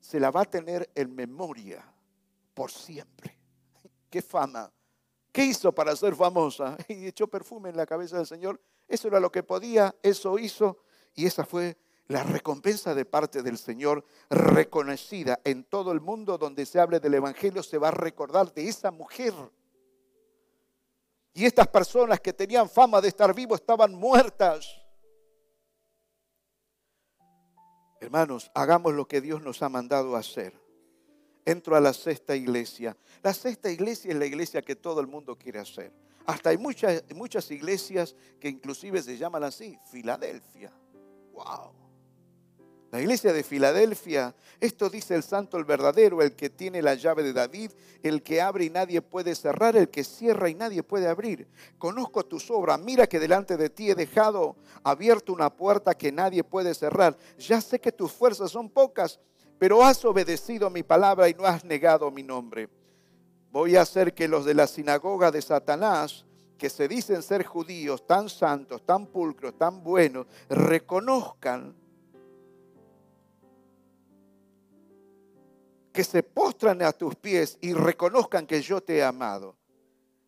se 0.00 0.18
la 0.18 0.30
va 0.30 0.42
a 0.42 0.50
tener 0.50 0.90
en 0.94 1.14
memoria 1.14 1.84
por 2.54 2.70
siempre. 2.70 3.38
¡Qué 4.10 4.20
fama! 4.20 4.70
¿Qué 5.30 5.46
hizo 5.46 5.72
para 5.72 5.96
ser 5.96 6.14
famosa? 6.14 6.76
Y 6.88 7.06
echó 7.06 7.26
perfume 7.28 7.70
en 7.70 7.76
la 7.76 7.86
cabeza 7.86 8.18
del 8.18 8.26
Señor. 8.26 8.60
Eso 8.88 9.08
era 9.08 9.20
lo 9.20 9.32
que 9.32 9.42
podía, 9.42 9.94
eso 10.02 10.38
hizo. 10.38 10.78
Y 11.14 11.26
esa 11.26 11.44
fue 11.44 11.78
la 12.08 12.24
recompensa 12.24 12.94
de 12.94 13.04
parte 13.04 13.42
del 13.42 13.56
Señor, 13.56 14.04
reconocida 14.28 15.40
en 15.44 15.64
todo 15.64 15.92
el 15.92 16.00
mundo 16.00 16.36
donde 16.36 16.66
se 16.66 16.80
hable 16.80 17.00
del 17.00 17.14
Evangelio, 17.14 17.62
se 17.62 17.78
va 17.78 17.88
a 17.88 17.92
recordar 17.92 18.52
de 18.52 18.68
esa 18.68 18.90
mujer. 18.90 19.32
Y 21.34 21.46
estas 21.46 21.66
personas 21.68 22.20
que 22.20 22.32
tenían 22.32 22.68
fama 22.68 23.00
de 23.00 23.08
estar 23.08 23.34
vivos 23.34 23.60
estaban 23.60 23.94
muertas. 23.94 24.68
Hermanos, 28.00 28.50
hagamos 28.54 28.92
lo 28.92 29.06
que 29.06 29.20
Dios 29.20 29.40
nos 29.42 29.62
ha 29.62 29.68
mandado 29.68 30.16
hacer. 30.16 30.60
Entro 31.44 31.74
a 31.74 31.80
la 31.80 31.92
sexta 31.92 32.36
iglesia. 32.36 32.96
La 33.22 33.32
sexta 33.32 33.70
iglesia 33.70 34.12
es 34.12 34.16
la 34.16 34.26
iglesia 34.26 34.62
que 34.62 34.76
todo 34.76 35.00
el 35.00 35.06
mundo 35.06 35.36
quiere 35.36 35.58
hacer. 35.58 35.92
Hasta 36.26 36.50
hay 36.50 36.58
muchas, 36.58 37.02
muchas 37.14 37.50
iglesias 37.50 38.14
que 38.40 38.48
inclusive 38.48 39.02
se 39.02 39.16
llaman 39.16 39.44
así, 39.44 39.78
Filadelfia. 39.90 40.72
¡Wow! 41.32 41.81
La 42.92 43.00
iglesia 43.00 43.32
de 43.32 43.42
Filadelfia, 43.42 44.34
esto 44.60 44.90
dice 44.90 45.14
el 45.14 45.22
santo, 45.22 45.56
el 45.56 45.64
verdadero, 45.64 46.20
el 46.20 46.36
que 46.36 46.50
tiene 46.50 46.82
la 46.82 46.94
llave 46.94 47.22
de 47.22 47.32
David, 47.32 47.70
el 48.02 48.22
que 48.22 48.42
abre 48.42 48.66
y 48.66 48.70
nadie 48.70 49.00
puede 49.00 49.34
cerrar, 49.34 49.76
el 49.76 49.88
que 49.88 50.04
cierra 50.04 50.50
y 50.50 50.54
nadie 50.54 50.82
puede 50.82 51.08
abrir. 51.08 51.48
Conozco 51.78 52.22
tus 52.26 52.50
obras, 52.50 52.78
mira 52.78 53.06
que 53.06 53.18
delante 53.18 53.56
de 53.56 53.70
ti 53.70 53.90
he 53.90 53.94
dejado 53.94 54.56
abierta 54.84 55.32
una 55.32 55.48
puerta 55.48 55.94
que 55.94 56.12
nadie 56.12 56.44
puede 56.44 56.74
cerrar. 56.74 57.16
Ya 57.38 57.62
sé 57.62 57.80
que 57.80 57.92
tus 57.92 58.12
fuerzas 58.12 58.50
son 58.50 58.68
pocas, 58.68 59.18
pero 59.58 59.82
has 59.82 60.04
obedecido 60.04 60.68
mi 60.68 60.82
palabra 60.82 61.30
y 61.30 61.34
no 61.34 61.46
has 61.46 61.64
negado 61.64 62.10
mi 62.10 62.22
nombre. 62.22 62.68
Voy 63.50 63.74
a 63.76 63.82
hacer 63.82 64.12
que 64.12 64.28
los 64.28 64.44
de 64.44 64.52
la 64.52 64.66
sinagoga 64.66 65.30
de 65.30 65.40
Satanás, 65.40 66.26
que 66.58 66.68
se 66.68 66.88
dicen 66.88 67.22
ser 67.22 67.46
judíos, 67.46 68.06
tan 68.06 68.28
santos, 68.28 68.84
tan 68.84 69.06
pulcros, 69.06 69.56
tan 69.56 69.82
buenos, 69.82 70.26
reconozcan 70.50 71.80
que 75.92 76.04
se 76.04 76.22
postran 76.22 76.82
a 76.82 76.92
tus 76.92 77.14
pies 77.16 77.58
y 77.60 77.74
reconozcan 77.74 78.46
que 78.46 78.62
yo 78.62 78.82
te 78.82 78.98
he 78.98 79.02
amado. 79.04 79.56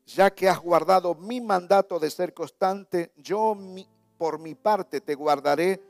Ya 0.07 0.35
que 0.35 0.49
has 0.49 0.61
guardado 0.61 1.15
mi 1.15 1.41
mandato 1.41 1.99
de 1.99 2.11
ser 2.11 2.35
constante, 2.35 3.13
yo 3.17 3.57
por 4.19 4.39
mi 4.39 4.55
parte 4.55 5.01
te 5.01 5.15
guardaré 5.15 5.81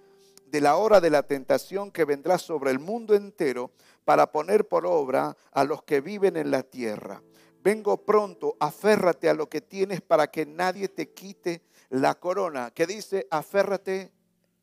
de 0.46 0.60
la 0.60 0.76
hora 0.76 1.00
de 1.00 1.10
la 1.10 1.24
tentación 1.24 1.90
que 1.90 2.04
vendrá 2.04 2.38
sobre 2.38 2.70
el 2.70 2.78
mundo 2.78 3.14
entero 3.14 3.72
para 4.04 4.30
poner 4.30 4.68
por 4.68 4.86
obra 4.86 5.36
a 5.50 5.64
los 5.64 5.82
que 5.82 6.00
viven 6.00 6.36
en 6.36 6.52
la 6.52 6.62
tierra. 6.62 7.22
Vengo 7.60 7.96
pronto, 8.04 8.56
aférrate 8.60 9.28
a 9.28 9.34
lo 9.34 9.48
que 9.48 9.60
tienes 9.60 10.00
para 10.00 10.28
que 10.28 10.46
nadie 10.46 10.88
te 10.88 11.10
quite 11.10 11.62
la 11.88 12.14
corona. 12.14 12.70
¿Qué 12.70 12.86
dice? 12.86 13.26
Aférrate 13.30 14.12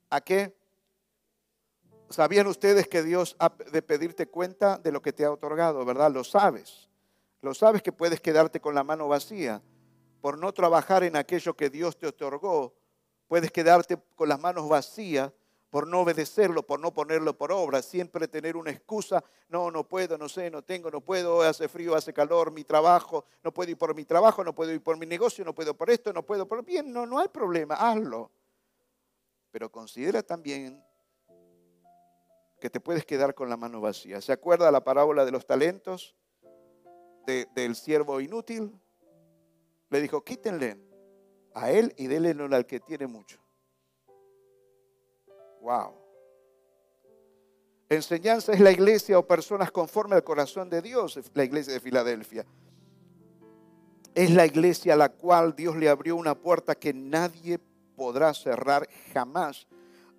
a 0.10 0.22
qué? 0.22 0.56
¿Sabían 2.12 2.48
ustedes 2.48 2.88
que 2.88 3.04
Dios 3.04 3.36
ha 3.40 3.50
de 3.72 3.82
pedirte 3.82 4.28
cuenta 4.28 4.78
de 4.78 4.92
lo 4.92 5.02
que 5.02 5.14
te 5.14 5.26
ha 5.26 5.32
otorgado, 5.32 5.86
verdad? 5.86 6.12
Lo 6.12 6.24
sabes. 6.24 6.90
Lo 7.42 7.54
sabes 7.54 7.82
que 7.82 7.92
puedes 7.92 8.22
quedarte 8.22 8.60
con 8.60 8.76
la 8.76 8.84
mano 8.84 9.08
vacía 9.08 9.62
por 10.22 10.38
no 10.38 10.54
trabajar 10.54 11.04
en 11.04 11.16
aquello 11.16 11.56
que 11.56 11.70
Dios 11.70 11.98
te 11.98 12.08
otorgó. 12.08 12.76
Puedes 13.28 13.52
quedarte 13.52 13.98
con 14.16 14.30
las 14.30 14.40
manos 14.40 14.70
vacías 14.70 15.32
por 15.72 15.88
no 15.88 16.02
obedecerlo, 16.02 16.64
por 16.64 16.82
no 16.82 16.94
ponerlo 16.94 17.38
por 17.38 17.52
obra, 17.54 17.82
siempre 17.82 18.28
tener 18.28 18.58
una 18.58 18.72
excusa, 18.72 19.24
no, 19.48 19.72
no 19.72 19.88
puedo, 19.88 20.18
no 20.18 20.28
sé, 20.28 20.52
no 20.52 20.62
tengo, 20.62 20.92
no 20.92 21.00
puedo, 21.00 21.42
hace 21.42 21.70
frío, 21.70 21.96
hace 21.96 22.14
calor, 22.14 22.52
mi 22.52 22.66
trabajo, 22.66 23.24
no 23.42 23.54
puedo 23.54 23.72
ir 23.72 23.78
por 23.78 23.96
mi 23.96 24.04
trabajo, 24.04 24.44
no 24.44 24.54
puedo 24.54 24.74
ir 24.74 24.84
por 24.84 24.98
mi 24.98 25.06
negocio, 25.06 25.46
no 25.46 25.56
puedo 25.56 25.74
por 25.74 25.90
esto, 25.90 26.12
no 26.12 26.24
puedo 26.24 26.46
por... 26.46 26.66
Bien, 26.66 26.92
no, 26.92 27.06
no 27.06 27.20
hay 27.20 27.30
problema, 27.30 27.76
hazlo. 27.76 28.30
Pero 29.50 29.72
considera 29.72 30.22
también 30.22 30.84
que 32.62 32.70
te 32.70 32.80
puedes 32.80 33.06
quedar 33.06 33.34
con 33.34 33.50
la 33.50 33.58
mano 33.58 33.82
vacía. 33.82 34.22
¿Se 34.22 34.32
acuerda 34.32 34.72
la 34.72 34.84
parábola 34.84 35.26
de 35.26 35.32
los 35.32 35.48
talentos 35.48 36.16
del 37.26 37.76
siervo 37.76 38.22
inútil? 38.22 38.80
Le 39.90 40.00
dijo, 40.00 40.24
quítenle 40.24 40.78
a 41.56 41.72
él 41.72 41.94
y 41.98 42.06
denle 42.06 42.56
al 42.56 42.66
que 42.68 42.80
tiene 42.80 43.08
mucho. 43.08 43.42
Wow. 45.62 45.96
Enseñanza 47.90 48.54
es 48.54 48.60
la 48.60 48.72
iglesia 48.72 49.18
o 49.18 49.26
personas 49.26 49.72
conforme 49.72 50.16
al 50.16 50.24
corazón 50.24 50.70
de 50.70 50.84
Dios, 50.84 51.20
la 51.34 51.44
iglesia 51.44 51.74
de 51.74 51.80
Filadelfia. 51.80 52.46
Es 54.14 54.30
la 54.30 54.46
iglesia 54.46 54.94
a 54.94 54.98
la 54.98 55.10
cual 55.10 55.56
Dios 55.56 55.76
le 55.76 55.90
abrió 55.90 56.16
una 56.16 56.36
puerta 56.36 56.76
que 56.76 56.94
nadie 56.94 57.60
podrá 57.96 58.36
cerrar 58.36 58.88
jamás 59.14 59.68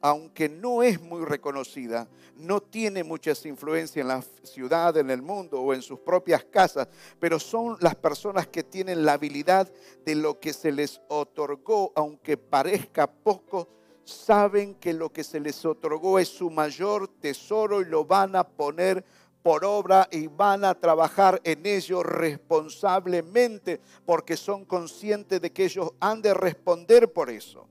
aunque 0.02 0.48
no 0.48 0.82
es 0.82 1.00
muy 1.00 1.24
reconocida, 1.24 2.08
no 2.36 2.60
tiene 2.60 3.04
muchas 3.04 3.46
influencias 3.46 4.02
en 4.02 4.08
la 4.08 4.22
ciudad, 4.42 4.96
en 4.96 5.10
el 5.10 5.22
mundo 5.22 5.60
o 5.60 5.72
en 5.72 5.80
sus 5.80 6.00
propias 6.00 6.44
casas, 6.44 6.88
pero 7.20 7.38
son 7.38 7.76
las 7.80 7.94
personas 7.94 8.48
que 8.48 8.64
tienen 8.64 9.04
la 9.04 9.12
habilidad 9.12 9.72
de 10.04 10.16
lo 10.16 10.40
que 10.40 10.52
se 10.52 10.72
les 10.72 11.00
otorgó, 11.08 11.92
aunque 11.94 12.36
parezca 12.36 13.06
poco, 13.06 13.68
saben 14.04 14.74
que 14.74 14.92
lo 14.92 15.12
que 15.12 15.22
se 15.22 15.38
les 15.38 15.64
otorgó 15.64 16.18
es 16.18 16.28
su 16.28 16.50
mayor 16.50 17.06
tesoro 17.06 17.80
y 17.80 17.84
lo 17.84 18.04
van 18.04 18.34
a 18.34 18.42
poner 18.42 19.04
por 19.42 19.64
obra 19.64 20.08
y 20.10 20.26
van 20.26 20.64
a 20.64 20.74
trabajar 20.74 21.40
en 21.44 21.64
ello 21.64 22.02
responsablemente 22.02 23.80
porque 24.04 24.36
son 24.36 24.64
conscientes 24.64 25.40
de 25.40 25.52
que 25.52 25.64
ellos 25.64 25.92
han 26.00 26.22
de 26.22 26.34
responder 26.34 27.12
por 27.12 27.30
eso. 27.30 27.68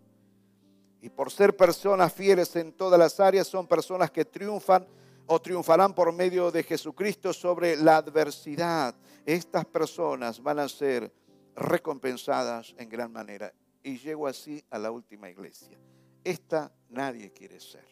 Y 1.02 1.10
por 1.10 1.32
ser 1.32 1.56
personas 1.56 2.14
fieles 2.14 2.56
en 2.56 2.74
todas 2.74 3.00
las 3.00 3.20
áreas, 3.20 3.48
son 3.48 3.68
personas 3.68 4.12
que 4.12 4.24
triunfan 4.24 4.88
o 5.26 5.42
triunfarán 5.42 5.96
por 5.96 6.14
medio 6.14 6.52
de 6.52 6.62
Jesucristo 6.62 7.34
sobre 7.34 7.76
la 7.76 7.98
adversidad. 7.98 8.96
Estas 9.26 9.66
personas 9.66 10.42
van 10.42 10.60
a 10.60 10.70
ser 10.70 11.12
recompensadas 11.56 12.76
en 12.78 12.88
gran 12.88 13.12
manera. 13.12 13.52
Y 13.82 13.98
llego 13.98 14.28
así 14.28 14.64
a 14.70 14.78
la 14.78 14.92
última 14.92 15.28
iglesia. 15.28 15.76
Esta 16.24 16.72
nadie 16.90 17.32
quiere 17.32 17.60
ser. 17.60 17.90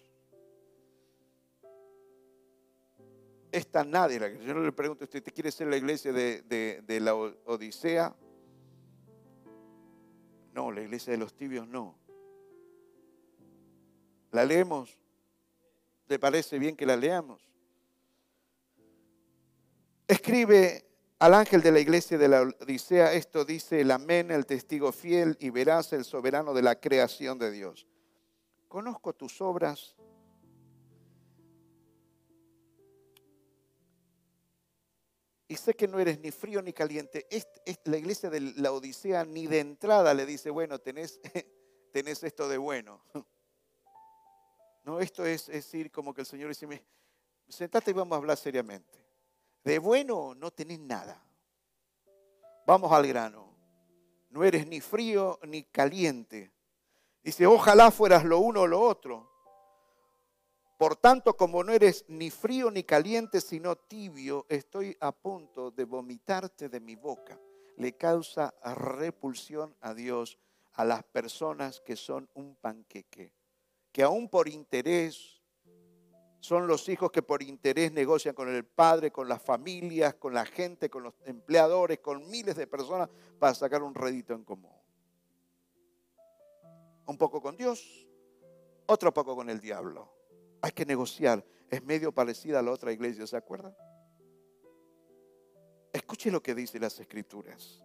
Esta 3.51 3.83
nadie, 3.83 4.19
yo 4.45 4.53
no 4.53 4.59
le 4.59 4.71
pregunto, 4.71 5.05
¿usted 5.05 5.23
quiere 5.33 5.51
ser 5.51 5.65
la 5.65 5.77
iglesia 5.77 6.13
de, 6.13 6.43
de 6.43 6.99
la 6.99 7.15
Odisea? 7.15 8.15
No, 10.53 10.71
la 10.71 10.81
iglesia 10.81 11.11
de 11.11 11.17
los 11.17 11.33
tibios 11.33 11.67
no. 11.67 11.97
¿La 14.31 14.45
leemos? 14.45 14.97
¿Le 16.07 16.19
parece 16.19 16.59
bien 16.59 16.75
que 16.75 16.85
la 16.85 16.95
leamos? 16.95 17.41
Escribe 20.07 20.85
al 21.19 21.33
ángel 21.33 21.61
de 21.61 21.71
la 21.71 21.79
iglesia 21.79 22.17
de 22.17 22.27
la 22.27 22.41
Odisea, 22.41 23.13
esto 23.13 23.43
dice 23.45 23.81
el 23.81 23.91
amén, 23.91 24.31
el 24.31 24.45
testigo 24.45 24.91
fiel 24.91 25.37
y 25.39 25.49
verás 25.49 25.93
el 25.93 26.05
soberano 26.05 26.53
de 26.53 26.61
la 26.61 26.79
creación 26.79 27.37
de 27.37 27.51
Dios. 27.51 27.87
Conozco 28.67 29.13
tus 29.13 29.41
obras. 29.41 29.95
Y 35.47 35.55
sé 35.55 35.73
que 35.73 35.87
no 35.87 35.99
eres 35.99 36.19
ni 36.19 36.31
frío 36.31 36.61
ni 36.61 36.73
caliente. 36.73 37.27
la 37.85 37.97
iglesia 37.97 38.29
de 38.29 38.39
la 38.39 38.71
Odisea 38.71 39.25
ni 39.25 39.47
de 39.47 39.59
entrada 39.59 40.13
le 40.13 40.25
dice, 40.25 40.51
bueno, 40.51 40.79
tenés, 40.79 41.19
tenés 41.91 42.23
esto 42.23 42.47
de 42.47 42.57
bueno. 42.57 43.03
No, 44.89 44.99
esto 44.99 45.23
es, 45.23 45.45
decir 45.45 45.91
como 45.91 46.15
que 46.15 46.21
el 46.21 46.25
Señor 46.25 46.49
dice, 46.49 46.83
sentate 47.47 47.91
y 47.91 47.93
vamos 47.93 48.15
a 48.15 48.17
hablar 48.17 48.35
seriamente. 48.37 48.97
De 49.63 49.77
bueno 49.77 50.33
no 50.33 50.49
tenés 50.49 50.79
nada. 50.79 51.23
Vamos 52.65 52.91
al 52.91 53.05
grano. 53.05 53.55
No 54.31 54.43
eres 54.43 54.65
ni 54.65 54.81
frío 54.81 55.37
ni 55.43 55.65
caliente. 55.65 56.51
Dice, 57.21 57.45
ojalá 57.45 57.91
fueras 57.91 58.25
lo 58.25 58.39
uno 58.39 58.61
o 58.61 58.67
lo 58.67 58.81
otro. 58.81 59.31
Por 60.79 60.95
tanto, 60.95 61.37
como 61.37 61.63
no 61.63 61.71
eres 61.71 62.05
ni 62.07 62.31
frío 62.31 62.71
ni 62.71 62.81
caliente, 62.81 63.41
sino 63.41 63.75
tibio, 63.75 64.47
estoy 64.49 64.97
a 65.01 65.11
punto 65.11 65.69
de 65.69 65.83
vomitarte 65.83 66.67
de 66.67 66.79
mi 66.79 66.95
boca. 66.95 67.39
Le 67.77 67.95
causa 67.95 68.55
repulsión 68.63 69.77
a 69.81 69.93
Dios 69.93 70.39
a 70.73 70.83
las 70.83 71.03
personas 71.03 71.79
que 71.79 71.95
son 71.95 72.27
un 72.33 72.55
panqueque 72.55 73.37
que 73.91 74.03
aún 74.03 74.29
por 74.29 74.47
interés, 74.47 75.39
son 76.39 76.67
los 76.67 76.87
hijos 76.87 77.11
que 77.11 77.21
por 77.21 77.43
interés 77.43 77.91
negocian 77.91 78.33
con 78.33 78.53
el 78.53 78.65
padre, 78.65 79.11
con 79.11 79.27
las 79.27 79.41
familias, 79.41 80.15
con 80.15 80.33
la 80.33 80.45
gente, 80.45 80.89
con 80.89 81.03
los 81.03 81.13
empleadores, 81.25 81.99
con 81.99 82.29
miles 82.29 82.55
de 82.55 82.65
personas 82.65 83.09
para 83.37 83.53
sacar 83.53 83.83
un 83.83 83.93
rédito 83.93 84.33
en 84.33 84.43
común. 84.43 84.73
Un 87.05 87.17
poco 87.17 87.41
con 87.41 87.57
Dios, 87.57 88.07
otro 88.85 89.13
poco 89.13 89.35
con 89.35 89.49
el 89.49 89.59
diablo. 89.59 90.13
Hay 90.61 90.71
que 90.71 90.85
negociar. 90.85 91.45
es 91.69 91.83
medio 91.83 92.11
parecida 92.11 92.59
a 92.59 92.61
la 92.63 92.71
otra 92.71 92.91
iglesia, 92.91 93.27
¿se 93.27 93.37
acuerdan? 93.37 93.75
Escuche 95.91 96.31
lo 96.31 96.41
que 96.41 96.55
dice 96.55 96.79
las 96.79 96.99
escrituras. 96.99 97.83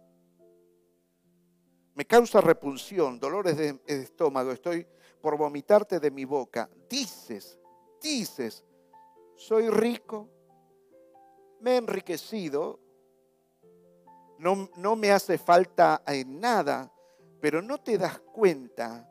Me 1.93 2.05
causa 2.05 2.41
repulsión, 2.41 3.19
dolores 3.19 3.57
de 3.57 3.79
estómago, 3.85 4.51
estoy 4.51 4.87
por 5.25 5.37
vomitarte 5.37 5.99
de 5.99 6.11
mi 6.11 6.23
boca. 6.23 6.69
Dices, 6.87 7.57
dices, 7.99 8.63
soy 9.35 9.71
rico, 9.71 10.29
me 11.61 11.71
he 11.71 11.77
enriquecido, 11.77 12.79
no, 14.37 14.69
no 14.75 14.95
me 14.95 15.11
hace 15.11 15.39
falta 15.39 16.03
en 16.05 16.39
nada, 16.39 16.93
pero 17.41 17.59
no 17.63 17.79
te 17.79 17.97
das 17.97 18.19
cuenta 18.19 19.09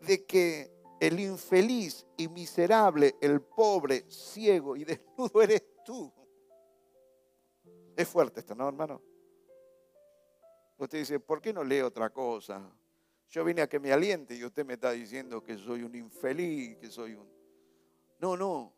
de 0.00 0.26
que 0.26 0.72
el 0.98 1.20
infeliz 1.20 2.04
y 2.16 2.26
miserable, 2.26 3.14
el 3.20 3.42
pobre, 3.42 4.10
ciego 4.10 4.74
y 4.74 4.82
desnudo 4.82 5.40
eres 5.40 5.62
tú. 5.84 6.12
Es 7.94 8.08
fuerte 8.08 8.40
esto, 8.40 8.56
¿no, 8.56 8.66
hermano? 8.66 9.00
Usted 10.78 10.98
dice, 10.98 11.20
¿por 11.20 11.40
qué 11.40 11.52
no 11.52 11.62
lee 11.62 11.82
otra 11.82 12.10
cosa? 12.10 12.68
Yo 13.30 13.44
vine 13.44 13.62
a 13.62 13.68
que 13.68 13.78
me 13.78 13.92
aliente 13.92 14.34
y 14.34 14.44
usted 14.44 14.66
me 14.66 14.74
está 14.74 14.90
diciendo 14.90 15.42
que 15.42 15.56
soy 15.56 15.84
un 15.84 15.94
infeliz, 15.94 16.76
que 16.78 16.90
soy 16.90 17.14
un... 17.14 17.28
No, 18.18 18.36
no. 18.36 18.74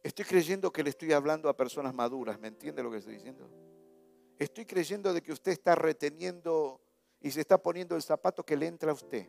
Estoy 0.00 0.24
creyendo 0.24 0.72
que 0.72 0.84
le 0.84 0.90
estoy 0.90 1.12
hablando 1.12 1.48
a 1.48 1.56
personas 1.56 1.92
maduras, 1.92 2.38
¿me 2.38 2.48
entiende 2.48 2.82
lo 2.84 2.90
que 2.90 2.98
estoy 2.98 3.14
diciendo? 3.14 3.50
Estoy 4.38 4.64
creyendo 4.64 5.12
de 5.12 5.22
que 5.22 5.32
usted 5.32 5.50
está 5.50 5.74
reteniendo 5.74 6.80
y 7.20 7.32
se 7.32 7.40
está 7.40 7.58
poniendo 7.58 7.96
el 7.96 8.02
zapato 8.02 8.44
que 8.44 8.56
le 8.56 8.68
entra 8.68 8.92
a 8.92 8.94
usted. 8.94 9.26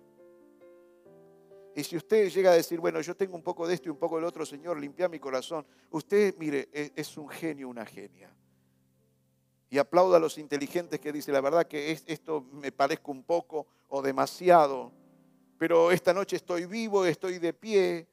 Y 1.76 1.84
si 1.84 1.98
usted 1.98 2.30
llega 2.30 2.52
a 2.52 2.56
decir, 2.56 2.80
bueno, 2.80 3.02
yo 3.02 3.16
tengo 3.16 3.36
un 3.36 3.44
poco 3.44 3.68
de 3.68 3.74
esto 3.74 3.90
y 3.90 3.92
un 3.92 3.98
poco 3.98 4.16
del 4.16 4.26
otro, 4.26 4.46
Señor, 4.46 4.80
limpia 4.80 5.10
mi 5.10 5.20
corazón. 5.20 5.66
Usted, 5.90 6.36
mire, 6.38 6.70
e, 6.72 6.92
es 6.96 7.18
un 7.18 7.28
genio, 7.30 7.68
una 7.68 7.86
genia. 7.86 8.34
Y 9.76 9.78
aplauda 9.78 10.16
a 10.16 10.20
los 10.22 10.38
inteligentes 10.38 11.02
que 11.02 11.12
dicen, 11.12 11.34
la 11.34 11.42
verdad 11.42 11.68
que 11.68 11.92
esto 12.08 12.46
me 12.54 12.72
parezca 12.72 13.12
un 13.12 13.24
poco 13.24 13.68
o 13.90 14.02
demasiado, 14.02 14.94
pero 15.58 15.92
esta 15.92 16.14
noche 16.14 16.38
estoy 16.38 16.66
vivo, 16.66 17.06
estoy 17.06 17.40
de 17.40 17.52
pie, 17.52 18.08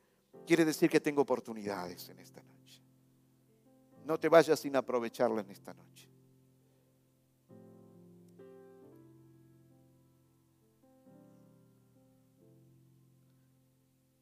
quiere 0.44 0.64
decir 0.64 0.90
que 0.90 0.98
tengo 0.98 1.22
oportunidades 1.22 2.08
en 2.08 2.18
esta 2.18 2.42
noche. 2.42 2.82
No 4.04 4.18
te 4.18 4.28
vayas 4.28 4.58
sin 4.58 4.74
aprovecharla 4.74 5.40
en 5.42 5.52
esta 5.52 5.72
noche. 5.72 6.08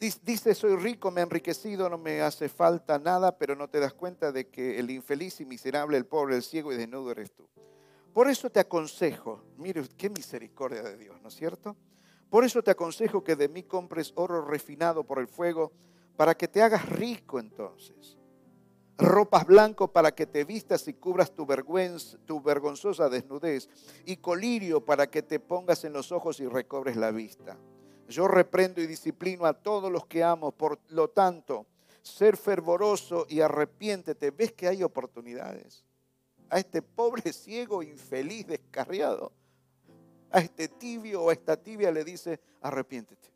Dice, 0.01 0.55
soy 0.55 0.76
rico, 0.76 1.11
me 1.11 1.20
he 1.20 1.24
enriquecido, 1.24 1.90
no 1.90 1.98
me 1.98 2.22
hace 2.22 2.48
falta 2.48 2.98
nada, 2.98 3.36
pero 3.36 3.55
no 3.55 3.68
te 3.68 3.80
das 3.80 3.92
cuenta 3.92 4.32
de 4.32 4.48
que 4.48 4.78
el 4.78 4.90
infeliz 4.90 5.42
y 5.42 5.44
miserable, 5.44 5.98
el 5.98 6.07
pobre, 6.07 6.36
el 6.36 6.42
ciego 6.42 6.72
y 6.72 6.76
desnudo 6.78 7.11
eres 7.11 7.34
tú. 7.34 7.46
Por 8.14 8.30
eso 8.30 8.48
te 8.48 8.61
aconsejo, 8.61 9.44
mire, 9.59 9.86
qué 9.98 10.09
misericordia 10.09 10.80
de 10.80 10.96
Dios, 10.96 11.20
¿no 11.20 11.28
es 11.28 11.34
cierto? 11.34 11.76
Por 12.30 12.44
eso 12.44 12.62
te 12.62 12.70
aconsejo 12.70 13.22
que 13.22 13.36
de 13.36 13.51
mí 13.51 13.62
compres 13.64 14.14
oro 14.16 14.42
refinado 14.42 15.05
por 15.05 15.18
el 15.18 15.28
fuego, 15.28 15.70
para 16.16 16.34
que 16.34 16.48
te 16.48 16.62
hagas 16.62 16.88
rico 16.88 17.38
entonces. 17.38 18.16
Ropas 18.96 19.44
blancos 19.44 19.90
para 19.90 20.14
que 20.14 20.24
te 20.24 20.44
vistas 20.44 20.88
y 20.88 20.94
cubras 20.94 21.34
tu, 21.34 21.44
vergüenza, 21.44 22.16
tu 22.24 22.40
vergonzosa 22.40 23.11
desnudez, 23.11 23.68
y 24.07 24.16
colirio 24.16 24.82
para 24.82 25.11
que 25.11 25.22
te 25.22 25.40
pongas 25.40 25.84
en 25.84 25.92
los 25.92 26.11
ojos 26.11 26.40
y 26.40 26.46
recobres 26.46 26.96
la 26.96 27.11
vista 27.11 27.59
yo 28.11 28.29
reprendo 28.29 28.81
y 28.81 28.87
disciplino 28.87 29.47
a 29.47 29.55
todos 29.55 29.91
los 29.91 30.07
que 30.07 30.23
amo. 30.23 30.53
Por 30.53 30.79
lo 30.89 31.09
tanto, 31.09 31.67
ser 32.03 32.37
fervoroso 32.37 33.27
y 33.29 33.41
arrepiéntete. 33.41 34.31
¿Ves 34.31 34.53
que 34.53 34.69
hay 34.69 34.83
oportunidades? 34.83 35.85
A 36.51 36.59
este 36.59 36.83
pobre 36.83 37.33
ciego, 37.33 37.83
infeliz, 37.83 38.47
descarriado. 38.47 39.33
A 40.33 40.41
este 40.41 40.69
tibio 40.69 41.23
o 41.23 41.31
a 41.31 41.33
esta 41.33 41.57
tibia 41.57 41.91
le 41.91 42.05
dice, 42.05 42.41
arrepiéntete. 42.61 43.31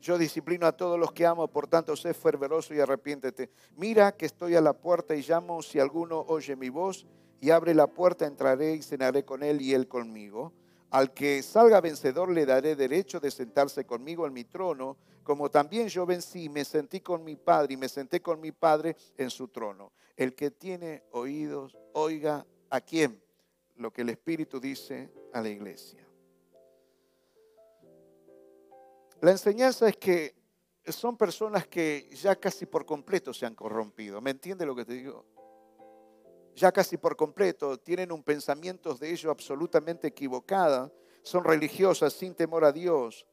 Yo 0.00 0.18
disciplino 0.18 0.66
a 0.66 0.72
todos 0.72 0.98
los 0.98 1.12
que 1.12 1.24
amo, 1.24 1.48
por 1.48 1.66
tanto, 1.66 1.96
sé 1.96 2.12
fervoroso 2.12 2.74
y 2.74 2.80
arrepiéntete. 2.80 3.50
Mira 3.76 4.12
que 4.12 4.26
estoy 4.26 4.54
a 4.54 4.60
la 4.60 4.74
puerta 4.74 5.16
y 5.16 5.22
llamo, 5.22 5.62
si 5.62 5.80
alguno 5.80 6.20
oye 6.28 6.56
mi 6.56 6.68
voz 6.68 7.06
y 7.40 7.50
abre 7.50 7.72
la 7.72 7.86
puerta, 7.86 8.26
entraré 8.26 8.74
y 8.74 8.82
cenaré 8.82 9.24
con 9.24 9.42
él 9.42 9.62
y 9.62 9.72
él 9.72 9.88
conmigo. 9.88 10.52
Al 10.94 11.12
que 11.12 11.42
salga 11.42 11.80
vencedor 11.80 12.30
le 12.30 12.46
daré 12.46 12.76
derecho 12.76 13.18
de 13.18 13.32
sentarse 13.32 13.84
conmigo 13.84 14.28
en 14.28 14.32
mi 14.32 14.44
trono, 14.44 14.96
como 15.24 15.50
también 15.50 15.88
yo 15.88 16.06
vencí, 16.06 16.48
me 16.48 16.64
sentí 16.64 17.00
con 17.00 17.24
mi 17.24 17.34
Padre 17.34 17.74
y 17.74 17.76
me 17.76 17.88
senté 17.88 18.22
con 18.22 18.40
mi 18.40 18.52
Padre 18.52 18.96
en 19.18 19.28
su 19.28 19.48
trono. 19.48 19.90
El 20.14 20.36
que 20.36 20.52
tiene 20.52 21.02
oídos, 21.10 21.76
oiga 21.94 22.46
a 22.70 22.80
quién 22.80 23.20
lo 23.74 23.92
que 23.92 24.02
el 24.02 24.10
Espíritu 24.10 24.60
dice 24.60 25.12
a 25.32 25.40
la 25.40 25.48
iglesia. 25.48 26.06
La 29.20 29.32
enseñanza 29.32 29.88
es 29.88 29.96
que 29.96 30.36
son 30.86 31.16
personas 31.16 31.66
que 31.66 32.08
ya 32.12 32.36
casi 32.36 32.66
por 32.66 32.86
completo 32.86 33.34
se 33.34 33.46
han 33.46 33.56
corrompido. 33.56 34.20
¿Me 34.20 34.30
entiende 34.30 34.64
lo 34.64 34.76
que 34.76 34.84
te 34.84 34.92
digo? 34.92 35.33
Ya 36.54 36.72
casi 36.72 36.96
por 36.96 37.16
completo, 37.16 37.78
tienen 37.78 38.12
un 38.12 38.22
pensamiento 38.22 38.94
de 38.94 39.12
ello 39.12 39.30
absolutamente 39.30 40.08
equivocada, 40.08 40.90
son 41.22 41.44
religiosas 41.44 42.12
sin 42.12 42.34
temor 42.34 42.64
a 42.64 42.72
Dios, 42.72 43.26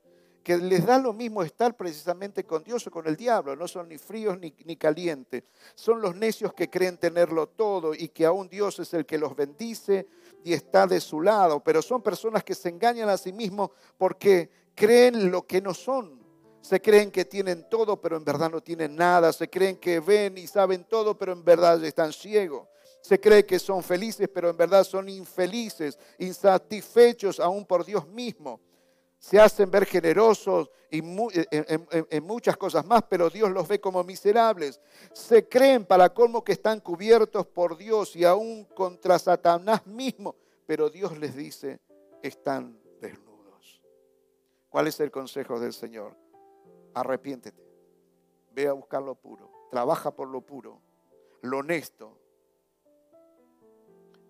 que 0.44 0.58
les 0.58 0.86
da 0.86 0.98
lo 0.98 1.14
mismo 1.14 1.44
estar 1.44 1.78
precisamente 1.78 2.44
con 2.44 2.64
Dios 2.64 2.88
o 2.88 2.92
con 2.92 3.06
el 3.06 3.16
diablo, 3.16 3.56
no 3.56 3.68
son 3.68 3.90
ni 3.90 3.98
fríos 3.98 4.40
ni, 4.40 4.54
ni 4.66 4.76
calientes, 4.76 5.44
son 5.76 6.02
los 6.02 6.16
necios 6.16 6.54
que 6.54 6.70
creen 6.70 6.98
tenerlo 6.98 7.48
todo 7.48 7.94
y 7.94 8.10
que 8.10 8.26
aún 8.26 8.50
Dios 8.50 8.80
es 8.80 8.94
el 8.94 9.06
que 9.06 9.20
los 9.20 9.36
bendice 9.36 10.08
y 10.44 10.54
está 10.54 10.88
de 10.88 11.00
su 11.00 11.22
lado, 11.22 11.60
pero 11.64 11.82
son 11.82 12.02
personas 12.02 12.44
que 12.44 12.56
se 12.56 12.70
engañan 12.70 13.10
a 13.10 13.18
sí 13.18 13.32
mismos 13.32 13.70
porque 13.98 14.50
creen 14.76 15.32
lo 15.32 15.46
que 15.46 15.62
no 15.62 15.74
son. 15.74 16.20
Se 16.62 16.80
creen 16.80 17.12
que 17.12 17.26
tienen 17.26 17.68
todo, 17.70 18.00
pero 18.00 18.18
en 18.18 18.24
verdad 18.24 18.50
no 18.50 18.62
tienen 18.62 18.96
nada. 18.96 19.34
Se 19.34 19.50
creen 19.50 19.78
que 19.78 20.00
ven 20.00 20.38
y 20.38 20.46
saben 20.46 20.84
todo, 20.84 21.18
pero 21.18 21.32
en 21.32 21.44
verdad 21.44 21.84
están 21.84 22.14
ciegos. 22.14 22.68
Se 23.02 23.20
cree 23.20 23.46
que 23.46 23.60
son 23.60 23.82
felices, 23.82 24.30
pero 24.32 24.50
en 24.50 24.58
verdad 24.58 24.84
son 24.84 25.10
infelices, 25.10 25.98
insatisfechos 26.20 27.40
aún 27.40 27.66
por 27.66 27.84
Dios 27.84 28.08
mismo. 28.08 28.60
Se 29.18 29.40
hacen 29.40 29.70
ver 29.70 29.86
generosos 29.86 30.72
y 30.90 31.00
en, 31.00 32.24
muchas 32.24 32.58
cosas 32.58 32.86
más, 32.86 33.04
pero 33.04 33.30
Dios 33.30 33.50
los 33.52 33.68
ve 33.68 33.80
como 33.80 34.04
miserables. 34.04 34.80
Se 35.14 35.48
creen 35.48 35.86
para 35.86 36.14
colmo 36.14 36.44
que 36.44 36.52
están 36.52 36.80
cubiertos 36.80 37.46
por 37.48 37.78
Dios 37.78 38.16
y 38.16 38.26
aún 38.26 38.66
contra 38.66 39.18
Satanás 39.18 39.86
mismo, 39.88 40.36
pero 40.66 40.90
Dios 40.90 41.18
les 41.18 41.36
dice, 41.36 41.80
están 42.22 42.80
desnudos. 43.00 43.82
¿Cuál 44.70 44.88
es 44.88 45.00
el 45.00 45.12
consejo 45.12 45.60
del 45.60 45.74
Señor? 45.74 46.16
Arrepiéntete, 46.94 47.64
ve 48.52 48.68
a 48.68 48.74
buscar 48.74 49.02
lo 49.02 49.16
puro, 49.16 49.50
trabaja 49.70 50.12
por 50.12 50.28
lo 50.28 50.42
puro, 50.42 50.82
lo 51.42 51.60
honesto, 51.60 52.18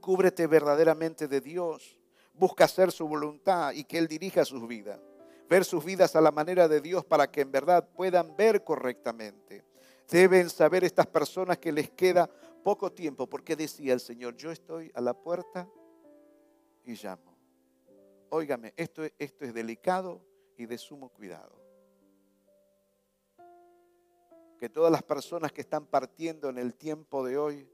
Cúbrete 0.01 0.47
verdaderamente 0.47 1.27
de 1.27 1.39
Dios. 1.39 1.99
Busca 2.33 2.65
hacer 2.65 2.91
su 2.91 3.07
voluntad 3.07 3.71
y 3.71 3.83
que 3.83 3.99
Él 3.99 4.07
dirija 4.07 4.43
sus 4.43 4.67
vidas. 4.67 4.99
Ver 5.47 5.63
sus 5.63 5.85
vidas 5.85 6.15
a 6.15 6.21
la 6.21 6.31
manera 6.31 6.67
de 6.67 6.81
Dios 6.81 7.05
para 7.05 7.29
que 7.29 7.41
en 7.41 7.51
verdad 7.51 7.87
puedan 7.95 8.35
ver 8.35 8.63
correctamente. 8.63 9.63
Deben 10.09 10.49
saber 10.49 10.83
estas 10.83 11.07
personas 11.07 11.57
que 11.59 11.71
les 11.71 11.91
queda 11.91 12.29
poco 12.63 12.91
tiempo, 12.91 13.27
porque 13.27 13.55
decía 13.55 13.93
el 13.93 13.99
Señor, 13.99 14.35
yo 14.35 14.51
estoy 14.51 14.91
a 14.93 15.01
la 15.01 15.13
puerta 15.13 15.69
y 16.83 16.93
llamo. 16.93 17.37
Óigame, 18.29 18.73
esto, 18.77 19.03
esto 19.19 19.45
es 19.45 19.53
delicado 19.53 20.21
y 20.57 20.65
de 20.65 20.77
sumo 20.77 21.09
cuidado. 21.09 21.59
Que 24.57 24.69
todas 24.69 24.91
las 24.91 25.03
personas 25.03 25.51
que 25.51 25.61
están 25.61 25.85
partiendo 25.85 26.49
en 26.49 26.57
el 26.57 26.75
tiempo 26.75 27.25
de 27.25 27.37
hoy 27.37 27.69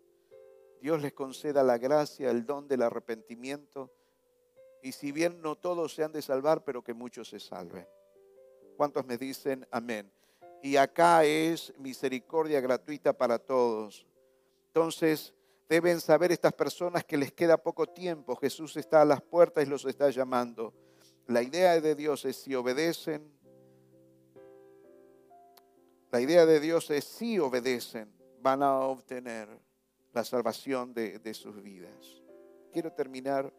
Dios 0.82 1.02
les 1.02 1.14
conceda 1.14 1.64
la 1.64 1.78
gracia, 1.78 2.30
el 2.30 2.46
don 2.46 2.68
del 2.68 2.82
arrepentimiento. 2.82 3.92
Y 4.82 4.92
si 4.92 5.12
bien 5.12 5.42
no 5.42 5.56
todos 5.56 5.94
se 5.94 6.04
han 6.04 6.12
de 6.12 6.22
salvar, 6.22 6.64
pero 6.64 6.84
que 6.84 6.94
muchos 6.94 7.30
se 7.30 7.40
salven. 7.40 7.88
¿Cuántos 8.76 9.06
me 9.06 9.18
dicen 9.18 9.68
amén? 9.72 10.12
Y 10.62 10.76
acá 10.76 11.24
es 11.24 11.74
misericordia 11.80 12.62
gratuita 12.62 13.14
para 13.14 13.40
todos. 13.40 14.06
Entonces, 14.68 15.34
deben 15.68 16.00
saber 16.00 16.32
estas 16.32 16.54
personas 16.54 17.04
que 17.04 17.18
les 17.18 17.32
queda 17.32 17.58
poco 17.58 17.88
tiempo. 17.88 18.36
Jesús 18.36 18.78
está 18.78 19.02
a 19.02 19.06
las 19.06 19.22
puertas 19.22 19.66
y 19.66 19.70
los 19.70 19.86
está 19.86 20.10
llamando. 20.10 20.74
La 21.28 21.42
idea 21.42 21.80
de 21.82 21.96
Dios 21.96 22.24
es 22.26 22.38
si 22.38 22.56
obedecen. 22.56 23.30
La 26.12 26.22
idea 26.22 26.46
de 26.46 26.60
Dios 26.60 26.90
es 26.90 27.04
si 27.04 27.38
obedecen, 27.38 28.10
van 28.40 28.64
a 28.64 28.80
obtener 28.80 29.50
la 30.18 30.24
salvación 30.24 30.95
de, 30.95 31.34
sus 31.36 31.61
vidas. 31.61 32.24
Quiero 32.74 32.91
terminar 32.91 33.53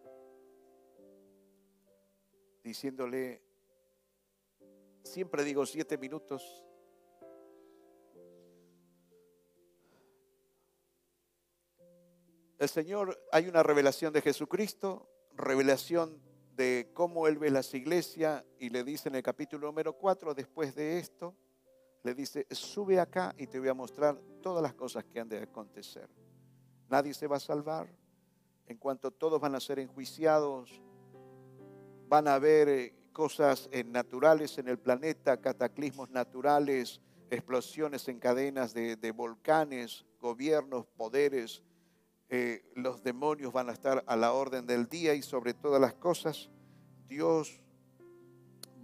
diciéndole, 2.65 3.45
Siempre 5.05 5.45
digo 5.45 5.65
siete 5.65 5.97
minutos. 5.97 6.65
El 12.59 12.69
Señor, 12.69 13.17
hay 13.31 13.47
una 13.47 13.63
revelación 13.63 14.13
de 14.13 14.21
Jesucristo, 14.21 15.09
revelación 15.35 16.21
de 16.57 16.91
cómo 16.93 17.29
Él 17.29 17.39
ve 17.39 17.51
las 17.51 17.73
iglesias 17.73 18.45
y 18.59 18.71
le 18.71 18.83
dice 18.83 19.09
en 19.09 19.15
el 19.15 19.23
capítulo 19.23 19.69
número 19.69 19.93
4, 19.93 20.35
después 20.35 20.75
de 20.75 20.99
esto, 20.99 21.37
le 22.03 22.15
dice, 22.15 22.49
sube 22.51 22.99
acá 22.99 23.33
y 23.39 23.47
te 23.47 23.61
voy 23.61 23.69
a 23.69 23.75
mostrar 23.75 24.21
todas 24.43 24.61
las 24.61 24.75
cosas 24.75 25.05
que 25.05 25.21
han 25.21 25.29
de 25.29 25.39
acontecer. 25.39 26.11
Nadie 26.89 27.15
se 27.15 27.27
va 27.27 27.37
a 27.37 27.41
salvar, 27.41 27.89
en 28.67 28.77
cuanto 28.79 29.11
todos 29.11 29.41
van 29.41 29.55
a 29.55 29.61
ser 29.61 29.79
enjuiciados, 29.79 30.83
van 32.09 32.29
a 32.29 32.35
haber 32.35 32.69
eh, 32.69 32.95
cosas 33.13 33.69
eh, 33.73 33.85
naturales 33.85 34.59
en 34.59 34.69
el 34.69 34.79
planeta, 34.79 35.41
cataclismos 35.41 36.11
naturales, 36.11 37.01
explosiones 37.31 38.09
en 38.09 38.19
cadenas 38.19 38.73
de, 38.73 39.13
volcanes, 39.15 40.07
gobiernos, 40.21 40.87
poderes, 40.87 41.63
eh, 42.31 42.63
los 42.75 43.03
demonios 43.03 43.53
van 43.53 43.71
a 43.71 43.73
estar 43.73 44.05
a 44.07 44.17
la 44.17 44.33
orden 44.33 44.67
del 44.67 44.89
día 44.89 45.15
y 45.15 45.23
sobre 45.23 45.55
todas 45.55 45.81
las 45.81 45.95
cosas, 45.95 46.51
Dios 47.07 47.61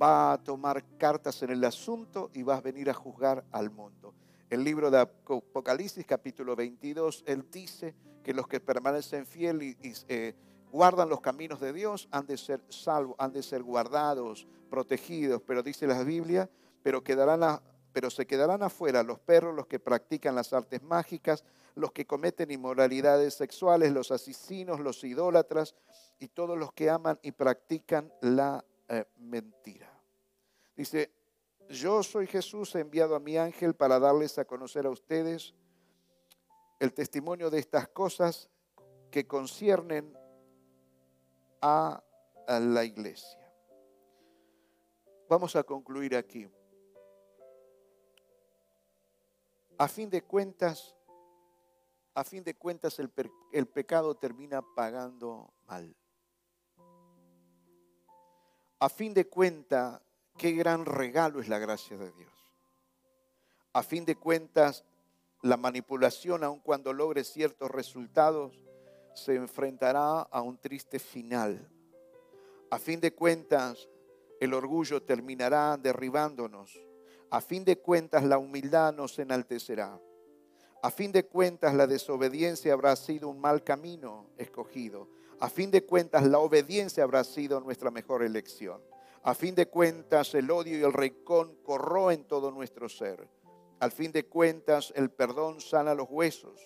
va 0.00 0.32
a 0.32 0.38
tomar 0.42 0.84
cartas 0.98 1.42
en 1.42 1.50
el 1.50 1.64
asunto 1.64 2.30
y 2.34 2.42
va 2.42 2.57
a 2.57 2.61
venir 2.61 2.90
a 2.90 2.94
juzgar 2.94 3.44
al 3.50 3.70
mundo. 3.70 4.14
El 4.51 4.62
libro 4.62 4.90
de 4.90 5.01
Apocalipsis 5.01 6.05
capítulo 6.07 6.55
22, 6.55 7.24
él 7.26 7.47
dice 7.51 7.95
que 8.22 8.34
los 8.34 8.47
que 8.47 8.61
permanecen 8.61 9.26
fieles 9.26 9.76
y, 9.82 9.92
eh, 10.09 10.34
guardan 10.70 11.09
los 11.09 11.20
caminos 11.20 11.61
de 11.61 11.72
Dios 11.72 12.09
han 12.11 12.26
de 12.26 12.36
ser 12.36 12.61
salvos, 12.68 13.16
han 13.18 13.32
de 13.32 13.42
ser 13.42 13.62
guardados, 13.62 14.47
protegidos, 14.68 15.40
pero 15.47 15.62
dice 15.62 15.86
la 15.86 16.03
Biblia, 16.03 16.51
pero 16.82 17.03
quedarán 17.03 17.61
pero 17.92 18.11
se 18.11 18.26
quedarán 18.26 18.64
afuera 18.64 19.05
los 19.05 19.20
perros, 19.20 19.55
los 19.55 19.68
que 19.68 19.78
practican 19.78 20.34
las 20.34 20.53
artes 20.53 20.82
mágicas, 20.82 21.45
los 21.76 21.92
que 21.92 22.05
cometen 22.05 22.51
inmoralidades 22.51 23.34
sexuales, 23.34 23.92
los 23.92 24.11
asesinos, 24.11 24.80
los 24.80 25.05
idólatras 25.05 25.76
y 26.18 26.26
todos 26.26 26.59
los 26.59 26.72
que 26.72 26.90
aman 26.90 27.20
y 27.22 27.30
practican 27.30 28.12
la 28.20 28.64
eh, 28.88 29.05
mentira. 29.16 29.88
Dice, 30.76 31.12
yo 31.68 32.02
soy 32.02 32.26
Jesús, 32.26 32.74
he 32.74 32.80
enviado 32.80 33.14
a 33.14 33.20
mi 33.20 33.36
ángel 33.36 33.74
para 33.74 33.98
darles 33.98 34.38
a 34.38 34.44
conocer 34.44 34.86
a 34.86 34.90
ustedes 34.90 35.54
el 36.80 36.92
testimonio 36.92 37.50
de 37.50 37.58
estas 37.58 37.88
cosas 37.88 38.50
que 39.10 39.26
conciernen 39.26 40.16
a 41.60 42.02
la 42.48 42.84
iglesia. 42.84 43.40
Vamos 45.28 45.56
a 45.56 45.62
concluir 45.62 46.14
aquí. 46.16 46.46
A 49.78 49.88
fin 49.88 50.10
de 50.10 50.22
cuentas, 50.22 50.94
a 52.14 52.22
fin 52.22 52.44
de 52.44 52.54
cuentas 52.54 52.98
el, 52.98 53.10
el 53.52 53.66
pecado 53.66 54.14
termina 54.14 54.62
pagando 54.62 55.52
mal. 55.66 55.96
A 58.78 58.88
fin 58.88 59.14
de 59.14 59.26
cuentas, 59.26 60.00
qué 60.37 60.53
gran 60.53 60.87
regalo 60.87 61.41
es 61.41 61.49
la 61.49 61.59
gracia 61.59 61.97
de 61.97 62.11
Dios. 62.12 62.32
A 63.72 63.82
fin 63.82 64.05
de 64.05 64.16
cuentas, 64.16 64.85
la 65.43 65.57
manipulación, 65.57 66.45
aun 66.45 66.61
cuando 66.61 66.93
logre 66.93 67.24
ciertos 67.24 67.70
resultados, 67.70 68.59
se 69.14 69.35
enfrentará 69.35 70.20
a 70.20 70.41
un 70.43 70.59
triste 70.59 70.99
final. 70.99 71.68
A 72.70 72.78
fin 72.78 73.01
de 73.01 73.12
cuentas, 73.12 73.89
el 74.41 74.55
orgullo 74.55 75.03
terminará 75.03 75.76
derribándonos 75.76 76.85
a 77.35 77.41
fin 77.41 77.64
de 77.64 77.80
cuentas 77.80 78.22
la 78.22 78.39
humildad 78.39 78.95
nos 78.95 79.18
enaltecerá. 79.18 80.01
A 80.85 80.91
fin 80.93 81.11
de 81.11 81.26
cuentas 81.26 81.74
la 81.74 81.89
desobediencia 81.89 82.72
habrá 82.72 82.95
sido 82.95 83.28
un 83.28 83.41
mal 83.41 83.64
camino 83.64 84.28
escogido. 84.39 85.09
A 85.41 85.51
fin 85.51 85.72
de 85.72 85.85
cuentas 85.85 86.22
la 86.22 86.39
obediencia 86.39 87.03
habrá 87.03 87.24
sido 87.24 87.59
nuestra 87.59 87.91
mejor 87.91 88.22
elección. 88.22 88.80
A 89.24 89.34
fin 89.34 89.54
de 89.54 89.68
cuentas 89.68 90.34
el 90.34 90.50
odio 90.50 90.78
y 90.78 90.82
el 90.82 90.92
rencor 90.92 91.62
corroen 91.62 92.24
todo 92.24 92.50
nuestro 92.50 92.90
ser. 92.90 93.26
Al 93.80 93.90
fin 93.90 94.12
de 94.12 94.26
cuentas 94.26 94.92
el 94.96 95.10
perdón 95.10 95.62
sana 95.62 95.94
los 95.94 96.08
huesos. 96.10 96.60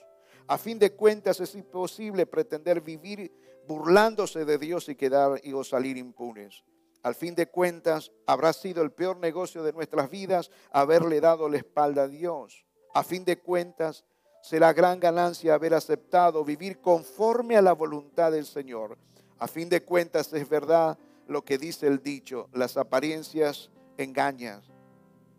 A 0.49 0.59
fin 0.59 0.77
de 0.77 0.93
cuentas 0.93 1.39
es 1.39 1.55
imposible 1.55 2.27
pretender 2.27 2.81
vivir 2.81 3.33
burlándose 3.69 4.45
de 4.45 4.59
Dios 4.59 4.89
y 4.89 4.97
quedar 4.97 5.41
y 5.45 5.53
o 5.53 5.63
salir 5.63 5.97
impunes. 5.97 6.65
Al 7.05 7.15
fin 7.15 7.37
de 7.37 7.47
cuentas, 7.47 8.11
habrá 8.27 8.53
sido 8.53 8.83
el 8.83 8.91
peor 8.91 9.19
negocio 9.19 9.63
de 9.63 9.73
nuestras 9.73 10.11
vidas 10.11 10.51
haberle 10.73 11.21
dado 11.21 11.49
la 11.49 11.59
espalda 11.59 12.03
a 12.03 12.09
Dios. 12.09 12.67
A 12.93 13.05
fin 13.05 13.25
de 13.25 13.39
cuentas, 13.39 14.05
será 14.43 14.73
gran 14.73 14.99
ganancia 14.99 15.55
haber 15.55 15.75
aceptado 15.75 16.45
vivir 16.45 16.81
conforme 16.81 17.57
a 17.57 17.63
la 17.63 17.73
voluntad 17.73 18.33
del 18.33 18.47
Señor. 18.47 18.99
A 19.39 19.47
fin 19.47 19.69
de 19.69 19.85
cuentas, 19.85 20.33
es 20.33 20.49
verdad 20.49 20.99
lo 21.29 21.45
que 21.45 21.59
dice 21.59 21.87
el 21.87 22.03
dicho, 22.03 22.49
las 22.53 22.77
apariencias 22.77 23.71
engañan. 23.97 24.63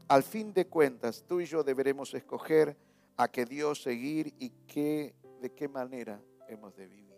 Al 0.08 0.24
fin 0.24 0.54
de 0.54 0.68
cuentas, 0.68 1.26
tú 1.28 1.42
y 1.42 1.46
yo 1.46 1.64
deberemos 1.64 2.14
escoger 2.14 2.78
a 3.18 3.28
qué 3.28 3.46
Dios 3.46 3.82
seguir 3.82 4.34
y 4.40 4.52
qué, 4.68 5.16
de 5.42 5.52
qué 5.52 5.68
manera 5.68 6.22
hemos 6.48 6.76
de 6.76 6.88
vivir. 6.88 7.10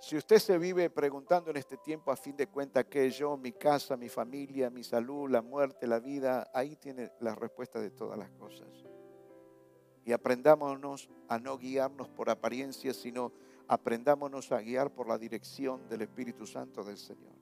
Si 0.00 0.16
usted 0.16 0.38
se 0.38 0.56
vive 0.56 0.88
preguntando 0.88 1.50
en 1.50 1.56
este 1.58 1.76
tiempo 1.76 2.10
a 2.10 2.16
fin 2.16 2.34
de 2.36 2.46
cuentas 2.46 2.86
qué 2.88 3.10
yo, 3.10 3.36
mi 3.36 3.52
casa, 3.52 3.96
mi 3.96 4.08
familia, 4.08 4.70
mi 4.70 4.82
salud, 4.82 5.28
la 5.28 5.42
muerte, 5.42 5.86
la 5.86 5.98
vida, 5.98 6.48
ahí 6.54 6.76
tiene 6.76 7.12
la 7.20 7.34
respuesta 7.34 7.80
de 7.80 7.90
todas 7.90 8.16
las 8.18 8.30
cosas. 8.30 8.68
Y 10.04 10.12
aprendámonos 10.12 11.10
a 11.28 11.38
no 11.38 11.58
guiarnos 11.58 12.08
por 12.08 12.30
apariencias, 12.30 12.96
sino 12.96 13.32
aprendámonos 13.68 14.50
a 14.50 14.60
guiar 14.60 14.90
por 14.90 15.06
la 15.06 15.18
dirección 15.18 15.86
del 15.88 16.02
Espíritu 16.02 16.46
Santo 16.46 16.82
del 16.82 16.96
Señor. 16.96 17.36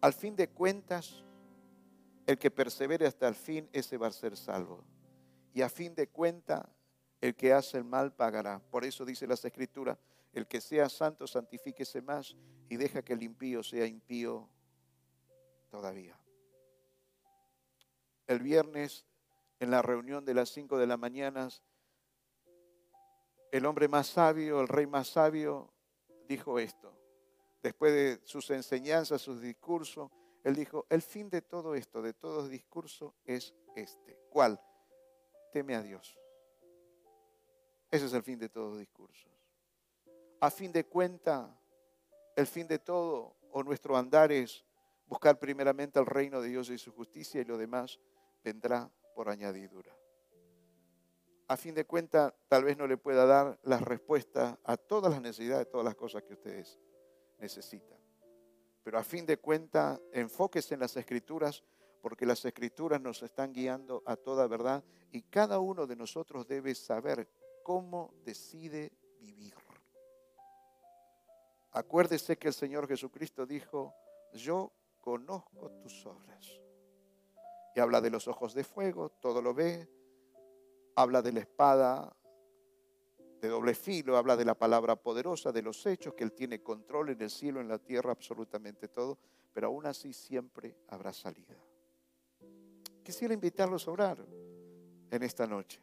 Al 0.00 0.12
fin 0.12 0.34
de 0.36 0.48
cuentas, 0.48 1.24
el 2.26 2.38
que 2.38 2.50
persevere 2.50 3.06
hasta 3.06 3.28
el 3.28 3.34
fin, 3.34 3.68
ese 3.72 3.96
va 3.96 4.06
a 4.06 4.12
ser 4.12 4.36
salvo. 4.36 4.84
Y 5.52 5.62
a 5.62 5.68
fin 5.68 5.94
de 5.94 6.08
cuentas, 6.08 6.64
el 7.20 7.34
que 7.34 7.52
hace 7.52 7.78
el 7.78 7.84
mal 7.84 8.14
pagará. 8.14 8.60
Por 8.70 8.84
eso 8.84 9.04
dice 9.04 9.26
las 9.26 9.44
Escrituras, 9.44 9.98
el 10.32 10.46
que 10.46 10.60
sea 10.60 10.88
santo, 10.88 11.26
santifíquese 11.26 12.00
más 12.00 12.36
y 12.68 12.76
deja 12.76 13.02
que 13.02 13.12
el 13.12 13.22
impío 13.22 13.62
sea 13.62 13.86
impío 13.86 14.48
todavía. 15.70 16.16
El 18.26 18.40
viernes, 18.40 19.04
en 19.60 19.70
la 19.70 19.82
reunión 19.82 20.24
de 20.24 20.34
las 20.34 20.48
5 20.50 20.78
de 20.78 20.86
la 20.86 20.96
mañana, 20.96 21.48
el 23.52 23.64
hombre 23.66 23.86
más 23.86 24.08
sabio, 24.08 24.60
el 24.60 24.66
rey 24.66 24.88
más 24.88 25.06
sabio, 25.06 25.72
dijo 26.28 26.58
esto. 26.58 26.92
Después 27.62 27.92
de 27.92 28.20
sus 28.24 28.50
enseñanzas, 28.50 29.22
sus 29.22 29.40
discursos, 29.40 30.10
él 30.42 30.56
dijo, 30.56 30.86
el 30.90 31.02
fin 31.02 31.30
de 31.30 31.42
todo 31.42 31.76
esto, 31.76 32.02
de 32.02 32.12
todo 32.12 32.48
discurso, 32.48 33.14
es 33.24 33.54
este. 33.76 34.18
¿Cuál? 34.28 34.60
Teme 35.52 35.76
a 35.76 35.82
Dios. 35.82 36.18
Ese 37.88 38.06
es 38.06 38.12
el 38.12 38.24
fin 38.24 38.40
de 38.40 38.48
todo 38.48 38.76
discurso 38.76 39.32
a 40.42 40.50
fin 40.50 40.72
de 40.72 40.84
cuenta, 40.84 41.56
el 42.34 42.48
fin 42.48 42.66
de 42.66 42.80
todo 42.80 43.36
o 43.52 43.62
nuestro 43.62 43.96
andar 43.96 44.32
es 44.32 44.64
buscar 45.06 45.38
primeramente 45.38 46.00
el 46.00 46.06
reino 46.06 46.40
de 46.40 46.48
Dios 46.48 46.68
y 46.68 46.78
su 46.78 46.92
justicia 46.92 47.40
y 47.40 47.44
lo 47.44 47.56
demás 47.56 48.00
vendrá 48.42 48.90
por 49.14 49.28
añadidura. 49.28 49.96
A 51.52 51.56
fin 51.58 51.74
de 51.74 51.84
cuenta, 51.84 52.34
tal 52.48 52.64
vez 52.64 52.78
no 52.78 52.86
le 52.86 52.96
pueda 52.96 53.26
dar 53.26 53.58
la 53.64 53.76
respuesta 53.76 54.58
a 54.64 54.78
todas 54.78 55.12
las 55.12 55.20
necesidades, 55.20 55.68
todas 55.68 55.84
las 55.84 55.94
cosas 55.94 56.22
que 56.22 56.32
ustedes 56.32 56.80
necesitan. 57.36 57.98
Pero 58.82 58.98
a 58.98 59.04
fin 59.04 59.26
de 59.26 59.36
cuenta, 59.36 60.00
enfóquese 60.14 60.72
en 60.72 60.80
las 60.80 60.96
escrituras 60.96 61.62
porque 62.00 62.24
las 62.24 62.42
escrituras 62.46 63.02
nos 63.02 63.22
están 63.22 63.52
guiando 63.52 64.02
a 64.06 64.16
toda 64.16 64.46
verdad 64.46 64.82
y 65.10 65.24
cada 65.24 65.58
uno 65.58 65.86
de 65.86 65.94
nosotros 65.94 66.48
debe 66.48 66.74
saber 66.74 67.28
cómo 67.62 68.14
decide 68.24 68.90
vivir. 69.20 69.54
Acuérdese 71.72 72.38
que 72.38 72.48
el 72.48 72.54
Señor 72.54 72.88
Jesucristo 72.88 73.44
dijo, 73.44 73.94
yo 74.32 74.72
conozco 75.02 75.70
tus 75.82 76.06
obras. 76.06 76.48
Y 77.74 77.80
habla 77.80 78.00
de 78.00 78.08
los 78.08 78.26
ojos 78.26 78.54
de 78.54 78.64
fuego, 78.64 79.10
todo 79.10 79.42
lo 79.42 79.52
ve. 79.52 80.01
Habla 80.94 81.22
de 81.22 81.32
la 81.32 81.40
espada 81.40 82.16
de 83.40 83.48
doble 83.48 83.74
filo, 83.74 84.16
habla 84.16 84.36
de 84.36 84.44
la 84.44 84.54
palabra 84.54 84.94
poderosa, 84.94 85.50
de 85.50 85.62
los 85.62 85.84
hechos, 85.84 86.14
que 86.14 86.22
Él 86.22 86.32
tiene 86.32 86.62
control 86.62 87.10
en 87.10 87.22
el 87.22 87.30
cielo, 87.30 87.60
en 87.60 87.68
la 87.68 87.78
tierra, 87.78 88.12
absolutamente 88.12 88.88
todo. 88.88 89.18
Pero 89.52 89.66
aún 89.66 89.84
así 89.86 90.12
siempre 90.12 90.76
habrá 90.88 91.12
salida. 91.12 91.56
Quisiera 93.02 93.34
invitarlos 93.34 93.88
a 93.88 93.90
orar 93.90 94.24
en 95.10 95.22
esta 95.22 95.46
noche. 95.46 95.80